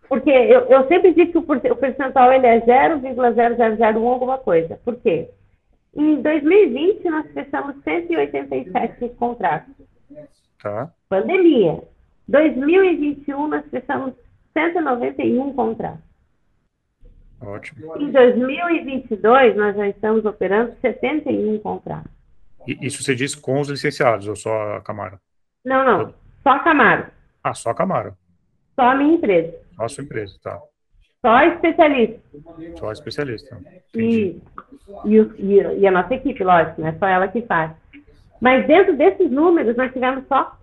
Porque 0.10 0.30
eu, 0.30 0.66
eu 0.66 0.86
sempre 0.90 1.14
digo 1.14 1.32
que 1.32 1.72
o, 1.72 1.76
percentual 1.76 2.32
ele 2.34 2.46
é 2.46 2.60
0,0001 2.60 4.06
alguma 4.06 4.38
coisa. 4.38 4.78
Por 4.84 4.98
quê? 4.98 5.30
Em 5.96 6.22
2020, 6.22 7.10
nós 7.10 7.32
fechamos 7.32 7.76
187 7.84 9.10
contratos. 9.18 9.74
Tá. 10.62 10.92
Pandemia. 11.08 11.82
2021, 12.28 13.48
nós 13.48 13.66
fechamos 13.70 14.14
191 14.52 15.54
contratos. 15.54 16.02
Ótimo. 17.40 17.98
Em 17.98 18.12
2022, 18.12 19.56
nós 19.56 19.76
já 19.76 19.88
estamos 19.88 20.26
operando 20.26 20.76
71 20.82 21.60
contratos. 21.60 22.12
E 22.68 22.78
isso 22.86 23.02
você 23.02 23.16
diz 23.16 23.34
com 23.36 23.62
os 23.62 23.70
licenciados 23.70 24.28
ou 24.28 24.36
só 24.36 24.74
a 24.74 24.82
Camaro? 24.82 25.18
Não, 25.64 25.86
não. 25.86 26.27
Só 26.44 26.50
a 26.50 26.60
Camaro. 26.60 27.08
Ah, 27.44 27.54
só 27.54 27.70
a 27.70 27.76
Camaro. 27.76 28.14
Só 28.76 28.90
a 28.90 28.96
minha 28.96 29.16
empresa. 29.16 29.58
Só 29.76 29.84
a 29.84 29.90
sua 29.90 30.04
empresa, 30.04 30.34
tá. 30.44 30.60
Só 31.22 31.44
especialista. 31.44 32.20
Só 32.78 32.92
especialista. 32.92 33.58
E, 33.96 34.42
e, 35.06 35.16
e, 35.16 35.80
e, 35.80 35.88
a 35.88 35.92
nossa 35.92 36.14
equipe, 36.14 36.44
lógico, 36.44 36.80
não 36.80 36.88
é 36.88 36.94
só 36.94 37.08
ela 37.08 37.28
que 37.28 37.42
faz. 37.42 37.72
Mas 38.40 38.66
dentro 38.68 38.96
desses 38.96 39.32
números, 39.32 39.76
nós 39.76 39.92
tivemos 39.92 40.26
só 40.28 40.56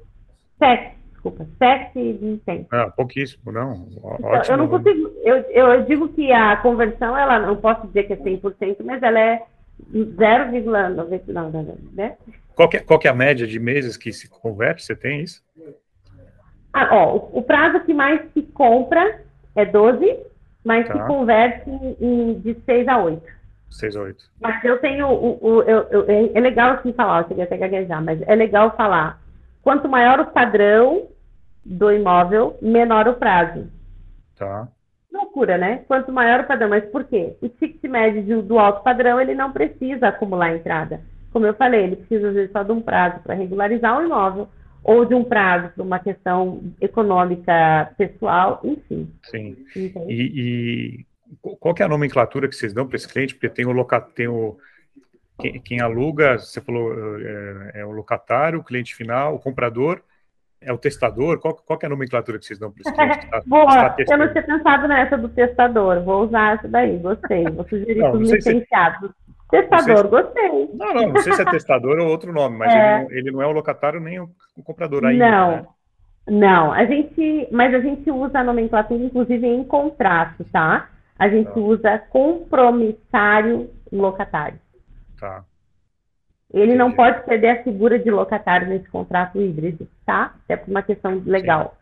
sete, 0.58 0.96
desculpa, 1.10 1.46
sete 1.58 2.12
desempenhos. 2.14 2.66
Ah, 2.70 2.88
pouquíssimo, 2.90 3.50
não. 3.50 3.86
Então, 3.90 4.16
Ótimo. 4.22 4.54
Eu 4.54 4.56
não 4.56 4.68
consigo, 4.68 5.12
eu, 5.24 5.36
eu 5.50 5.82
digo 5.84 6.08
que 6.10 6.32
a 6.32 6.56
conversão, 6.58 7.16
ela 7.18 7.40
não 7.40 7.56
posso 7.56 7.86
dizer 7.88 8.04
que 8.04 8.12
é 8.12 8.16
100%, 8.16 8.76
mas 8.84 9.02
ela 9.02 9.18
é 9.18 9.42
0,99, 9.92 11.76
né? 11.92 12.16
Qual, 12.54 12.68
que 12.68 12.76
é, 12.76 12.80
qual 12.80 12.98
que 12.98 13.08
é 13.08 13.10
a 13.10 13.14
média 13.14 13.46
de 13.46 13.58
meses 13.58 13.96
que 13.96 14.12
se 14.12 14.28
converte? 14.28 14.84
Você 14.84 14.94
tem 14.94 15.20
isso? 15.22 15.42
Ah, 16.72 16.88
ó, 16.90 17.16
o, 17.16 17.38
o 17.38 17.42
prazo 17.42 17.80
que 17.80 17.92
mais 17.92 18.20
se 18.32 18.42
compra 18.42 19.20
é 19.54 19.64
12, 19.64 20.18
mas 20.64 20.86
tá. 20.86 20.94
se 20.94 21.06
converte 21.06 21.70
em, 22.00 22.40
de 22.40 22.54
6 22.64 22.88
a 22.88 22.98
8. 22.98 23.22
6 23.70 23.96
a 23.96 24.00
8. 24.02 24.24
Mas 24.40 24.64
eu 24.64 24.78
tenho. 24.78 25.08
O, 25.08 25.38
o, 25.40 25.62
eu, 25.62 25.82
eu, 25.90 26.06
é 26.34 26.40
legal 26.40 26.72
assim 26.72 26.92
falar, 26.92 27.20
eu 27.20 27.24
queria 27.24 27.44
até 27.44 27.56
gaguejar, 27.56 28.02
mas 28.02 28.20
é 28.22 28.34
legal 28.34 28.76
falar. 28.76 29.20
Quanto 29.62 29.88
maior 29.88 30.20
o 30.20 30.26
padrão 30.26 31.08
do 31.64 31.90
imóvel, 31.90 32.56
menor 32.60 33.08
o 33.08 33.14
prazo. 33.14 33.68
Tá. 34.36 34.68
Loucura, 35.12 35.56
né? 35.56 35.84
Quanto 35.88 36.12
maior 36.12 36.40
o 36.40 36.46
padrão, 36.46 36.68
mas 36.68 36.84
por 36.86 37.04
quê? 37.04 37.36
O 37.40 37.48
ticket 37.48 37.82
médio 37.90 38.42
do 38.42 38.58
alto 38.58 38.82
padrão, 38.82 39.20
ele 39.20 39.34
não 39.34 39.52
precisa 39.52 40.08
acumular 40.08 40.54
entrada. 40.54 41.00
Como 41.34 41.46
eu 41.46 41.54
falei, 41.54 41.82
ele 41.82 41.96
precisa 41.96 42.28
às 42.28 42.34
vezes 42.34 42.52
só 42.52 42.62
de 42.62 42.70
um 42.70 42.80
prazo 42.80 43.20
para 43.24 43.34
regularizar 43.34 43.98
o 43.98 44.04
imóvel 44.04 44.48
ou 44.84 45.04
de 45.04 45.16
um 45.16 45.24
prazo 45.24 45.70
para 45.74 45.82
uma 45.82 45.98
questão 45.98 46.62
econômica 46.80 47.92
pessoal, 47.98 48.60
enfim. 48.62 49.10
Sim. 49.24 49.56
E, 49.74 49.90
e, 50.08 51.06
qual 51.58 51.74
é 51.76 51.82
a 51.82 51.88
nomenclatura 51.88 52.46
que 52.46 52.54
vocês 52.54 52.72
dão 52.72 52.86
para 52.86 52.94
esse 52.94 53.08
cliente? 53.08 53.34
Porque 53.34 53.48
tem 53.48 53.66
o 53.66 53.72
locatário, 53.72 54.14
tem 54.14 54.28
o 54.28 54.56
quem, 55.40 55.60
quem, 55.60 55.80
aluga, 55.80 56.38
você 56.38 56.60
falou, 56.60 56.92
é, 57.18 57.80
é, 57.80 57.84
o 57.84 57.90
locatário, 57.90 58.60
o 58.60 58.64
cliente 58.64 58.94
final, 58.94 59.34
o 59.34 59.40
comprador, 59.40 60.00
é 60.60 60.72
o 60.72 60.78
testador? 60.78 61.40
Qual, 61.40 61.56
qual 61.56 61.76
é 61.82 61.86
a 61.86 61.88
nomenclatura 61.88 62.38
que 62.38 62.46
vocês 62.46 62.60
dão 62.60 62.70
para 62.70 62.82
esse 62.82 62.94
cliente? 62.94 63.28
Tá, 63.28 63.42
Boa, 63.44 63.96
eu 63.98 64.18
não 64.18 64.30
tinha 64.30 64.44
pensado 64.44 64.86
nessa 64.86 65.18
do 65.18 65.28
testador, 65.28 66.00
vou 66.04 66.26
usar 66.26 66.58
essa 66.58 66.68
daí, 66.68 66.96
gostei, 66.98 67.42
vou 67.50 67.66
sugerir 67.68 67.98
para 67.98 68.16
os 68.16 68.30
licenciados. 68.30 69.10
Testador, 69.62 70.04
se... 70.04 70.08
gostei. 70.08 70.70
Não, 70.74 70.94
não, 70.94 71.08
não 71.08 71.16
sei 71.20 71.32
se 71.32 71.42
é 71.42 71.44
testador 71.44 71.98
ou 71.98 72.08
outro 72.08 72.32
nome, 72.32 72.58
mas 72.58 72.72
é... 72.72 73.04
ele, 73.04 73.18
ele, 73.18 73.30
não 73.30 73.42
é 73.42 73.46
o 73.46 73.52
locatário 73.52 74.00
nem 74.00 74.20
o, 74.20 74.28
o 74.56 74.62
comprador 74.62 75.04
ainda. 75.04 75.30
Não, 75.30 75.50
né? 75.50 75.66
não, 76.28 76.72
a 76.72 76.84
gente, 76.84 77.48
mas 77.50 77.74
a 77.74 77.80
gente 77.80 78.10
usa 78.10 78.40
a 78.40 78.44
nomenclatura, 78.44 79.02
inclusive, 79.02 79.46
em 79.46 79.64
contrato, 79.64 80.44
tá? 80.52 80.88
A 81.18 81.28
gente 81.28 81.52
tá. 81.52 81.60
usa 81.60 81.98
compromissário 82.10 83.70
locatário. 83.92 84.58
Tá. 85.18 85.44
Ele 86.52 86.66
Entendi. 86.66 86.78
não 86.78 86.92
pode 86.92 87.24
ceder 87.24 87.60
a 87.60 87.62
figura 87.64 87.98
de 87.98 88.10
locatário 88.10 88.68
nesse 88.68 88.88
contrato 88.88 89.40
híbrido, 89.40 89.88
tá? 90.06 90.34
É 90.48 90.56
por 90.56 90.70
uma 90.70 90.82
questão 90.82 91.20
legal. 91.26 91.76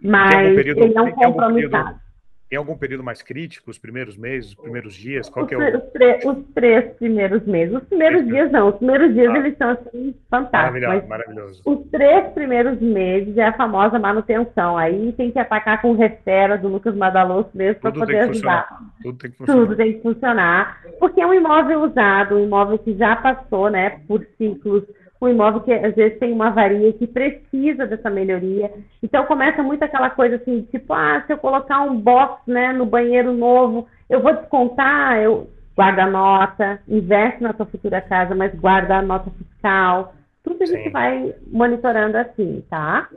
Mas 0.00 0.34
ele 0.34 0.92
não 0.92 1.06
é 1.06 1.12
compromissado. 1.12 2.05
Tem 2.48 2.56
algum 2.56 2.76
período 2.76 3.02
mais 3.02 3.22
crítico, 3.22 3.72
os 3.72 3.78
primeiros 3.78 4.16
meses, 4.16 4.50
os 4.50 4.54
primeiros 4.54 4.94
dias? 4.94 5.28
Qual 5.28 5.44
os, 5.44 5.50
é 5.50 5.56
o... 5.56 6.30
os, 6.30 6.36
os, 6.36 6.44
três 6.54 6.92
primeiros 6.94 7.44
meses. 7.44 7.74
Os 7.74 7.82
primeiros 7.84 8.24
dias 8.24 8.52
não, 8.52 8.68
os 8.68 8.76
primeiros 8.76 9.14
dias 9.14 9.28
ah. 9.28 9.38
eles 9.38 9.58
são 9.58 9.70
assim 9.70 10.14
fantásticos. 10.30 10.80
Maravilhoso, 10.80 11.08
maravilhoso. 11.08 11.62
Os 11.64 11.90
três 11.90 12.32
primeiros 12.34 12.80
meses 12.80 13.36
é 13.36 13.46
a 13.46 13.52
famosa 13.52 13.98
manutenção. 13.98 14.78
Aí 14.78 15.12
tem 15.14 15.32
que 15.32 15.40
atacar 15.40 15.82
com 15.82 15.92
refera 15.94 16.56
do 16.56 16.68
Lucas 16.68 16.94
Madaloso 16.94 17.50
mesmo 17.52 17.80
para 17.80 17.90
poder 17.90 18.20
ajudar. 18.20 18.68
Tudo 19.02 19.18
tem 19.18 19.30
que 19.32 19.36
funcionar. 19.38 19.60
Tudo 19.60 19.76
tem 19.76 19.92
que 19.94 20.02
funcionar. 20.02 20.82
Porque 21.00 21.20
é 21.20 21.26
um 21.26 21.34
imóvel 21.34 21.82
usado, 21.82 22.36
um 22.36 22.44
imóvel 22.44 22.78
que 22.78 22.94
já 22.94 23.16
passou 23.16 23.68
né, 23.70 23.98
por 24.06 24.24
ciclos 24.38 24.84
um 25.20 25.28
imóvel 25.28 25.60
que 25.60 25.72
às 25.72 25.94
vezes 25.94 26.18
tem 26.18 26.32
uma 26.32 26.48
avaria 26.48 26.92
que 26.92 27.06
precisa 27.06 27.86
dessa 27.86 28.10
melhoria. 28.10 28.70
Então 29.02 29.24
começa 29.24 29.62
muito 29.62 29.82
aquela 29.82 30.10
coisa 30.10 30.36
assim, 30.36 30.62
tipo, 30.70 30.92
ah, 30.92 31.22
se 31.26 31.32
eu 31.32 31.38
colocar 31.38 31.80
um 31.82 31.98
box 31.98 32.42
né, 32.46 32.72
no 32.72 32.84
banheiro 32.84 33.32
novo, 33.32 33.86
eu 34.08 34.20
vou 34.20 34.34
descontar, 34.34 35.18
eu 35.18 35.48
guarda 35.74 36.04
a 36.04 36.10
nota, 36.10 36.80
investe 36.88 37.42
na 37.42 37.52
sua 37.54 37.66
futura 37.66 38.00
casa, 38.00 38.34
mas 38.34 38.54
guarda 38.54 38.96
a 38.96 39.02
nota 39.02 39.30
fiscal. 39.30 40.14
Tudo 40.42 40.62
a 40.62 40.66
gente 40.66 40.84
Sim. 40.84 40.90
vai 40.90 41.34
monitorando 41.48 42.16
assim, 42.16 42.62
tá? 42.70 43.08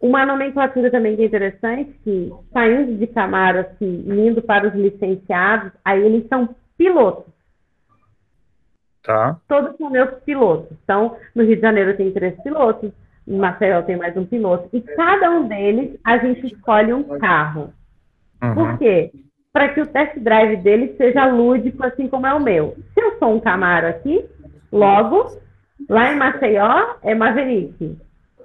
Uma 0.00 0.26
nomenclatura 0.26 0.90
também 0.90 1.16
que 1.16 1.22
é 1.22 1.26
interessante, 1.26 1.92
que 2.02 2.32
saindo 2.52 2.96
de 2.96 3.06
Camaro, 3.06 3.60
assim, 3.60 4.04
indo 4.06 4.42
para 4.42 4.68
os 4.68 4.74
licenciados, 4.74 5.72
aí 5.84 6.04
eles 6.04 6.26
são 6.28 6.54
pilotos. 6.76 7.33
Tá. 9.04 9.36
Todos 9.46 9.76
são 9.76 9.90
meus 9.90 10.10
pilotos. 10.24 10.76
Então, 10.82 11.16
no 11.34 11.44
Rio 11.44 11.56
de 11.56 11.62
Janeiro 11.62 11.96
tem 11.96 12.10
três 12.10 12.34
pilotos, 12.42 12.90
em 13.28 13.36
Maceió 13.36 13.82
tem 13.82 13.96
mais 13.96 14.16
um 14.16 14.24
piloto. 14.24 14.68
E 14.72 14.80
cada 14.80 15.30
um 15.30 15.46
deles, 15.46 15.98
a 16.02 16.16
gente 16.18 16.46
escolhe 16.46 16.92
um 16.92 17.18
carro. 17.18 17.72
Uhum. 18.42 18.54
Por 18.54 18.78
quê? 18.78 19.12
Para 19.52 19.68
que 19.68 19.80
o 19.80 19.86
test 19.86 20.18
drive 20.18 20.56
dele 20.56 20.94
seja 20.96 21.26
lúdico, 21.26 21.84
assim 21.84 22.08
como 22.08 22.26
é 22.26 22.34
o 22.34 22.42
meu. 22.42 22.76
Se 22.94 23.00
eu 23.00 23.18
sou 23.18 23.34
um 23.34 23.40
Camaro 23.40 23.86
aqui, 23.86 24.24
logo, 24.72 25.38
lá 25.88 26.12
em 26.12 26.16
Maceió 26.16 26.96
é 27.02 27.14
Maverick. 27.14 27.98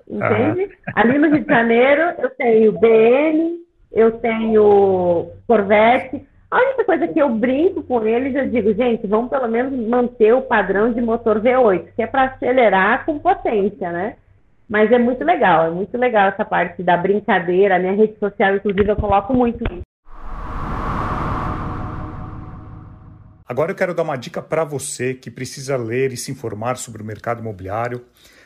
Entende? 0.10 0.64
Uhum. 0.64 0.70
Ali 0.96 1.18
no 1.18 1.30
Rio 1.30 1.44
de 1.44 1.50
Janeiro, 1.50 2.02
eu 2.18 2.30
tenho 2.32 2.72
BM, 2.74 3.60
eu 3.94 4.12
tenho 4.20 5.32
Corvette. 5.48 6.28
A 6.52 6.58
única 6.58 6.84
coisa 6.84 7.08
que 7.08 7.20
eu 7.20 7.30
brinco 7.30 7.84
com 7.84 8.04
eles, 8.08 8.34
eu 8.34 8.50
digo, 8.50 8.74
gente, 8.74 9.06
vamos 9.06 9.30
pelo 9.30 9.48
menos 9.48 9.72
manter 9.88 10.34
o 10.34 10.42
padrão 10.42 10.92
de 10.92 11.00
motor 11.00 11.40
V8, 11.40 11.90
que 11.96 12.02
é 12.02 12.08
para 12.08 12.24
acelerar 12.24 13.06
com 13.06 13.20
potência, 13.20 13.92
né? 13.92 14.16
Mas 14.68 14.92
é 14.92 14.98
muito 14.98 15.24
legal, 15.24 15.68
é 15.68 15.70
muito 15.70 15.96
legal 15.96 16.30
essa 16.30 16.44
parte 16.44 16.82
da 16.82 16.98
brincadeira. 16.98 17.78
Minha 17.78 17.94
rede 17.94 18.18
social, 18.18 18.56
inclusive, 18.56 18.90
eu 18.90 18.96
coloco 18.96 19.32
muito 19.32 19.64
isso. 19.72 19.84
Agora 23.48 23.72
eu 23.72 23.76
quero 23.76 23.94
dar 23.94 24.02
uma 24.02 24.16
dica 24.16 24.42
para 24.42 24.64
você 24.64 25.14
que 25.14 25.30
precisa 25.30 25.78
ler 25.78 26.12
e 26.14 26.18
se 26.18 26.32
informar 26.32 26.78
sobre 26.78 27.04
o 27.04 27.06
mercado 27.06 27.42
imobiliário. 27.42 28.06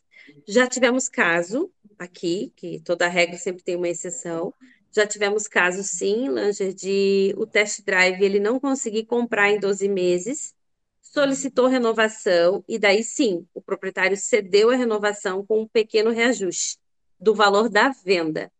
Já 0.47 0.67
tivemos 0.67 1.09
caso 1.09 1.71
aqui, 1.97 2.53
que 2.55 2.79
toda 2.81 3.07
regra 3.07 3.37
sempre 3.37 3.63
tem 3.63 3.75
uma 3.75 3.89
exceção, 3.89 4.53
já 4.93 5.07
tivemos 5.07 5.47
casos, 5.47 5.87
sim, 5.87 6.29
Langer, 6.29 6.73
de 6.73 7.33
o 7.37 7.47
test 7.47 7.83
drive 7.83 8.21
ele 8.21 8.39
não 8.39 8.59
conseguir 8.59 9.05
comprar 9.05 9.49
em 9.49 9.59
12 9.59 9.89
meses, 9.89 10.53
solicitou 11.01 11.67
renovação, 11.67 12.63
e 12.67 12.77
daí 12.77 13.03
sim, 13.03 13.47
o 13.53 13.61
proprietário 13.61 14.15
cedeu 14.15 14.69
a 14.69 14.75
renovação 14.75 15.45
com 15.45 15.61
um 15.61 15.67
pequeno 15.67 16.11
reajuste 16.11 16.77
do 17.19 17.33
valor 17.33 17.69
da 17.69 17.89
venda. 17.89 18.51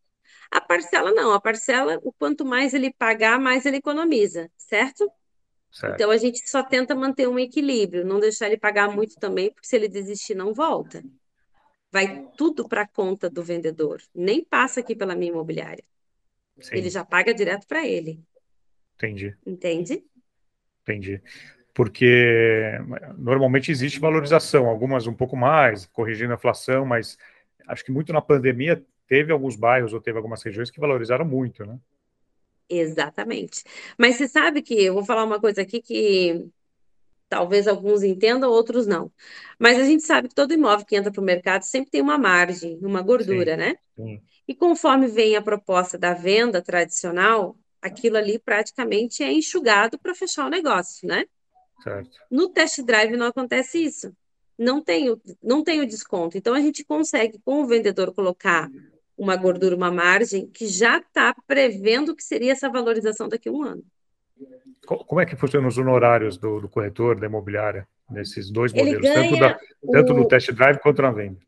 A 0.50 0.60
parcela 0.60 1.12
não, 1.12 1.34
a 1.34 1.42
parcela, 1.42 2.00
o 2.04 2.12
quanto 2.12 2.46
mais 2.46 2.74
ele 2.74 2.92
pagar, 2.94 3.40
mais 3.40 3.66
ele 3.66 3.78
economiza, 3.78 4.50
certo? 4.58 5.12
Certo. 5.72 5.96
Então 5.96 6.12
a 6.12 6.18
gente 6.18 6.48
só 6.50 6.64
tenta 6.64 6.96
manter 6.96 7.28
um 7.28 7.40
equilíbrio, 7.40 8.06
não 8.06 8.20
deixar 8.20 8.48
ele 8.48 8.58
pagar 8.58 8.90
muito 8.90 9.16
também, 9.16 9.52
porque 9.52 9.68
se 9.68 9.76
ele 9.76 9.88
desistir, 9.88 10.36
não 10.36 10.54
volta. 10.54 11.04
Vai 11.92 12.28
tudo 12.38 12.68
para 12.68 12.82
a 12.82 12.88
conta 12.88 13.30
do 13.30 13.44
vendedor, 13.44 14.02
nem 14.14 14.44
passa 14.44 14.80
aqui 14.80 14.96
pela 14.96 15.16
minha 15.16 15.32
imobiliária. 15.32 15.84
Sim, 16.60 16.74
Ele 16.74 16.90
já 16.90 17.06
paga 17.06 17.34
direto 17.34 17.66
para 17.68 17.86
ele, 17.88 18.22
entendi, 18.98 19.36
entende? 19.46 20.04
entendi. 20.84 21.22
Porque 21.74 22.80
normalmente 23.18 23.72
existe 23.72 24.00
valorização, 24.00 24.68
algumas 24.68 25.08
um 25.08 25.14
pouco 25.16 25.36
mais, 25.38 25.88
corrigindo 25.88 26.32
a 26.34 26.36
inflação, 26.36 26.86
mas 26.86 27.18
acho 27.68 27.84
que 27.86 27.92
muito 27.92 28.14
na 28.14 28.22
pandemia 28.22 28.84
teve 29.08 29.32
alguns 29.34 29.56
bairros 29.58 29.94
ou 29.94 30.02
teve 30.02 30.18
algumas 30.18 30.44
regiões 30.44 30.72
que 30.72 30.80
valorizaram 30.80 31.26
muito, 31.26 31.66
né? 31.66 31.80
Exatamente. 32.70 33.64
Mas 34.00 34.16
você 34.18 34.28
sabe 34.28 34.62
que 34.62 34.74
eu 34.74 34.94
vou 34.94 35.06
falar 35.06 35.24
uma 35.24 35.40
coisa 35.40 35.62
aqui 35.62 35.82
que 35.82 36.46
talvez 37.30 37.68
alguns 37.68 38.04
entendam, 38.04 38.52
outros 38.52 38.88
não. 38.88 39.12
Mas 39.60 39.80
a 39.80 39.86
gente 39.86 40.04
sabe 40.04 40.30
que 40.30 40.36
todo 40.36 40.54
imóvel 40.54 40.86
que 40.86 40.96
entra 40.96 41.12
para 41.12 41.22
o 41.22 41.26
mercado 41.26 41.64
sempre 41.64 41.92
tem 41.92 42.02
uma 42.02 42.18
margem, 42.18 42.80
uma 42.84 43.02
gordura, 43.02 43.56
Sim, 43.56 43.58
né? 43.58 43.76
sim, 43.96 44.22
E 44.48 44.54
conforme 44.54 45.08
vem 45.08 45.36
a 45.36 45.42
proposta 45.42 45.98
da 45.98 46.14
venda 46.14 46.62
tradicional, 46.62 47.56
aquilo 47.82 48.18
ali 48.18 48.40
praticamente 48.40 49.24
é 49.24 49.32
enxugado 49.32 49.98
para 49.98 50.14
fechar 50.16 50.46
o 50.46 50.50
negócio, 50.50 51.08
né? 51.08 51.26
certo. 51.84 52.12
No 52.30 52.50
test 52.50 52.82
drive 52.82 53.16
não 53.18 53.28
acontece 53.28 53.84
isso. 53.84 54.12
Não 54.58 54.84
tem 54.84 55.10
o, 55.10 55.20
não 55.42 55.64
tem 55.64 55.82
o 55.82 55.88
desconto. 55.88 56.38
Então 56.38 56.54
a 56.54 56.62
gente 56.62 56.84
consegue, 56.86 57.40
com 57.44 57.64
o 57.64 57.66
vendedor, 57.68 58.14
colocar 58.14 58.70
uma 59.18 59.36
gordura, 59.36 59.76
uma 59.76 59.92
margem, 59.92 60.48
que 60.48 60.68
já 60.68 60.98
está 60.98 61.36
prevendo 61.48 62.10
o 62.12 62.16
que 62.16 62.24
seria 62.24 62.52
essa 62.52 62.70
valorização 62.70 63.28
daqui 63.28 63.50
a 63.50 63.52
um 63.52 63.64
ano. 63.64 63.84
Co- 64.86 65.04
Como 65.06 65.22
é 65.22 65.26
que 65.26 65.36
funcionam 65.36 65.68
os 65.68 65.78
honorários 65.78 66.38
do, 66.38 66.60
do 66.62 66.70
corretor, 66.70 67.20
da 67.20 67.28
imobiliária, 67.28 67.88
nesses 68.10 68.50
dois 68.52 68.74
modelos, 68.74 69.08
tanto, 69.08 69.40
da, 69.40 69.58
tanto 69.92 70.14
no 70.14 70.22
o. 70.24 70.28
test 70.28 70.52
drive 70.52 70.80
quanto 70.80 71.02
na 71.02 71.12
venda? 71.12 71.40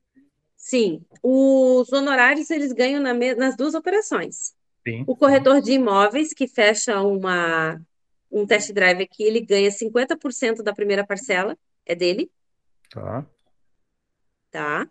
Sim, 0.65 1.05
os 1.21 1.93
honorários 1.93 2.49
eles 2.49 2.73
ganham 2.73 2.99
na 2.99 3.13
nas 3.35 3.55
duas 3.55 3.75
operações. 3.75 4.55
Sim, 4.83 5.03
O 5.05 5.15
corretor 5.15 5.61
de 5.61 5.73
imóveis 5.73 6.33
que 6.33 6.47
fecha 6.47 6.99
uma, 7.03 7.79
um 8.31 8.47
test 8.47 8.71
drive 8.73 9.03
aqui, 9.03 9.21
ele 9.21 9.41
ganha 9.41 9.69
50% 9.69 10.63
da 10.63 10.73
primeira 10.73 11.05
parcela, 11.05 11.55
é 11.85 11.93
dele, 11.93 12.31
tá, 12.89 13.23
tá? 14.49 14.89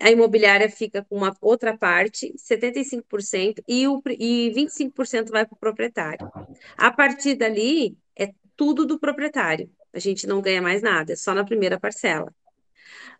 A 0.00 0.10
imobiliária 0.10 0.68
fica 0.68 1.04
com 1.04 1.18
uma 1.18 1.36
outra 1.40 1.78
parte, 1.78 2.34
75%, 2.36 3.62
e, 3.68 3.86
o, 3.86 4.02
e 4.18 4.50
25% 4.52 5.30
vai 5.30 5.46
para 5.46 5.54
o 5.54 5.58
proprietário. 5.58 6.28
A 6.76 6.90
partir 6.90 7.36
dali, 7.36 7.96
é 8.16 8.34
tudo 8.56 8.84
do 8.84 8.98
proprietário. 8.98 9.70
A 9.92 10.00
gente 10.00 10.26
não 10.26 10.42
ganha 10.42 10.60
mais 10.60 10.82
nada, 10.82 11.12
é 11.12 11.16
só 11.16 11.32
na 11.32 11.44
primeira 11.44 11.78
parcela. 11.78 12.34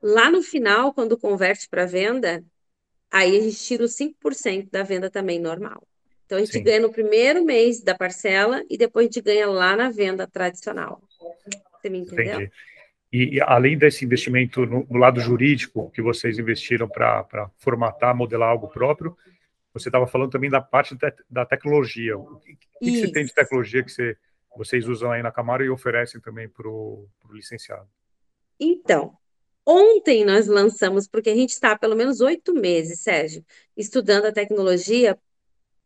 Lá 0.03 0.31
no 0.31 0.43
final, 0.43 0.93
quando 0.93 1.19
converte 1.19 1.69
para 1.69 1.87
venda, 1.87 2.45
aí 3.11 3.37
a 3.37 3.41
gente 3.41 3.59
tira 3.59 3.85
os 3.85 3.97
5% 3.97 4.71
da 4.71 4.83
venda 4.83 5.11
também 5.11 5.39
normal. 5.39 5.83
Então, 6.27 6.39
a 6.39 6.41
gente 6.41 6.53
sim, 6.53 6.63
ganha 6.63 6.81
no 6.81 6.91
primeiro 6.91 7.45
mês 7.45 7.83
da 7.83 7.95
parcela 7.95 8.65
e 8.71 8.79
depois 8.79 9.05
a 9.05 9.07
gente 9.07 9.21
ganha 9.21 9.47
lá 9.47 9.77
na 9.77 9.91
venda 9.91 10.27
tradicional. 10.27 11.03
Você 11.81 11.91
me 11.91 11.99
entendeu? 11.99 12.41
entendi. 12.41 12.53
E, 13.13 13.37
e 13.37 13.41
além 13.43 13.77
desse 13.77 14.05
investimento 14.05 14.65
no, 14.65 14.87
no 14.89 14.99
lado 14.99 15.21
jurídico 15.21 15.91
que 15.91 16.01
vocês 16.01 16.39
investiram 16.39 16.89
para 16.89 17.51
formatar, 17.59 18.17
modelar 18.17 18.49
algo 18.49 18.69
próprio, 18.69 19.15
você 19.75 19.89
estava 19.89 20.07
falando 20.07 20.31
também 20.31 20.49
da 20.49 20.61
parte 20.61 20.95
da, 20.97 21.13
da 21.29 21.45
tecnologia. 21.45 22.17
O 22.17 22.41
que, 22.41 22.57
que 22.81 23.01
você 23.01 23.13
tem 23.13 23.25
de 23.27 23.35
tecnologia 23.35 23.83
que 23.83 23.91
você, 23.91 24.17
vocês 24.57 24.89
usam 24.89 25.11
aí 25.13 25.23
na 25.23 25.31
Camaro 25.31 25.63
e 25.63 25.69
oferecem 25.69 26.21
também 26.21 26.49
para 26.49 26.67
o 26.67 27.09
licenciado? 27.31 27.89
Então, 28.59 29.17
ontem 29.67 30.25
nós 30.25 30.47
lançamos, 30.47 31.07
porque 31.07 31.31
a 31.31 31.35
gente 31.35 31.51
está 31.51 31.73
há 31.73 31.79
pelo 31.79 31.97
menos 31.97 32.21
oito 32.21 32.55
meses, 32.55 33.01
Sérgio, 33.01 33.45
estudando 33.77 34.27
a 34.27 34.33
tecnologia 34.33 35.19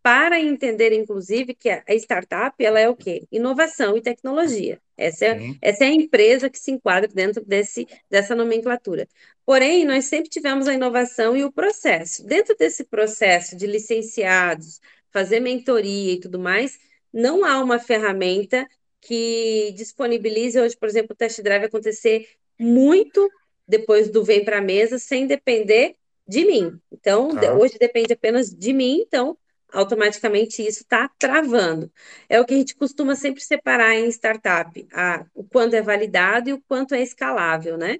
para 0.07 0.41
entender, 0.41 0.93
inclusive, 0.93 1.53
que 1.53 1.69
a 1.69 1.83
startup 1.95 2.65
ela 2.65 2.79
é 2.79 2.89
o 2.89 2.95
quê? 2.95 3.27
Inovação 3.33 3.97
e 3.97 4.01
tecnologia. 4.01 4.81
Essa 4.97 5.25
é, 5.27 5.39
Sim, 5.39 5.59
essa 5.61 5.85
é 5.85 5.89
a 5.89 5.93
empresa 5.93 6.49
que 6.49 6.61
se 6.61 6.71
enquadra 6.71 7.11
dentro 7.13 7.45
desse, 7.45 7.89
dessa 8.09 8.33
nomenclatura. 8.33 9.09
Porém, 9.45 9.85
nós 9.85 10.05
sempre 10.05 10.31
tivemos 10.31 10.69
a 10.69 10.75
inovação 10.75 11.37
e 11.37 11.43
o 11.43 11.51
processo. 11.51 12.25
Dentro 12.25 12.55
desse 12.57 12.85
processo 12.85 13.57
de 13.57 13.67
licenciados, 13.67 14.81
fazer 15.11 15.41
mentoria 15.41 16.13
e 16.13 16.21
tudo 16.21 16.39
mais, 16.39 16.79
não 17.13 17.45
há 17.45 17.61
uma 17.61 17.81
ferramenta 17.81 18.65
que 19.01 19.73
disponibilize 19.77 20.57
hoje, 20.61 20.77
por 20.77 20.89
exemplo, 20.89 21.15
o 21.15 21.17
test 21.17 21.43
drive 21.43 21.65
acontecer 21.65 22.29
muito 22.57 23.29
depois 23.67 24.11
do 24.11 24.23
vem 24.25 24.45
para 24.45 24.59
a 24.59 24.63
mesa, 24.63 24.99
sem 24.99 25.27
depender 25.27 25.97
de 26.27 26.45
mim. 26.45 26.81
Então, 26.91 27.35
tá, 27.35 27.55
hoje 27.55 27.77
depende 27.79 28.13
apenas 28.13 28.51
de 28.51 28.73
mim, 28.73 29.01
então 29.07 29.37
automaticamente 29.73 30.63
isso 30.67 30.83
está 30.83 31.09
travando. 31.19 31.91
É 32.29 32.41
o 32.41 32.45
que 32.45 32.55
a 32.55 32.57
gente 32.57 32.75
costuma 32.75 33.15
sempre 33.15 33.43
separar 33.43 33.95
em 33.95 34.09
startup, 34.09 34.87
a, 34.93 35.27
o 35.35 35.45
quanto 35.45 35.75
é 35.75 35.83
validado 35.83 36.49
e 36.49 36.53
o 36.53 36.63
quanto 36.63 36.95
é 36.95 37.03
escalável, 37.03 37.77
né? 37.77 37.99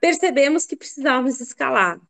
Percebemos 0.00 0.66
que 0.66 0.76
precisávamos 0.76 1.40
escalar. 1.40 2.00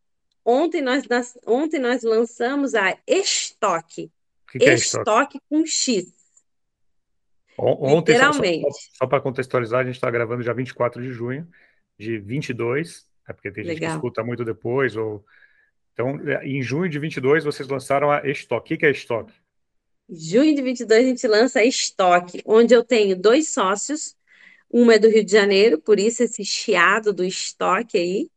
Ontem 0.44 0.82
nós, 0.82 1.06
nas- 1.08 1.38
ontem 1.46 1.78
nós 1.78 2.02
lançamos 2.02 2.74
a 2.74 2.96
Estoque, 3.06 4.10
o 4.48 4.52
que, 4.52 4.58
que 4.58 4.64
é 4.64 4.74
estoque? 4.74 5.00
Estoque 5.00 5.40
com 5.48 5.64
X, 5.66 6.12
On- 7.58 7.76
Ontem, 7.80 8.14
só, 8.14 8.32
só, 8.32 8.38
literalmente. 8.42 8.90
só 8.94 9.06
para 9.06 9.20
contextualizar, 9.20 9.80
a 9.80 9.84
gente 9.84 9.94
está 9.94 10.10
gravando 10.10 10.42
dia 10.42 10.54
24 10.54 11.02
de 11.02 11.10
junho 11.10 11.46
de 12.02 12.18
22, 12.18 13.06
é 13.28 13.32
porque 13.32 13.50
tem 13.50 13.64
gente 13.64 13.74
que 13.74 13.80
Legal. 13.80 13.96
escuta 13.96 14.22
muito 14.22 14.44
depois, 14.44 14.96
ou... 14.96 15.24
Então, 15.92 16.18
é, 16.26 16.46
em 16.46 16.62
junho 16.62 16.88
de 16.88 16.98
22, 16.98 17.44
vocês 17.44 17.68
lançaram 17.68 18.10
a 18.10 18.26
estoque. 18.26 18.64
O 18.64 18.68
que 18.68 18.76
que 18.78 18.86
é 18.86 18.90
estoque? 18.90 19.32
Junho 20.08 20.54
de 20.54 20.62
22 20.62 21.04
a 21.04 21.08
gente 21.08 21.26
lança 21.26 21.60
a 21.60 21.64
Estoque, 21.64 22.42
onde 22.44 22.74
eu 22.74 22.84
tenho 22.84 23.16
dois 23.16 23.48
sócios, 23.50 24.14
uma 24.70 24.94
é 24.94 24.98
do 24.98 25.08
Rio 25.08 25.24
de 25.24 25.32
Janeiro, 25.32 25.80
por 25.80 25.98
isso 25.98 26.22
esse 26.22 26.44
chiado 26.44 27.12
do 27.12 27.24
estoque 27.24 27.96
aí, 27.96 28.30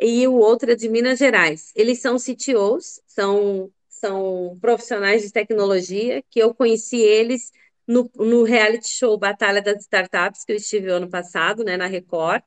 e 0.00 0.26
o 0.26 0.34
outro 0.34 0.72
é 0.72 0.74
de 0.74 0.88
Minas 0.88 1.18
Gerais. 1.18 1.72
Eles 1.74 2.00
são 2.00 2.16
CTOs, 2.16 3.00
são, 3.06 3.70
são 3.88 4.58
profissionais 4.60 5.22
de 5.22 5.32
tecnologia, 5.32 6.22
que 6.30 6.40
eu 6.40 6.54
conheci 6.54 6.96
eles 6.96 7.52
no, 7.86 8.10
no 8.16 8.42
reality 8.42 8.88
show 8.88 9.16
Batalha 9.18 9.62
das 9.62 9.82
Startups, 9.82 10.44
que 10.44 10.52
eu 10.52 10.56
estive 10.56 10.88
ano 10.88 11.08
passado, 11.08 11.64
né, 11.64 11.76
na 11.76 11.86
Record. 11.86 12.42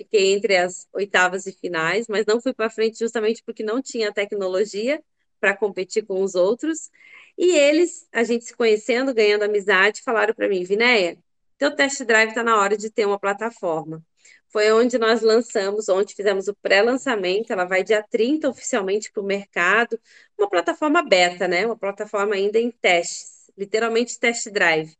Fiquei 0.00 0.32
entre 0.32 0.56
as 0.56 0.88
oitavas 0.94 1.44
e 1.44 1.52
finais, 1.52 2.06
mas 2.08 2.24
não 2.24 2.40
fui 2.40 2.54
para 2.54 2.70
frente 2.70 2.98
justamente 2.98 3.42
porque 3.44 3.62
não 3.62 3.82
tinha 3.82 4.10
tecnologia 4.10 4.98
para 5.38 5.54
competir 5.54 6.06
com 6.06 6.22
os 6.22 6.34
outros. 6.34 6.90
E 7.36 7.54
eles, 7.54 8.08
a 8.10 8.24
gente 8.24 8.46
se 8.46 8.56
conhecendo, 8.56 9.12
ganhando 9.12 9.42
amizade, 9.42 10.00
falaram 10.02 10.32
para 10.32 10.48
mim, 10.48 10.64
Vinéia, 10.64 11.18
teu 11.58 11.76
test 11.76 12.02
drive 12.04 12.30
está 12.30 12.42
na 12.42 12.56
hora 12.58 12.78
de 12.78 12.88
ter 12.90 13.04
uma 13.04 13.18
plataforma. 13.18 14.02
Foi 14.48 14.72
onde 14.72 14.96
nós 14.96 15.20
lançamos, 15.20 15.90
onde 15.90 16.14
fizemos 16.14 16.48
o 16.48 16.54
pré-lançamento. 16.54 17.52
Ela 17.52 17.66
vai 17.66 17.84
dia 17.84 18.02
30 18.02 18.48
oficialmente 18.48 19.12
para 19.12 19.22
o 19.22 19.26
mercado. 19.26 20.00
Uma 20.38 20.48
plataforma 20.48 21.02
beta, 21.02 21.46
né? 21.46 21.66
Uma 21.66 21.76
plataforma 21.76 22.34
ainda 22.34 22.58
em 22.58 22.70
testes, 22.70 23.50
literalmente 23.54 24.18
test 24.18 24.48
drive, 24.48 24.96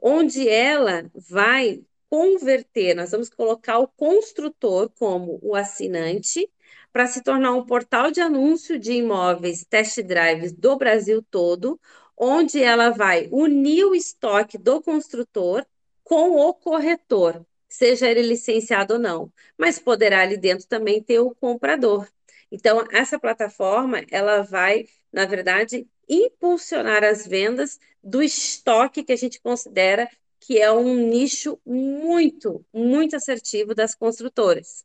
onde 0.00 0.48
ela 0.48 1.10
vai 1.14 1.82
converter. 2.10 2.94
Nós 2.94 3.12
vamos 3.12 3.30
colocar 3.30 3.78
o 3.78 3.88
construtor 3.88 4.90
como 4.98 5.38
o 5.42 5.54
assinante 5.54 6.50
para 6.92 7.06
se 7.06 7.22
tornar 7.22 7.52
um 7.52 7.64
portal 7.64 8.10
de 8.10 8.20
anúncio 8.20 8.78
de 8.78 8.92
imóveis 8.92 9.64
test 9.64 10.02
drives 10.02 10.52
do 10.52 10.76
Brasil 10.76 11.24
todo, 11.30 11.80
onde 12.16 12.62
ela 12.62 12.90
vai 12.90 13.28
unir 13.32 13.84
o 13.86 13.94
estoque 13.94 14.58
do 14.58 14.82
construtor 14.82 15.64
com 16.04 16.32
o 16.32 16.52
corretor 16.52 17.46
seja 17.70 18.10
ele 18.10 18.22
licenciado 18.22 18.94
ou 18.94 19.00
não, 19.00 19.32
mas 19.56 19.78
poderá 19.78 20.20
ali 20.22 20.36
dentro 20.36 20.66
também 20.66 21.02
ter 21.02 21.20
o 21.20 21.34
comprador. 21.34 22.06
Então, 22.50 22.84
essa 22.90 23.18
plataforma, 23.18 24.04
ela 24.10 24.42
vai, 24.42 24.86
na 25.12 25.24
verdade, 25.24 25.86
impulsionar 26.08 27.04
as 27.04 27.26
vendas 27.26 27.78
do 28.02 28.22
estoque 28.22 29.04
que 29.04 29.12
a 29.12 29.16
gente 29.16 29.40
considera 29.40 30.10
que 30.40 30.58
é 30.58 30.72
um 30.72 30.96
nicho 30.96 31.60
muito, 31.64 32.64
muito 32.72 33.14
assertivo 33.14 33.74
das 33.74 33.94
construtoras. 33.94 34.84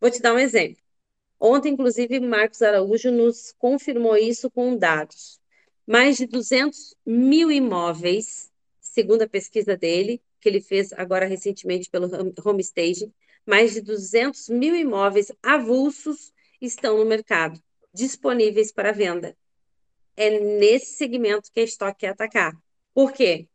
Vou 0.00 0.10
te 0.10 0.20
dar 0.20 0.34
um 0.34 0.38
exemplo. 0.38 0.82
Ontem, 1.38 1.74
inclusive, 1.74 2.18
Marcos 2.20 2.62
Araújo 2.62 3.10
nos 3.10 3.52
confirmou 3.58 4.16
isso 4.16 4.50
com 4.50 4.76
dados. 4.76 5.38
Mais 5.86 6.16
de 6.16 6.26
200 6.26 6.96
mil 7.04 7.52
imóveis, 7.52 8.50
segundo 8.80 9.22
a 9.22 9.28
pesquisa 9.28 9.76
dele, 9.76 10.22
que 10.40 10.48
ele 10.48 10.60
fez 10.60 10.92
agora 10.94 11.26
recentemente 11.26 11.90
pelo 11.90 12.10
Homestage, 12.44 13.12
mais 13.46 13.74
de 13.74 13.82
200 13.82 14.48
mil 14.48 14.74
imóveis 14.74 15.30
avulsos 15.42 16.32
estão 16.60 16.98
no 16.98 17.04
mercado, 17.04 17.60
disponíveis 17.92 18.72
para 18.72 18.92
venda. 18.92 19.36
É 20.16 20.38
nesse 20.40 20.96
segmento 20.96 21.50
que 21.52 21.60
a 21.60 21.64
Stock 21.64 21.98
quer 21.98 22.08
atacar. 22.08 22.54
Por 22.94 23.12
quê? 23.12 23.48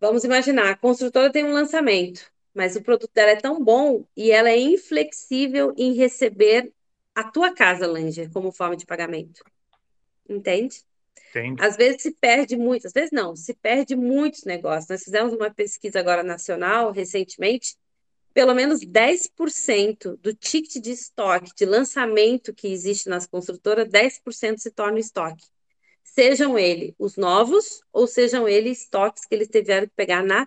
Vamos 0.00 0.24
imaginar, 0.24 0.70
a 0.70 0.76
construtora 0.76 1.30
tem 1.30 1.44
um 1.44 1.52
lançamento, 1.52 2.32
mas 2.54 2.74
o 2.74 2.82
produto 2.82 3.10
dela 3.12 3.32
é 3.32 3.36
tão 3.36 3.62
bom 3.62 4.04
e 4.16 4.30
ela 4.30 4.48
é 4.48 4.58
inflexível 4.58 5.74
em 5.76 5.92
receber 5.92 6.72
a 7.14 7.24
tua 7.24 7.54
casa, 7.54 7.86
Langer, 7.86 8.30
como 8.32 8.50
forma 8.50 8.76
de 8.76 8.86
pagamento. 8.86 9.44
Entende? 10.26 10.82
Entende? 11.30 11.62
Às 11.62 11.76
vezes 11.76 12.02
se 12.02 12.12
perde 12.12 12.56
muito, 12.56 12.86
às 12.86 12.92
vezes 12.92 13.10
não, 13.12 13.36
se 13.36 13.52
perde 13.52 13.94
muitos 13.94 14.44
negócios. 14.44 14.88
Nós 14.88 15.04
fizemos 15.04 15.34
uma 15.34 15.50
pesquisa 15.50 16.00
agora 16.00 16.22
nacional, 16.22 16.92
recentemente, 16.92 17.76
pelo 18.32 18.54
menos 18.54 18.80
10% 18.80 20.16
do 20.16 20.32
ticket 20.32 20.82
de 20.82 20.92
estoque, 20.92 21.52
de 21.54 21.66
lançamento 21.66 22.54
que 22.54 22.68
existe 22.68 23.08
nas 23.08 23.26
construtoras, 23.26 23.86
10% 23.88 24.58
se 24.58 24.70
torna 24.70 24.98
estoque. 24.98 25.44
Sejam 26.12 26.58
ele 26.58 26.92
os 26.98 27.16
novos 27.16 27.82
ou 27.92 28.04
sejam 28.04 28.48
eles 28.48 28.82
estoques 28.82 29.24
que 29.24 29.32
eles 29.32 29.46
tiveram 29.46 29.86
que 29.86 29.92
pegar 29.94 30.24
na 30.24 30.46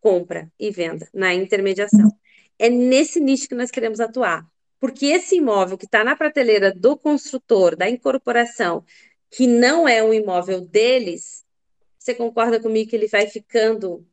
compra 0.00 0.50
e 0.58 0.70
venda, 0.70 1.08
na 1.12 1.34
intermediação. 1.34 2.08
É 2.56 2.70
nesse 2.70 3.18
nicho 3.18 3.48
que 3.48 3.56
nós 3.56 3.72
queremos 3.72 3.98
atuar. 3.98 4.46
Porque 4.78 5.06
esse 5.06 5.34
imóvel 5.34 5.76
que 5.76 5.84
está 5.84 6.04
na 6.04 6.14
prateleira 6.14 6.72
do 6.72 6.96
construtor, 6.96 7.74
da 7.74 7.90
incorporação, 7.90 8.84
que 9.28 9.48
não 9.48 9.88
é 9.88 10.00
um 10.02 10.14
imóvel 10.14 10.60
deles, 10.60 11.44
você 11.98 12.14
concorda 12.14 12.60
comigo 12.60 12.88
que 12.88 12.94
ele 12.94 13.08
vai 13.08 13.26
ficando 13.26 14.06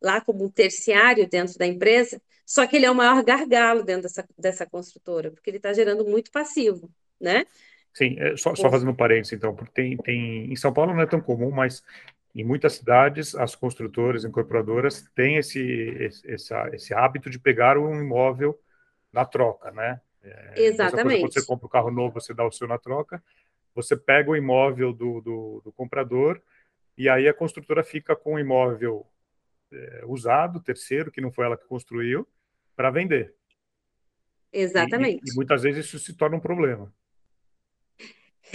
lá 0.00 0.18
como 0.22 0.44
um 0.44 0.50
terciário 0.50 1.28
dentro 1.28 1.58
da 1.58 1.66
empresa? 1.66 2.20
Só 2.46 2.66
que 2.66 2.76
ele 2.76 2.86
é 2.86 2.90
o 2.90 2.94
maior 2.94 3.22
gargalo 3.22 3.82
dentro 3.82 4.04
dessa, 4.04 4.26
dessa 4.38 4.64
construtora, 4.64 5.30
porque 5.30 5.50
ele 5.50 5.58
está 5.58 5.74
gerando 5.74 6.06
muito 6.06 6.30
passivo, 6.30 6.90
né? 7.20 7.44
Sim, 7.96 8.14
é, 8.18 8.36
só, 8.36 8.54
só 8.54 8.70
fazendo 8.70 8.90
um 8.90 8.94
parênteses, 8.94 9.32
então, 9.32 9.54
porque 9.54 9.72
tem, 9.72 9.96
tem, 9.96 10.52
em 10.52 10.56
São 10.56 10.70
Paulo 10.70 10.92
não 10.92 11.00
é 11.00 11.06
tão 11.06 11.18
comum, 11.18 11.50
mas 11.50 11.82
em 12.34 12.44
muitas 12.44 12.74
cidades 12.74 13.34
as 13.34 13.54
construtoras, 13.54 14.22
incorporadoras 14.22 15.08
têm 15.14 15.36
esse, 15.36 15.62
esse, 15.98 16.30
esse, 16.30 16.54
esse 16.74 16.92
hábito 16.92 17.30
de 17.30 17.38
pegar 17.38 17.78
um 17.78 17.98
imóvel 17.98 18.60
na 19.10 19.24
troca, 19.24 19.70
né? 19.70 19.98
É, 20.22 20.64
Exatamente. 20.64 21.20
quando 21.20 21.32
você 21.32 21.46
compra 21.46 21.66
um 21.66 21.70
carro 21.70 21.90
novo, 21.90 22.20
você 22.20 22.34
dá 22.34 22.44
o 22.44 22.52
seu 22.52 22.68
na 22.68 22.76
troca, 22.76 23.24
você 23.74 23.96
pega 23.96 24.30
o 24.30 24.36
imóvel 24.36 24.92
do, 24.92 25.22
do, 25.22 25.62
do 25.64 25.72
comprador 25.72 26.38
e 26.98 27.08
aí 27.08 27.26
a 27.26 27.32
construtora 27.32 27.82
fica 27.82 28.14
com 28.14 28.34
o 28.34 28.38
imóvel 28.38 29.06
é, 29.72 30.02
usado, 30.04 30.60
terceiro, 30.60 31.10
que 31.10 31.22
não 31.22 31.32
foi 31.32 31.46
ela 31.46 31.56
que 31.56 31.64
construiu, 31.64 32.28
para 32.76 32.90
vender. 32.90 33.34
Exatamente. 34.52 35.22
E, 35.26 35.32
e, 35.32 35.34
muitas 35.34 35.62
vezes 35.62 35.86
isso 35.86 35.98
se 35.98 36.14
torna 36.14 36.36
um 36.36 36.40
problema. 36.40 36.92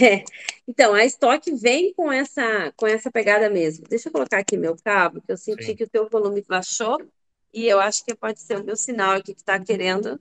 É. 0.00 0.24
Então, 0.66 0.94
a 0.94 1.04
estoque 1.04 1.54
vem 1.54 1.92
com 1.92 2.10
essa, 2.10 2.72
com 2.76 2.86
essa 2.86 3.10
pegada 3.10 3.50
mesmo. 3.50 3.84
Deixa 3.88 4.08
eu 4.08 4.12
colocar 4.12 4.38
aqui 4.38 4.56
meu 4.56 4.76
cabo, 4.82 5.20
que 5.20 5.30
eu 5.30 5.36
senti 5.36 5.64
Sim. 5.64 5.76
que 5.76 5.84
o 5.84 5.88
teu 5.88 6.08
volume 6.08 6.42
baixou, 6.48 6.98
e 7.52 7.66
eu 7.66 7.78
acho 7.78 8.04
que 8.04 8.14
pode 8.14 8.40
ser 8.40 8.58
o 8.58 8.64
meu 8.64 8.76
sinal 8.76 9.12
aqui 9.12 9.34
que 9.34 9.40
está 9.40 9.58
querendo 9.60 10.18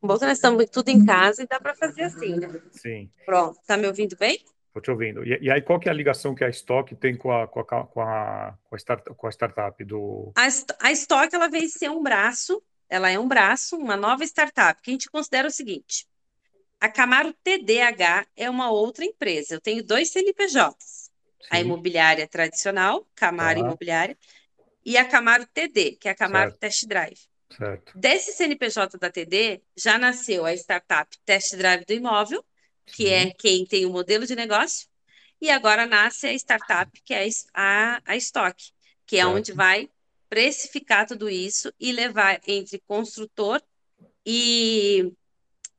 Bom 0.00 0.16
nós 0.20 0.38
estamos 0.38 0.64
tudo 0.70 0.90
em 0.90 1.04
casa 1.04 1.42
e 1.42 1.46
dá 1.46 1.58
para 1.58 1.74
fazer 1.74 2.02
assim, 2.02 2.36
né? 2.36 2.48
Sim. 2.70 3.10
Pronto, 3.26 3.58
tá 3.66 3.76
me 3.76 3.86
ouvindo 3.86 4.16
bem? 4.16 4.38
Estou 4.68 4.80
te 4.80 4.90
ouvindo. 4.92 5.24
E, 5.24 5.36
e, 5.42 5.50
aí, 5.50 5.60
qual 5.60 5.80
que 5.80 5.88
é 5.88 5.92
a 5.92 5.94
ligação 5.94 6.36
que 6.36 6.44
a 6.44 6.48
Stock 6.48 6.94
tem 6.94 7.16
com 7.16 7.32
a, 7.32 7.48
com 7.48 7.60
a, 7.60 7.64
com 7.64 8.00
a, 8.00 8.54
com 8.64 8.74
a, 8.74 8.78
start, 8.78 9.04
com 9.04 9.26
a 9.26 9.30
startup 9.30 9.84
do... 9.84 10.32
A, 10.36 10.46
a 10.86 10.92
Stock, 10.92 11.34
ela 11.34 11.48
veio 11.48 11.68
ser 11.68 11.90
um 11.90 12.00
braço, 12.00 12.62
ela 12.88 13.10
é 13.10 13.18
um 13.18 13.26
braço, 13.26 13.76
uma 13.76 13.96
nova 13.96 14.22
startup, 14.22 14.80
que 14.80 14.90
a 14.90 14.92
gente 14.92 15.10
considera 15.10 15.48
o 15.48 15.50
seguinte, 15.50 16.06
a 16.80 16.88
Camaro 16.88 17.34
TDH 17.42 18.26
é 18.36 18.48
uma 18.48 18.70
outra 18.70 19.04
empresa, 19.04 19.54
eu 19.54 19.60
tenho 19.60 19.82
dois 19.82 20.10
CNPJs, 20.10 20.74
Sim. 20.78 21.48
a 21.50 21.60
imobiliária 21.60 22.26
tradicional, 22.26 23.06
Camaro 23.14 23.58
Imobiliária, 23.58 24.16
e 24.84 24.96
a 24.96 25.04
Camaro 25.04 25.46
TD, 25.46 25.92
que 26.00 26.08
é 26.08 26.12
a 26.12 26.14
Camaro 26.14 26.50
certo. 26.50 26.60
Test 26.60 26.86
Drive. 26.86 27.20
Certo. 27.50 27.92
Desse 27.98 28.32
CNPJ 28.32 28.98
da 28.98 29.10
TD, 29.10 29.60
já 29.76 29.98
nasceu 29.98 30.44
a 30.44 30.54
startup 30.54 31.16
Test 31.24 31.56
Drive 31.56 31.84
do 31.84 31.92
Imóvel, 31.92 32.44
que 32.86 33.04
Sim. 33.04 33.10
é 33.10 33.30
quem 33.32 33.66
tem 33.66 33.84
o 33.84 33.90
modelo 33.90 34.26
de 34.26 34.36
negócio, 34.36 34.88
e 35.40 35.50
agora 35.50 35.86
nasce 35.86 36.26
a 36.26 36.32
startup, 36.34 36.90
que 37.04 37.14
é 37.14 37.28
a, 37.54 38.00
a 38.04 38.16
Stock, 38.16 38.62
que 39.06 39.16
é 39.16 39.22
certo. 39.22 39.36
onde 39.36 39.52
vai 39.52 39.88
precificar 40.28 41.06
tudo 41.06 41.28
isso 41.28 41.72
e 41.80 41.92
levar 41.92 42.40
entre 42.46 42.78
construtor 42.86 43.62
e, 44.26 45.12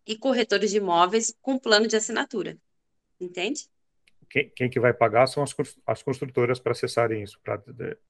e 0.09 0.17
corretores 0.17 0.71
de 0.71 0.77
imóveis 0.77 1.37
com 1.39 1.59
plano 1.59 1.87
de 1.87 1.95
assinatura. 1.95 2.57
Entende? 3.21 3.69
Quem, 4.27 4.49
quem 4.49 4.67
que 4.67 4.79
vai 4.79 4.91
pagar 4.91 5.27
são 5.27 5.43
as, 5.43 5.55
as 5.85 6.01
construtoras 6.01 6.59
para 6.59 6.71
acessarem 6.71 7.21
isso, 7.21 7.39
para 7.43 7.61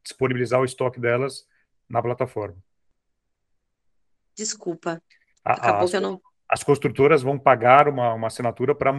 disponibilizar 0.02 0.62
o 0.62 0.66
estoque 0.66 0.98
delas 0.98 1.46
na 1.90 2.02
plataforma. 2.02 2.58
Desculpa. 4.34 5.04
Acabou 5.44 5.84
as, 5.84 5.92
que 5.92 5.98
eu 5.98 6.02
não. 6.02 6.22
As 6.48 6.64
construtoras 6.64 7.22
vão 7.22 7.38
pagar 7.38 7.90
uma, 7.90 8.14
uma 8.14 8.28
assinatura 8.28 8.74
para 8.74 8.94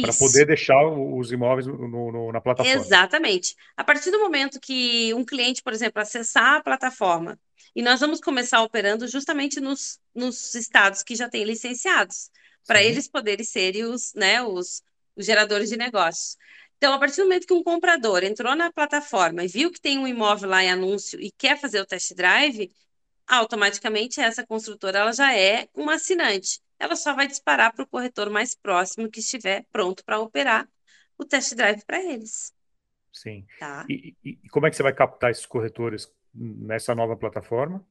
para 0.00 0.12
poder 0.12 0.46
deixar 0.46 0.80
os 0.86 1.32
imóveis 1.32 1.66
no, 1.66 2.12
no, 2.12 2.32
na 2.32 2.40
plataforma. 2.40 2.80
Exatamente. 2.80 3.56
A 3.76 3.82
partir 3.82 4.10
do 4.12 4.20
momento 4.20 4.60
que 4.60 5.12
um 5.14 5.24
cliente, 5.24 5.62
por 5.62 5.72
exemplo, 5.72 6.00
acessar 6.00 6.54
a 6.54 6.62
plataforma, 6.62 7.38
e 7.74 7.82
nós 7.82 7.98
vamos 7.98 8.20
começar 8.20 8.62
operando 8.62 9.08
justamente 9.08 9.60
nos, 9.60 9.98
nos 10.14 10.54
estados 10.54 11.02
que 11.02 11.16
já 11.16 11.28
têm 11.28 11.44
licenciados, 11.44 12.30
para 12.66 12.82
eles 12.82 13.08
poderem 13.08 13.44
serem 13.44 13.84
os, 13.84 14.12
né, 14.14 14.42
os, 14.42 14.82
os 15.16 15.26
geradores 15.26 15.68
de 15.68 15.76
negócios. 15.76 16.36
Então, 16.76 16.94
a 16.94 16.98
partir 16.98 17.16
do 17.16 17.24
momento 17.24 17.46
que 17.46 17.52
um 17.52 17.62
comprador 17.62 18.22
entrou 18.22 18.54
na 18.54 18.72
plataforma 18.72 19.44
e 19.44 19.48
viu 19.48 19.70
que 19.70 19.80
tem 19.80 19.98
um 19.98 20.06
imóvel 20.06 20.48
lá 20.48 20.62
em 20.62 20.70
anúncio 20.70 21.20
e 21.20 21.30
quer 21.32 21.60
fazer 21.60 21.80
o 21.80 21.86
test 21.86 22.14
drive, 22.14 22.70
automaticamente 23.26 24.20
essa 24.20 24.46
construtora 24.46 25.00
ela 25.00 25.12
já 25.12 25.36
é 25.36 25.68
uma 25.74 25.94
assinante. 25.94 26.60
Ela 26.80 26.96
só 26.96 27.14
vai 27.14 27.28
disparar 27.28 27.72
para 27.72 27.84
o 27.84 27.86
corretor 27.86 28.30
mais 28.30 28.54
próximo 28.54 29.10
que 29.10 29.20
estiver 29.20 29.64
pronto 29.70 30.04
para 30.04 30.18
operar 30.18 30.68
o 31.16 31.24
test 31.24 31.54
drive 31.54 31.84
para 31.84 32.02
eles. 32.02 32.52
Sim. 33.12 33.46
Tá? 33.58 33.86
E, 33.88 34.16
e, 34.24 34.48
como 34.48 34.66
é 34.66 34.70
que 34.70 34.76
você 34.76 34.82
vai 34.82 34.94
captar 34.94 35.30
esses 35.30 35.46
corretores 35.46 36.10
nessa 36.34 36.94
nova 36.94 37.16
plataforma? 37.16 37.86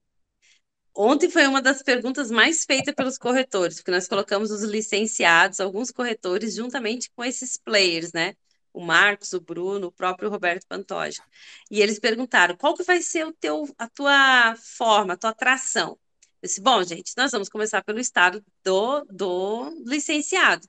Ontem 0.96 1.30
foi 1.30 1.48
uma 1.48 1.62
das 1.62 1.84
perguntas 1.84 2.32
mais 2.32 2.66
feitas 2.66 2.96
pelos 2.96 3.18
corretores, 3.18 3.78
porque 3.78 3.92
nós 3.92 4.08
colocamos 4.08 4.50
os 4.50 4.64
licenciados, 4.64 5.60
alguns 5.60 5.92
corretores, 5.92 6.56
juntamente 6.56 7.12
com 7.16 7.24
esses 7.24 7.56
players, 7.56 8.12
né? 8.12 8.36
o 8.74 8.82
Marcos, 8.82 9.34
o 9.34 9.42
Bruno, 9.42 9.88
o 9.88 9.92
próprio 9.92 10.30
Roberto 10.30 10.66
Pantoja. 10.68 11.24
E 11.70 11.82
eles 11.82 12.00
perguntaram: 12.00 12.56
qual 12.56 12.76
que 12.76 12.84
vai 12.84 13.02
ser 13.02 13.26
o 13.26 13.34
teu, 13.34 13.68
a 13.78 13.88
tua 13.90 14.56
forma, 14.56 15.14
a 15.14 15.18
tua 15.18 15.32
atração? 15.32 15.98
Disse: 16.42 16.62
bom, 16.62 16.84
gente, 16.84 17.14
nós 17.18 17.32
vamos 17.32 17.50
começar 17.50 17.84
pelo 17.84 18.00
estado 18.00 18.44
do, 18.64 19.06
do 19.06 19.84
licenciado. 19.86 20.68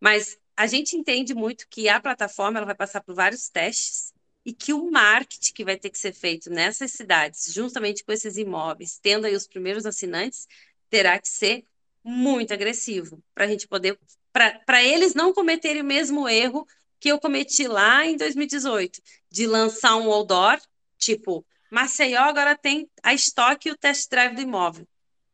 Mas 0.00 0.38
a 0.56 0.66
gente 0.66 0.96
entende 0.96 1.34
muito 1.34 1.66
que 1.68 1.88
a 1.88 2.00
plataforma 2.00 2.58
ela 2.58 2.66
vai 2.66 2.74
passar 2.74 3.02
por 3.02 3.14
vários 3.14 3.48
testes 3.48 4.12
e 4.44 4.52
que 4.52 4.72
o 4.72 4.90
marketing 4.90 5.52
que 5.52 5.64
vai 5.64 5.76
ter 5.76 5.90
que 5.90 5.98
ser 5.98 6.12
feito 6.12 6.48
nessas 6.50 6.92
cidades, 6.92 7.52
juntamente 7.52 8.04
com 8.04 8.12
esses 8.12 8.36
imóveis, 8.36 8.98
tendo 8.98 9.26
aí 9.26 9.34
os 9.34 9.46
primeiros 9.46 9.84
assinantes, 9.84 10.46
terá 10.88 11.18
que 11.18 11.28
ser 11.28 11.64
muito 12.02 12.52
agressivo 12.54 13.22
para 13.34 13.44
a 13.44 13.48
gente 13.48 13.68
poder, 13.68 13.98
para 14.32 14.82
eles 14.82 15.14
não 15.14 15.32
cometerem 15.32 15.82
o 15.82 15.84
mesmo 15.84 16.28
erro 16.28 16.66
que 16.98 17.10
eu 17.10 17.18
cometi 17.18 17.66
lá 17.66 18.06
em 18.06 18.16
2018, 18.16 19.00
de 19.30 19.46
lançar 19.46 19.96
um 19.96 20.10
outdoor, 20.10 20.60
tipo, 20.98 21.44
Maceió 21.70 22.22
agora 22.22 22.56
tem 22.56 22.90
a 23.02 23.14
estoque 23.14 23.68
e 23.68 23.72
o 23.72 23.76
test 23.76 24.10
drive 24.10 24.34
do 24.34 24.42
imóvel. 24.42 24.86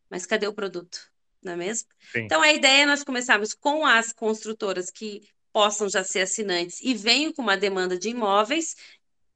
Mas 0.09 0.25
cadê 0.25 0.47
o 0.47 0.53
produto? 0.53 0.99
Não 1.43 1.53
é 1.53 1.55
mesmo? 1.55 1.87
Sim. 2.11 2.21
Então, 2.21 2.41
a 2.41 2.51
ideia 2.51 2.83
é 2.83 2.85
nós 2.85 3.03
começarmos 3.03 3.53
com 3.53 3.85
as 3.85 4.11
construtoras 4.11 4.89
que 4.89 5.21
possam 5.53 5.89
já 5.89 6.03
ser 6.03 6.21
assinantes 6.21 6.79
e 6.81 6.93
venham 6.93 7.33
com 7.33 7.41
uma 7.41 7.57
demanda 7.57 7.97
de 7.97 8.09
imóveis, 8.09 8.75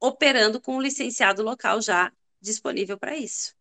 operando 0.00 0.60
com 0.60 0.76
o 0.76 0.80
licenciado 0.80 1.42
local 1.42 1.80
já 1.80 2.12
disponível 2.40 2.98
para 2.98 3.16
isso 3.16 3.54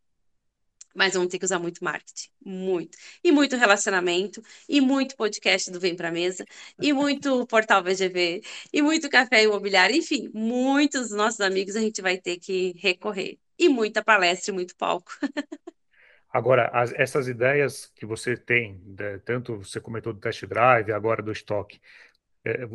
mas 0.94 1.14
vamos 1.14 1.30
ter 1.30 1.40
que 1.40 1.46
usar 1.46 1.60
muito 1.60 1.84
marketing, 1.84 2.30
muito. 2.44 2.98
E 3.24 3.32
muito 3.32 3.56
relacionamento, 3.56 4.42
e 4.68 4.82
muito 4.82 5.16
podcast 5.16 5.72
do 5.72 5.80
Vem 5.80 5.96
Pra 5.96 6.12
Mesa, 6.12 6.46
e 6.82 6.94
muito 6.94 7.46
portal 7.48 7.84
VGV, 7.84 8.42
e 8.72 8.82
muito 8.82 9.10
café 9.10 9.44
imobiliário, 9.44 9.96
enfim, 9.96 10.30
muitos 10.34 11.12
nossos 11.12 11.42
amigos 11.42 11.76
a 11.76 11.82
gente 11.82 12.02
vai 12.02 12.18
ter 12.18 12.38
que 12.38 12.74
recorrer. 12.78 13.38
E 13.58 13.70
muita 13.70 14.04
palestra 14.04 14.52
e 14.52 14.54
muito 14.54 14.76
palco. 14.76 15.12
Agora, 16.32 16.70
as, 16.74 16.94
essas 16.94 17.28
ideias 17.28 17.92
que 17.96 18.06
você 18.06 18.38
tem, 18.38 18.80
de, 18.86 19.20
tanto 19.20 19.58
você 19.58 19.82
comentou 19.82 20.14
do 20.14 20.20
test 20.20 20.46
drive, 20.46 20.92
agora 20.92 21.22
do 21.22 21.32
estoque, 21.32 21.82
é, 22.44 22.66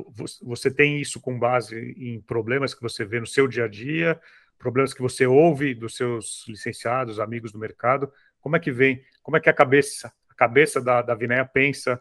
você 0.43 0.71
tem 0.71 1.01
isso 1.01 1.21
com 1.21 1.39
base 1.39 1.75
em 1.97 2.21
problemas 2.21 2.75
que 2.75 2.83
você 2.83 3.05
vê 3.05 3.19
no 3.19 3.27
seu 3.27 3.49
dia 3.49 3.65
a 3.65 3.69
dia, 3.69 4.21
problemas 4.59 4.93
que 4.93 5.03
você 5.03 5.27
ouve 5.27 5.75
dos 5.75 5.97
seus 5.97 6.45
licenciados, 6.47 7.19
amigos 7.19 7.51
do 7.51 7.59
mercado, 7.59 8.13
como 8.41 8.57
é 8.57 8.61
que 8.61 8.71
vem, 8.71 9.03
como 9.23 9.37
é 9.37 9.41
que 9.41 9.51
a 9.51 9.55
cabeça, 9.55 10.13
a 10.31 10.35
cabeça 10.35 10.81
da, 10.81 11.03
da 11.03 11.15
Vinéia 11.15 11.45
pensa, 11.45 12.01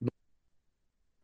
no... 0.00 0.10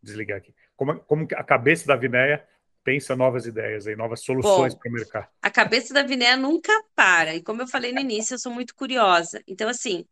desligar 0.03 0.39
aqui, 0.39 0.55
como, 0.77 0.99
como 1.01 1.27
a 1.35 1.45
cabeça 1.45 1.87
da 1.87 1.97
Vinéia 1.97 2.45
pensa 2.85 3.15
novas 3.15 3.47
ideias 3.47 3.87
aí, 3.87 3.97
novas 3.97 4.23
soluções 4.23 4.75
para 4.75 4.89
o 4.89 4.93
mercado. 4.93 5.29
A 5.43 5.51
cabeça 5.51 5.93
da 5.93 6.03
Viné 6.03 6.37
nunca 6.37 6.73
para. 6.95 7.35
E 7.35 7.43
como 7.43 7.63
eu 7.63 7.67
falei 7.67 7.93
no 7.93 8.01
início, 8.01 8.35
eu 8.35 8.39
sou 8.39 8.53
muito 8.53 8.75
curiosa. 8.75 9.43
Então, 9.47 9.69
assim, 9.69 10.07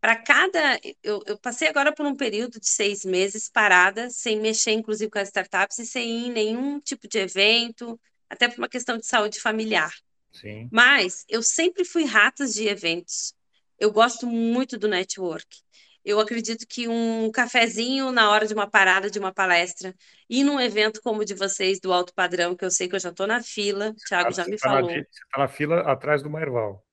para 0.00 0.16
cada. 0.16 0.78
Eu, 1.02 1.22
eu, 1.26 1.38
passei 1.38 1.66
agora 1.66 1.90
por 1.92 2.04
um 2.04 2.14
período 2.14 2.60
de 2.60 2.68
seis 2.68 3.04
meses 3.04 3.48
parada, 3.48 4.10
sem 4.10 4.38
mexer, 4.38 4.72
inclusive, 4.72 5.10
com 5.10 5.18
as 5.18 5.28
startups 5.28 5.78
e 5.78 5.86
sem 5.86 6.08
ir 6.08 6.26
em 6.26 6.32
nenhum 6.32 6.78
tipo 6.78 7.08
de 7.08 7.18
evento, 7.18 7.98
até 8.28 8.48
por 8.48 8.58
uma 8.58 8.68
questão 8.68 8.98
de 8.98 9.06
saúde 9.06 9.40
familiar. 9.40 9.92
Sim. 10.30 10.68
Mas 10.70 11.24
eu 11.28 11.42
sempre 11.42 11.84
fui 11.84 12.04
ratas 12.04 12.54
de 12.54 12.68
eventos. 12.68 13.34
Eu 13.78 13.90
gosto 13.92 14.26
muito 14.26 14.76
do 14.76 14.88
network. 14.88 15.62
Eu 16.04 16.20
acredito 16.20 16.66
que 16.66 16.86
um 16.86 17.30
cafezinho 17.30 18.12
na 18.12 18.30
hora 18.30 18.46
de 18.46 18.54
uma 18.54 18.68
parada 18.68 19.10
de 19.10 19.18
uma 19.18 19.32
palestra 19.32 19.94
e 20.28 20.44
num 20.44 20.60
evento 20.60 21.00
como 21.02 21.22
o 21.22 21.24
de 21.24 21.34
vocês, 21.34 21.80
do 21.80 21.92
alto 21.92 22.12
padrão, 22.14 22.54
que 22.54 22.64
eu 22.64 22.70
sei 22.70 22.88
que 22.88 22.94
eu 22.94 23.00
já 23.00 23.10
estou 23.10 23.26
na 23.26 23.42
fila, 23.42 23.90
o 23.90 23.94
Thiago 23.94 24.32
já 24.32 24.44
me 24.44 24.56
tá 24.56 24.68
falou. 24.68 24.90
Na, 24.90 24.94
você 24.94 25.00
está 25.00 25.38
na 25.38 25.48
fila 25.48 25.80
atrás 25.80 26.22
do 26.22 26.30
Marval. 26.30 26.84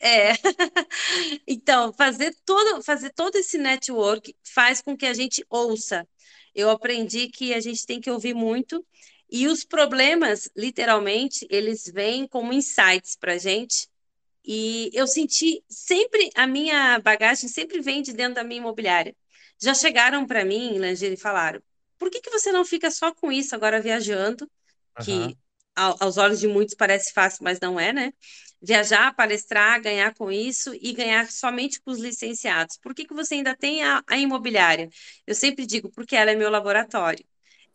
É. 0.00 0.32
Então, 1.46 1.92
fazer 1.92 2.34
todo, 2.44 2.82
fazer 2.82 3.10
todo 3.10 3.36
esse 3.36 3.58
network 3.58 4.34
faz 4.42 4.80
com 4.80 4.96
que 4.96 5.06
a 5.06 5.12
gente 5.12 5.44
ouça. 5.48 6.06
Eu 6.54 6.70
aprendi 6.70 7.28
que 7.28 7.52
a 7.52 7.60
gente 7.60 7.86
tem 7.86 8.00
que 8.00 8.10
ouvir 8.10 8.34
muito 8.34 8.84
e 9.30 9.48
os 9.48 9.64
problemas, 9.64 10.48
literalmente, 10.56 11.46
eles 11.50 11.90
vêm 11.92 12.26
como 12.26 12.52
insights 12.52 13.16
para 13.16 13.32
a 13.32 13.38
gente. 13.38 13.88
E 14.44 14.90
eu 14.92 15.06
senti 15.06 15.62
sempre, 15.68 16.30
a 16.34 16.46
minha 16.46 16.98
bagagem 17.00 17.48
sempre 17.48 17.80
vem 17.80 18.02
de 18.02 18.12
dentro 18.12 18.34
da 18.34 18.44
minha 18.44 18.60
imobiliária. 18.60 19.16
Já 19.60 19.74
chegaram 19.74 20.26
para 20.26 20.44
mim, 20.44 20.78
Langer, 20.78 21.12
e 21.12 21.16
falaram: 21.16 21.62
por 21.98 22.10
que, 22.10 22.20
que 22.20 22.30
você 22.30 22.52
não 22.52 22.64
fica 22.64 22.90
só 22.90 23.12
com 23.14 23.32
isso 23.32 23.54
agora 23.54 23.80
viajando? 23.80 24.50
Que 25.02 25.12
uhum. 25.12 25.36
aos 25.74 26.18
olhos 26.18 26.40
de 26.40 26.46
muitos 26.46 26.74
parece 26.74 27.12
fácil, 27.12 27.42
mas 27.42 27.58
não 27.60 27.80
é, 27.80 27.92
né? 27.92 28.12
viajar, 28.64 29.14
palestrar, 29.14 29.80
ganhar 29.82 30.14
com 30.14 30.32
isso 30.32 30.74
e 30.80 30.92
ganhar 30.94 31.30
somente 31.30 31.80
com 31.82 31.90
os 31.90 31.98
licenciados. 31.98 32.78
Por 32.78 32.94
que, 32.94 33.04
que 33.04 33.12
você 33.12 33.34
ainda 33.34 33.54
tem 33.54 33.84
a, 33.84 34.02
a 34.06 34.16
imobiliária? 34.16 34.88
Eu 35.26 35.34
sempre 35.34 35.66
digo, 35.66 35.90
porque 35.90 36.16
ela 36.16 36.30
é 36.30 36.34
meu 36.34 36.50
laboratório. 36.50 37.22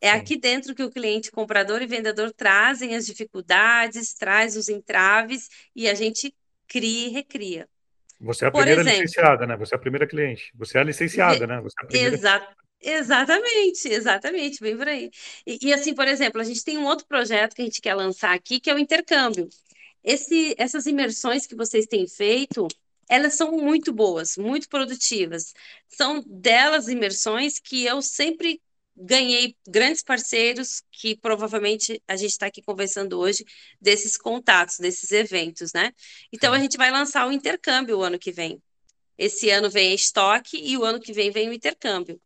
É 0.01 0.11
Sim. 0.11 0.17
aqui 0.17 0.37
dentro 0.37 0.73
que 0.73 0.81
o 0.81 0.89
cliente, 0.89 1.31
comprador 1.31 1.81
e 1.81 1.87
vendedor 1.87 2.33
trazem 2.33 2.95
as 2.95 3.05
dificuldades, 3.05 4.13
traz 4.15 4.55
os 4.55 4.67
entraves 4.67 5.49
e 5.75 5.87
a 5.87 5.93
gente 5.93 6.33
cria 6.69 7.07
e 7.07 7.09
recria. 7.09 7.67
Você 8.21 8.45
é 8.45 8.47
a 8.47 8.51
primeira 8.51 8.81
exemplo, 8.81 9.01
licenciada, 9.01 9.47
né? 9.47 9.57
Você 9.57 9.75
é 9.75 9.77
a 9.77 9.81
primeira 9.81 10.07
cliente. 10.07 10.51
Você 10.55 10.77
é 10.77 10.81
a 10.81 10.83
licenciada, 10.83 11.47
né? 11.47 11.59
Você 11.61 11.75
é 11.81 11.83
a 11.83 11.87
primeira... 11.87 12.55
Exatamente, 12.81 13.89
exatamente, 13.89 14.61
bem 14.61 14.77
por 14.77 14.87
aí. 14.87 15.11
E, 15.45 15.59
e, 15.63 15.73
assim, 15.73 15.93
por 15.93 16.07
exemplo, 16.07 16.39
a 16.39 16.45
gente 16.45 16.63
tem 16.63 16.77
um 16.77 16.85
outro 16.85 17.05
projeto 17.05 17.53
que 17.53 17.61
a 17.61 17.65
gente 17.65 17.81
quer 17.81 17.93
lançar 17.93 18.33
aqui, 18.33 18.59
que 18.59 18.69
é 18.69 18.73
o 18.73 18.79
intercâmbio. 18.79 19.49
Esse, 20.01 20.55
essas 20.57 20.85
imersões 20.85 21.45
que 21.45 21.55
vocês 21.55 21.85
têm 21.85 22.07
feito, 22.07 22.67
elas 23.09 23.33
são 23.35 23.51
muito 23.51 23.91
boas, 23.91 24.37
muito 24.37 24.69
produtivas. 24.69 25.53
São 25.89 26.23
delas 26.25 26.87
imersões 26.87 27.59
que 27.59 27.85
eu 27.85 28.01
sempre 28.01 28.61
ganhei 28.95 29.55
grandes 29.67 30.03
parceiros 30.03 30.83
que 30.91 31.15
provavelmente 31.17 32.01
a 32.07 32.15
gente 32.15 32.31
está 32.31 32.47
aqui 32.47 32.61
conversando 32.61 33.19
hoje 33.19 33.45
desses 33.79 34.17
contatos, 34.17 34.77
desses 34.77 35.11
eventos, 35.11 35.73
né? 35.73 35.93
Então 36.31 36.53
a 36.53 36.59
gente 36.59 36.77
vai 36.77 36.91
lançar 36.91 37.27
o 37.27 37.31
intercâmbio 37.31 37.97
o 37.99 38.03
ano 38.03 38.19
que 38.19 38.31
vem. 38.31 38.61
Esse 39.17 39.49
ano 39.49 39.69
vem 39.69 39.93
estoque 39.93 40.57
e 40.57 40.77
o 40.77 40.83
ano 40.83 40.99
que 40.99 41.13
vem 41.13 41.31
vem 41.31 41.49
o 41.49 41.53
intercâmbio. 41.53 42.21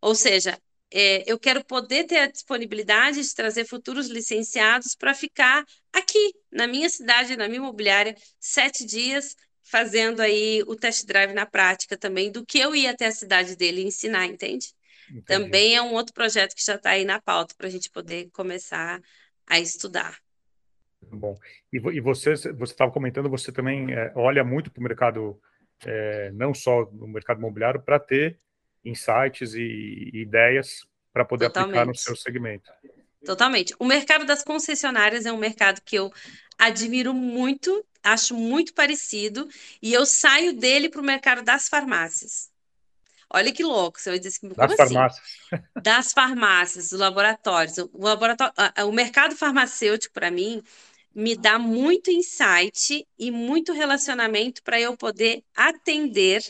Ou 0.00 0.14
seja, 0.14 0.58
é, 0.90 1.24
eu 1.26 1.38
quero 1.38 1.64
poder 1.64 2.04
ter 2.04 2.18
a 2.18 2.26
disponibilidade 2.30 3.20
de 3.22 3.34
trazer 3.34 3.64
futuros 3.66 4.06
licenciados 4.08 4.94
para 4.94 5.14
ficar 5.14 5.64
aqui, 5.92 6.34
na 6.52 6.66
minha 6.66 6.88
cidade, 6.88 7.36
na 7.36 7.48
minha 7.48 7.58
imobiliária, 7.58 8.14
sete 8.38 8.84
dias, 8.84 9.34
fazendo 9.62 10.20
aí 10.20 10.62
o 10.66 10.76
test 10.76 11.04
drive 11.06 11.32
na 11.32 11.46
prática 11.46 11.96
também, 11.96 12.30
do 12.30 12.44
que 12.46 12.58
eu 12.58 12.76
ia 12.76 12.90
até 12.92 13.06
a 13.06 13.12
cidade 13.12 13.56
dele 13.56 13.82
ensinar, 13.82 14.26
entende? 14.26 14.72
Entendi. 15.10 15.24
Também 15.24 15.76
é 15.76 15.82
um 15.82 15.92
outro 15.92 16.14
projeto 16.14 16.54
que 16.54 16.64
já 16.64 16.76
está 16.76 16.90
aí 16.90 17.04
na 17.04 17.20
pauta 17.20 17.54
para 17.56 17.66
a 17.66 17.70
gente 17.70 17.90
poder 17.90 18.30
começar 18.32 19.00
a 19.46 19.58
estudar. 19.58 20.18
Bom, 21.12 21.38
e, 21.72 21.76
e 21.76 22.00
você 22.00 22.34
você 22.34 22.72
estava 22.72 22.90
comentando, 22.90 23.28
você 23.28 23.52
também 23.52 23.92
é, 23.92 24.12
olha 24.14 24.42
muito 24.42 24.70
para 24.70 24.80
o 24.80 24.84
mercado, 24.84 25.40
é, 25.84 26.30
não 26.32 26.54
só 26.54 26.90
no 26.90 27.06
mercado 27.06 27.38
imobiliário, 27.38 27.82
para 27.82 27.98
ter 27.98 28.38
insights 28.84 29.54
e, 29.54 30.10
e 30.12 30.22
ideias 30.22 30.86
para 31.12 31.24
poder 31.24 31.46
Totalmente. 31.46 31.70
aplicar 31.70 31.86
no 31.86 31.94
seu 31.94 32.16
segmento. 32.16 32.70
Totalmente. 33.24 33.74
O 33.78 33.84
mercado 33.84 34.26
das 34.26 34.42
concessionárias 34.42 35.24
é 35.24 35.32
um 35.32 35.38
mercado 35.38 35.80
que 35.82 35.96
eu 35.96 36.12
admiro 36.58 37.14
muito, 37.14 37.84
acho 38.02 38.34
muito 38.34 38.74
parecido, 38.74 39.48
e 39.80 39.92
eu 39.92 40.04
saio 40.04 40.52
dele 40.52 40.88
para 40.88 41.00
o 41.00 41.04
mercado 41.04 41.42
das 41.42 41.68
farmácias. 41.68 42.50
Olha 43.34 43.52
que 43.52 43.64
louco, 43.64 44.00
você 44.00 44.10
vai 44.10 44.18
dizer 44.20 44.28
assim, 44.28 44.48
das 44.48 44.76
farmácias. 44.76 45.26
Assim? 45.52 45.64
Das 45.82 46.12
farmácias, 46.12 46.90
dos 46.90 47.00
laboratórios. 47.00 47.76
O, 47.78 47.90
laboratório, 47.94 48.54
o 48.86 48.92
mercado 48.92 49.34
farmacêutico, 49.34 50.14
para 50.14 50.30
mim, 50.30 50.62
me 51.12 51.36
dá 51.36 51.58
muito 51.58 52.12
insight 52.12 53.04
e 53.18 53.30
muito 53.32 53.72
relacionamento 53.72 54.62
para 54.62 54.80
eu 54.80 54.96
poder 54.96 55.42
atender 55.54 56.44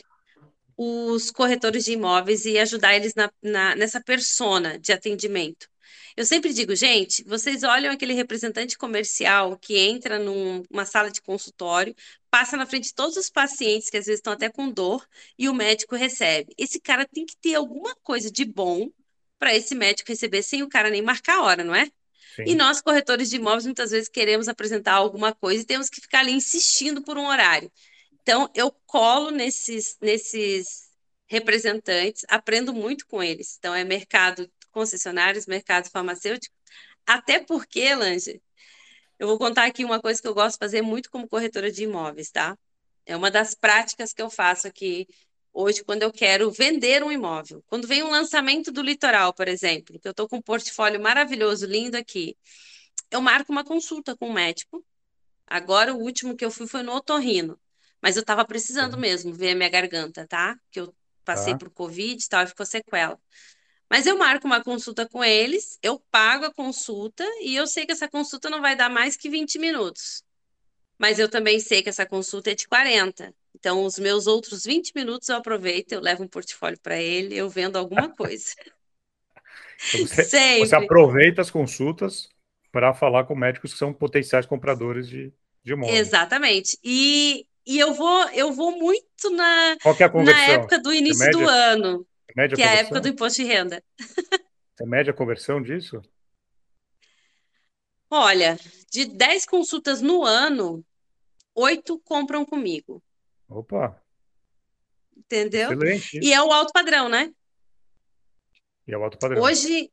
os 0.77 1.31
corretores 1.31 1.85
de 1.85 1.93
imóveis 1.93 2.45
e 2.45 2.59
ajudar 2.59 2.95
eles 2.95 3.15
na, 3.15 3.31
na, 3.41 3.75
nessa 3.75 3.99
persona 3.99 4.77
de 4.77 4.91
atendimento. 4.91 5.67
Eu 6.15 6.25
sempre 6.25 6.53
digo, 6.53 6.75
gente, 6.75 7.23
vocês 7.23 7.63
olham 7.63 7.91
aquele 7.91 8.13
representante 8.13 8.77
comercial 8.77 9.57
que 9.57 9.77
entra 9.77 10.17
numa 10.17 10.85
sala 10.85 11.11
de 11.11 11.21
consultório, 11.21 11.95
passa 12.35 12.57
na 12.57 12.65
frente 12.65 12.89
de 12.89 12.93
todos 12.93 13.15
os 13.15 13.29
pacientes 13.29 13.89
que 13.89 13.95
às 13.95 14.07
vezes 14.07 14.19
estão 14.19 14.33
até 14.33 14.49
com 14.49 14.69
dor 14.69 15.07
e 15.39 15.47
o 15.47 15.53
médico 15.53 15.95
recebe. 15.95 16.53
Esse 16.57 16.81
cara 16.81 17.07
tem 17.07 17.25
que 17.25 17.37
ter 17.37 17.55
alguma 17.55 17.95
coisa 18.03 18.29
de 18.29 18.43
bom 18.43 18.91
para 19.39 19.55
esse 19.55 19.73
médico 19.73 20.11
receber 20.11 20.43
sem 20.43 20.61
o 20.61 20.67
cara 20.67 20.89
nem 20.89 21.01
marcar 21.01 21.37
a 21.37 21.43
hora, 21.43 21.63
não 21.63 21.73
é? 21.73 21.85
Sim. 22.35 22.43
E 22.47 22.53
nós, 22.53 22.81
corretores 22.81 23.29
de 23.29 23.37
imóveis, 23.37 23.63
muitas 23.63 23.91
vezes 23.91 24.09
queremos 24.09 24.49
apresentar 24.49 24.95
alguma 24.95 25.33
coisa 25.33 25.63
e 25.63 25.65
temos 25.65 25.89
que 25.89 26.01
ficar 26.01 26.19
ali 26.19 26.33
insistindo 26.33 27.01
por 27.01 27.17
um 27.17 27.25
horário. 27.25 27.71
Então, 28.21 28.51
eu 28.53 28.69
colo 28.85 29.31
nesses, 29.31 29.95
nesses 30.01 30.89
representantes, 31.27 32.25
aprendo 32.27 32.73
muito 32.73 33.07
com 33.07 33.23
eles. 33.23 33.55
Então, 33.57 33.73
é 33.73 33.85
mercado 33.85 34.51
concessionários, 34.71 35.45
mercado 35.45 35.89
farmacêutico, 35.89 36.53
até 37.07 37.39
porque, 37.39 37.95
Lange, 37.95 38.41
eu 39.19 39.27
vou 39.27 39.37
contar 39.37 39.65
aqui 39.65 39.85
uma 39.85 39.99
coisa 39.99 40.21
que 40.21 40.27
eu 40.27 40.33
gosto 40.33 40.53
de 40.53 40.59
fazer 40.59 40.81
muito 40.81 41.09
como 41.09 41.27
corretora 41.27 41.71
de 41.71 41.83
imóveis, 41.83 42.31
tá? 42.31 42.57
É 43.05 43.15
uma 43.15 43.31
das 43.31 43.53
práticas 43.53 44.13
que 44.13 44.21
eu 44.21 44.29
faço 44.29 44.67
aqui 44.67 45.07
hoje 45.53 45.83
quando 45.83 46.03
eu 46.03 46.11
quero 46.11 46.51
vender 46.51 47.03
um 47.03 47.11
imóvel. 47.11 47.63
Quando 47.67 47.87
vem 47.87 48.03
um 48.03 48.09
lançamento 48.09 48.71
do 48.71 48.81
litoral, 48.81 49.33
por 49.33 49.47
exemplo, 49.47 49.99
que 49.99 50.07
eu 50.07 50.11
estou 50.11 50.27
com 50.27 50.37
um 50.37 50.41
portfólio 50.41 51.01
maravilhoso, 51.01 51.65
lindo 51.65 51.95
aqui, 51.95 52.35
eu 53.09 53.21
marco 53.21 53.51
uma 53.51 53.63
consulta 53.63 54.17
com 54.17 54.27
o 54.27 54.29
um 54.29 54.33
médico. 54.33 54.83
Agora, 55.47 55.93
o 55.93 55.99
último 55.99 56.35
que 56.35 56.43
eu 56.43 56.51
fui 56.51 56.67
foi 56.67 56.83
no 56.83 56.93
otorrino. 56.93 57.59
Mas 58.01 58.15
eu 58.17 58.21
estava 58.21 58.45
precisando 58.45 58.95
uhum. 58.95 58.99
mesmo 58.99 59.33
ver 59.33 59.51
a 59.51 59.55
minha 59.55 59.69
garganta, 59.69 60.27
tá? 60.27 60.55
Que 60.69 60.79
eu 60.79 60.93
passei 61.23 61.53
tá. 61.53 61.59
por 61.59 61.69
Covid 61.71 62.23
e 62.23 62.29
tal, 62.29 62.43
e 62.43 62.47
ficou 62.47 62.65
sequela. 62.65 63.17
Mas 63.89 64.05
eu 64.05 64.17
marco 64.17 64.47
uma 64.47 64.63
consulta 64.63 65.07
com 65.07 65.23
eles, 65.23 65.77
eu 65.81 65.99
pago 66.11 66.45
a 66.45 66.53
consulta 66.53 67.23
e 67.41 67.55
eu 67.55 67.67
sei 67.67 67.85
que 67.85 67.91
essa 67.91 68.07
consulta 68.07 68.49
não 68.49 68.61
vai 68.61 68.75
dar 68.75 68.89
mais 68.89 69.15
que 69.15 69.29
20 69.29 69.59
minutos. 69.59 70.23
Mas 70.97 71.19
eu 71.19 71.29
também 71.29 71.59
sei 71.59 71.83
que 71.83 71.89
essa 71.89 72.05
consulta 72.05 72.51
é 72.51 72.55
de 72.55 72.67
40. 72.67 73.33
Então, 73.53 73.83
os 73.83 73.99
meus 73.99 74.27
outros 74.27 74.63
20 74.63 74.91
minutos 74.95 75.29
eu 75.29 75.35
aproveito, 75.35 75.91
eu 75.91 75.99
levo 75.99 76.23
um 76.23 76.27
portfólio 76.27 76.79
para 76.79 76.97
ele, 76.97 77.35
eu 77.35 77.49
vendo 77.49 77.77
alguma 77.77 78.09
coisa. 78.09 78.51
Então 79.89 80.07
você, 80.07 80.23
Sempre. 80.23 80.59
você 80.65 80.75
aproveita 80.75 81.41
as 81.41 81.51
consultas 81.51 82.29
para 82.71 82.93
falar 82.93 83.25
com 83.25 83.35
médicos 83.35 83.73
que 83.73 83.77
são 83.77 83.93
potenciais 83.93 84.45
compradores 84.45 85.05
de, 85.05 85.33
de 85.61 85.73
imóveis. 85.73 85.99
Exatamente. 85.99 86.79
E 86.81 87.45
e 87.65 87.79
eu 87.79 87.93
vou, 87.93 88.29
eu 88.29 88.53
vou 88.53 88.77
muito 88.77 89.29
na, 89.31 89.71
é 89.71 90.23
na 90.23 90.41
época 90.43 90.79
do 90.79 90.93
início 90.93 91.31
do 91.31 91.49
ano, 91.49 92.05
que 92.55 92.61
é 92.61 92.67
a 92.67 92.73
época 92.75 93.01
do 93.01 93.07
imposto 93.07 93.41
de 93.41 93.47
renda. 93.47 93.83
Você 94.75 94.85
mede 94.85 95.09
a 95.09 95.13
conversão 95.13 95.61
disso? 95.61 96.01
Olha, 98.09 98.59
de 98.91 99.05
10 99.05 99.45
consultas 99.45 100.01
no 100.01 100.23
ano, 100.23 100.85
oito 101.55 101.99
compram 101.99 102.45
comigo. 102.45 103.01
Opa! 103.47 104.01
Entendeu? 105.15 105.71
Excelente. 105.71 106.19
E 106.21 106.33
é 106.33 106.41
o 106.41 106.51
alto 106.51 106.71
padrão, 106.71 107.09
né? 107.09 107.33
E 108.87 108.93
é 108.93 108.97
o 108.97 109.03
alto 109.03 109.17
padrão. 109.17 109.41
Hoje, 109.41 109.89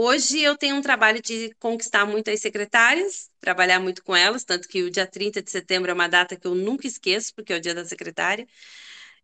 Hoje 0.00 0.40
eu 0.40 0.56
tenho 0.56 0.76
um 0.76 0.80
trabalho 0.80 1.20
de 1.20 1.52
conquistar 1.58 2.06
muito 2.06 2.30
as 2.30 2.38
secretárias, 2.38 3.28
trabalhar 3.40 3.80
muito 3.80 4.00
com 4.04 4.14
elas, 4.14 4.44
tanto 4.44 4.68
que 4.68 4.84
o 4.84 4.90
dia 4.92 5.04
30 5.04 5.42
de 5.42 5.50
setembro 5.50 5.90
é 5.90 5.94
uma 5.94 6.06
data 6.06 6.36
que 6.36 6.46
eu 6.46 6.54
nunca 6.54 6.86
esqueço, 6.86 7.34
porque 7.34 7.52
é 7.52 7.56
o 7.56 7.60
dia 7.60 7.74
da 7.74 7.84
secretária. 7.84 8.46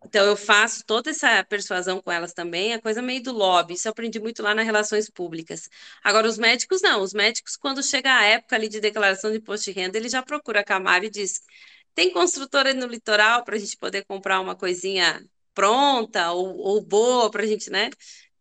Então, 0.06 0.24
eu 0.26 0.36
faço 0.36 0.84
toda 0.86 1.10
essa 1.10 1.42
persuasão 1.44 2.00
com 2.00 2.12
elas 2.12 2.32
também, 2.34 2.74
a 2.74 2.80
coisa 2.80 3.02
meio 3.02 3.22
do 3.22 3.32
lobby. 3.32 3.74
Isso 3.74 3.88
eu 3.88 3.92
aprendi 3.92 4.20
muito 4.20 4.42
lá 4.42 4.54
nas 4.54 4.64
relações 4.64 5.10
públicas. 5.10 5.68
Agora, 6.02 6.28
os 6.28 6.38
médicos 6.38 6.82
não. 6.82 7.02
Os 7.02 7.12
médicos, 7.14 7.56
quando 7.56 7.82
chega 7.82 8.14
a 8.14 8.22
época 8.24 8.54
ali 8.54 8.68
de 8.68 8.80
declaração 8.80 9.30
de 9.32 9.38
imposto 9.38 9.64
de 9.66 9.72
renda, 9.72 9.96
ele 9.98 10.08
já 10.08 10.22
procura 10.22 10.60
a 10.60 10.64
Camara 10.64 11.06
e 11.06 11.10
diz: 11.10 11.42
tem 11.94 12.12
construtora 12.12 12.74
no 12.74 12.86
litoral 12.86 13.44
para 13.44 13.56
a 13.56 13.58
gente 13.58 13.76
poder 13.78 14.04
comprar 14.04 14.40
uma 14.40 14.54
coisinha 14.56 15.24
pronta 15.54 16.32
ou, 16.32 16.56
ou 16.58 16.80
boa 16.84 17.30
para 17.30 17.42
a 17.42 17.46
gente, 17.46 17.70
né? 17.70 17.90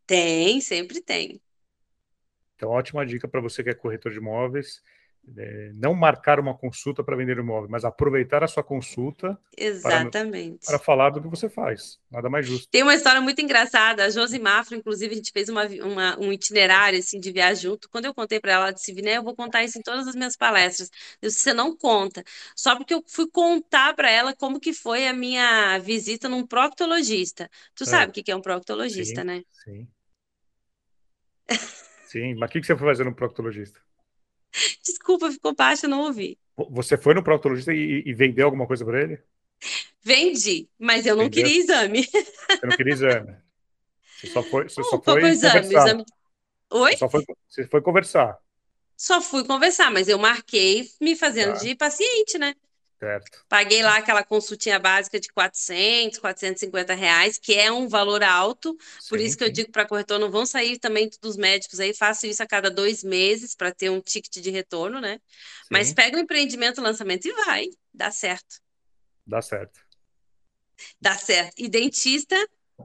Tem, 0.05 0.59
sempre 0.61 1.01
tem. 1.01 1.41
Então, 2.55 2.70
ótima 2.70 3.05
dica 3.05 3.28
para 3.28 3.41
você 3.41 3.64
que 3.64 3.70
é 3.70 3.74
corretor 3.74 4.11
de 4.11 4.18
imóveis 4.20 4.82
é, 5.38 5.71
não 5.74 5.93
marcar 5.93 6.39
uma 6.39 6.53
consulta 6.53 7.03
para 7.03 7.15
vender 7.15 7.38
imóvel, 7.38 7.69
mas 7.69 7.86
aproveitar 7.86 8.43
a 8.43 8.47
sua 8.47 8.63
consulta 8.63 9.39
Exatamente. 9.57 10.65
Para, 10.65 10.78
para, 10.78 10.86
falar 10.86 11.09
do 11.11 11.21
que 11.21 11.28
você 11.28 11.49
faz. 11.49 11.97
Nada 12.11 12.30
mais 12.30 12.45
justo. 12.45 12.67
Tem 12.69 12.84
uma 12.84 12.93
história 12.93 13.21
muito 13.21 13.41
engraçada. 13.41 14.03
A 14.03 14.09
Josi 14.09 14.38
Mafra, 14.38 14.76
inclusive, 14.76 15.13
a 15.13 15.15
gente 15.15 15.32
fez 15.32 15.47
uma, 15.47 15.65
uma, 15.65 16.19
um 16.19 16.32
itinerário 16.32 16.99
assim, 16.99 17.19
de 17.19 17.32
viagem 17.32 17.63
junto. 17.63 17.89
Quando 17.89 18.05
eu 18.05 18.13
contei 18.13 18.39
para 18.39 18.51
ela, 18.51 18.63
ela 18.65 18.74
disse: 18.74 18.93
eu 18.93 19.24
vou 19.24 19.36
contar 19.36 19.63
isso 19.63 19.80
em 19.80 19.82
todas 19.82 20.07
as 20.07 20.15
minhas 20.15 20.36
palestras. 20.36 20.89
Eu 21.21 21.30
disse, 21.30 21.39
você 21.39 21.53
não 21.53 21.76
conta. 21.76 22.24
Só 22.55 22.76
porque 22.76 22.93
eu 22.93 23.03
fui 23.07 23.28
contar 23.30 23.95
para 23.95 24.11
ela 24.11 24.36
como 24.36 24.59
que 24.59 24.74
foi 24.74 25.07
a 25.07 25.13
minha 25.13 25.78
visita 25.80 26.28
num 26.28 26.45
proctologista. 26.45 27.49
Tu 27.76 27.84
é. 27.84 27.88
sabe 27.88 28.09
o 28.09 28.13
que 28.13 28.32
é 28.32 28.36
um 28.36 28.41
proctologista, 28.41 29.21
sim, 29.21 29.28
né? 29.28 29.43
Sim. 29.63 29.88
sim, 32.07 32.36
mas 32.36 32.49
o 32.49 32.53
que 32.53 32.63
você 32.63 32.76
foi 32.76 32.88
fazer 32.88 33.05
no 33.05 33.15
proctologista? 33.15 33.80
Desculpa, 34.86 35.32
ficou 35.32 35.56
baixo, 35.56 35.88
não 35.88 36.01
ouvi. 36.01 36.38
Você 36.70 36.97
foi 36.97 37.14
no 37.14 37.24
proctologista 37.24 37.74
e, 37.74 38.04
e 38.06 38.14
vendeu 38.14 38.45
alguma 38.45 38.68
coisa 38.68 38.86
para 38.86 39.01
ele? 39.01 39.20
Vendi, 40.01 40.68
mas 40.78 41.06
eu 41.06 41.16
não 41.16 41.24
Vendeu? 41.26 41.43
queria 41.43 41.60
exame. 41.60 42.04
Você 42.04 42.66
não 42.66 42.78
queria 42.78 42.93
exame. 42.93 43.36
Você 44.20 44.28
só 44.28 44.43
foi, 44.43 44.64
você 44.70 44.84
só 44.84 45.01
foi 45.01 45.30
exame, 45.30 45.62
conversar. 45.62 45.86
Exame... 45.86 46.06
Oi? 46.70 46.91
Você, 46.91 46.97
só 46.97 47.10
foi, 47.10 47.24
você 47.47 47.68
foi 47.68 47.82
conversar. 47.82 48.38
Só 48.95 49.22
fui 49.22 49.43
conversar, 49.45 49.91
mas 49.91 50.08
eu 50.08 50.18
marquei 50.18 50.88
me 51.01 51.16
fazendo 51.16 51.54
tá. 51.54 51.60
de 51.60 51.76
paciente, 51.76 52.38
né? 52.38 52.56
Certo. 53.04 53.43
Paguei 53.49 53.84
lá 53.84 53.97
aquela 53.97 54.24
consultinha 54.24 54.80
básica 54.80 55.20
de 55.20 55.28
400, 55.28 56.20
450 56.20 56.93
reais, 56.93 57.38
que 57.38 57.54
é 57.54 57.70
um 57.70 57.89
valor 57.89 58.24
alto. 58.24 58.78
Sim, 58.97 59.10
por 59.10 59.20
isso 59.20 59.38
que 59.38 59.43
sim. 59.43 59.49
eu 59.49 59.54
digo 59.54 59.72
para 59.74 59.86
corretor, 59.86 60.18
não 60.18 60.32
vão 60.32 60.45
sair 60.45 60.80
também 60.80 61.10
dos 61.22 61.36
médicos 61.36 61.82
aí, 61.82 61.93
faço 61.93 62.26
isso 62.26 62.41
a 62.41 62.47
cada 62.47 62.72
dois 62.72 63.04
meses 63.04 63.56
para 63.56 63.74
ter 63.74 63.89
um 63.89 63.99
ticket 63.99 64.41
de 64.41 64.49
retorno, 64.49 65.01
né? 65.01 65.16
Sim. 65.16 65.68
Mas 65.70 65.93
pega 65.93 66.16
o 66.16 66.20
empreendimento, 66.20 66.82
lançamento 66.82 67.26
e 67.28 67.34
vai, 67.34 67.68
dá 67.93 68.10
certo. 68.10 68.62
Dá 69.28 69.41
certo. 69.41 69.82
Dá 71.01 71.18
certo. 71.18 71.56
E 71.58 71.68
dentista, 71.68 72.38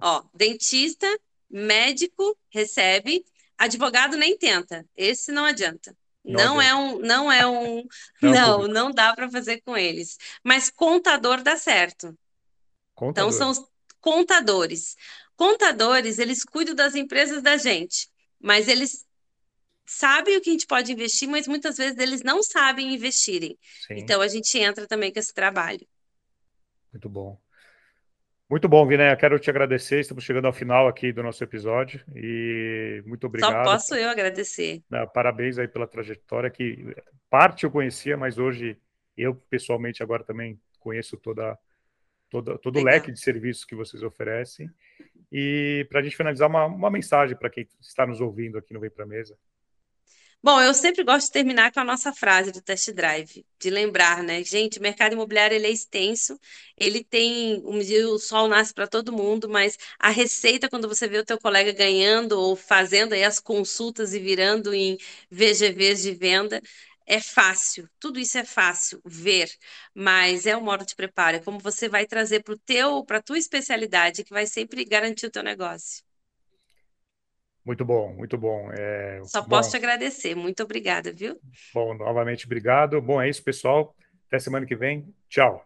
ó, 0.02 0.24
dentista, 0.34 1.06
médico 1.48 2.36
recebe, 2.50 3.24
advogado 3.56 4.16
nem 4.16 4.36
tenta. 4.36 4.84
Esse 4.96 5.30
não 5.30 5.44
adianta. 5.44 5.96
Não, 6.36 6.60
é 6.60 6.74
um, 6.74 6.98
não 6.98 7.32
é 7.32 7.46
um, 7.46 7.84
não, 8.22 8.32
não, 8.32 8.68
não 8.68 8.90
dá 8.90 9.14
para 9.14 9.30
fazer 9.30 9.60
com 9.62 9.76
eles. 9.76 10.18
Mas 10.44 10.70
contador 10.70 11.42
dá 11.42 11.56
certo. 11.56 12.16
Contador. 12.94 13.30
Então 13.30 13.32
são 13.32 13.50
os 13.50 13.64
contadores. 14.00 14.94
Contadores, 15.36 16.18
eles 16.18 16.44
cuidam 16.44 16.74
das 16.74 16.94
empresas 16.94 17.42
da 17.42 17.56
gente, 17.56 18.08
mas 18.40 18.68
eles 18.68 19.06
sabem 19.86 20.36
o 20.36 20.40
que 20.40 20.50
a 20.50 20.52
gente 20.52 20.66
pode 20.66 20.92
investir, 20.92 21.28
mas 21.28 21.46
muitas 21.46 21.76
vezes 21.76 21.98
eles 21.98 22.22
não 22.22 22.42
sabem 22.42 22.94
investirem. 22.94 23.58
Sim. 23.86 23.94
Então 23.98 24.20
a 24.20 24.28
gente 24.28 24.58
entra 24.58 24.86
também 24.86 25.12
com 25.12 25.18
esse 25.18 25.32
trabalho. 25.32 25.86
Muito 26.92 27.08
bom. 27.08 27.38
Muito 28.50 28.66
bom, 28.66 28.86
Viné. 28.86 29.14
Quero 29.14 29.38
te 29.38 29.50
agradecer. 29.50 30.00
Estamos 30.00 30.24
chegando 30.24 30.46
ao 30.46 30.52
final 30.54 30.88
aqui 30.88 31.12
do 31.12 31.22
nosso 31.22 31.44
episódio 31.44 32.02
e 32.16 33.02
muito 33.04 33.26
obrigado. 33.26 33.52
Só 33.52 33.62
posso 33.62 33.94
eu 33.94 34.08
agradecer. 34.08 34.82
Parabéns 35.12 35.58
aí 35.58 35.68
pela 35.68 35.86
trajetória 35.86 36.48
que 36.48 36.96
parte 37.28 37.64
eu 37.64 37.70
conhecia, 37.70 38.16
mas 38.16 38.38
hoje 38.38 38.78
eu 39.14 39.34
pessoalmente 39.34 40.02
agora 40.02 40.24
também 40.24 40.58
conheço 40.80 41.18
toda, 41.18 41.58
toda 42.30 42.56
todo 42.56 42.78
o 42.78 42.82
leque 42.82 43.12
de 43.12 43.20
serviços 43.20 43.66
que 43.66 43.74
vocês 43.74 44.02
oferecem. 44.02 44.70
E 45.30 45.86
para 45.90 46.00
a 46.00 46.02
gente 46.02 46.16
finalizar 46.16 46.48
uma, 46.48 46.64
uma 46.64 46.90
mensagem 46.90 47.36
para 47.36 47.50
quem 47.50 47.68
está 47.78 48.06
nos 48.06 48.18
ouvindo 48.18 48.56
aqui 48.56 48.72
no 48.72 48.80
Vem 48.80 48.88
para 48.88 49.04
Mesa. 49.04 49.36
Bom, 50.40 50.60
eu 50.62 50.72
sempre 50.72 51.02
gosto 51.04 51.26
de 51.26 51.32
terminar 51.32 51.72
com 51.72 51.80
a 51.80 51.84
nossa 51.84 52.12
frase 52.12 52.52
do 52.52 52.62
test 52.62 52.92
drive, 52.92 53.44
de 53.58 53.70
lembrar, 53.70 54.22
né? 54.22 54.42
Gente, 54.44 54.78
o 54.78 54.82
mercado 54.82 55.12
imobiliário 55.14 55.54
ele 55.56 55.66
é 55.66 55.70
extenso, 55.70 56.38
ele 56.76 57.02
tem, 57.04 57.60
um 57.66 57.78
dia 57.80 58.08
o 58.08 58.18
sol 58.20 58.46
nasce 58.48 58.72
para 58.72 58.86
todo 58.86 59.12
mundo, 59.12 59.48
mas 59.48 59.76
a 59.98 60.10
receita 60.10 60.68
quando 60.68 60.86
você 60.88 61.08
vê 61.08 61.18
o 61.18 61.24
teu 61.24 61.38
colega 61.40 61.72
ganhando 61.72 62.32
ou 62.38 62.54
fazendo 62.56 63.14
aí 63.14 63.24
as 63.24 63.40
consultas 63.40 64.14
e 64.14 64.20
virando 64.20 64.72
em 64.72 64.96
VGVs 65.30 66.02
de 66.02 66.12
venda, 66.14 66.62
é 67.04 67.20
fácil, 67.20 67.88
tudo 67.98 68.18
isso 68.20 68.38
é 68.38 68.44
fácil 68.44 69.00
ver, 69.04 69.50
mas 69.94 70.46
é 70.46 70.56
o 70.56 70.62
modo 70.62 70.84
de 70.86 70.94
preparo, 70.94 71.36
é 71.38 71.40
como 71.40 71.58
você 71.58 71.88
vai 71.88 72.06
trazer 72.06 72.42
para 72.44 72.54
o 72.54 72.58
teu, 72.58 73.04
para 73.04 73.18
a 73.18 73.22
tua 73.22 73.38
especialidade 73.38 74.22
que 74.24 74.30
vai 74.32 74.46
sempre 74.46 74.84
garantir 74.84 75.26
o 75.26 75.30
teu 75.30 75.42
negócio. 75.42 76.07
Muito 77.68 77.84
bom, 77.84 78.14
muito 78.14 78.38
bom. 78.38 78.72
É, 78.72 79.20
Só 79.24 79.42
bom. 79.42 79.48
posso 79.50 79.72
te 79.72 79.76
agradecer. 79.76 80.34
Muito 80.34 80.62
obrigada, 80.62 81.12
viu? 81.12 81.38
Bom, 81.74 81.92
novamente, 81.92 82.46
obrigado. 82.46 82.98
Bom, 83.02 83.20
é 83.20 83.28
isso, 83.28 83.44
pessoal. 83.44 83.94
Até 84.26 84.38
semana 84.38 84.64
que 84.64 84.74
vem. 84.74 85.14
Tchau. 85.28 85.62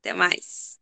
Até 0.00 0.12
mais. 0.12 0.78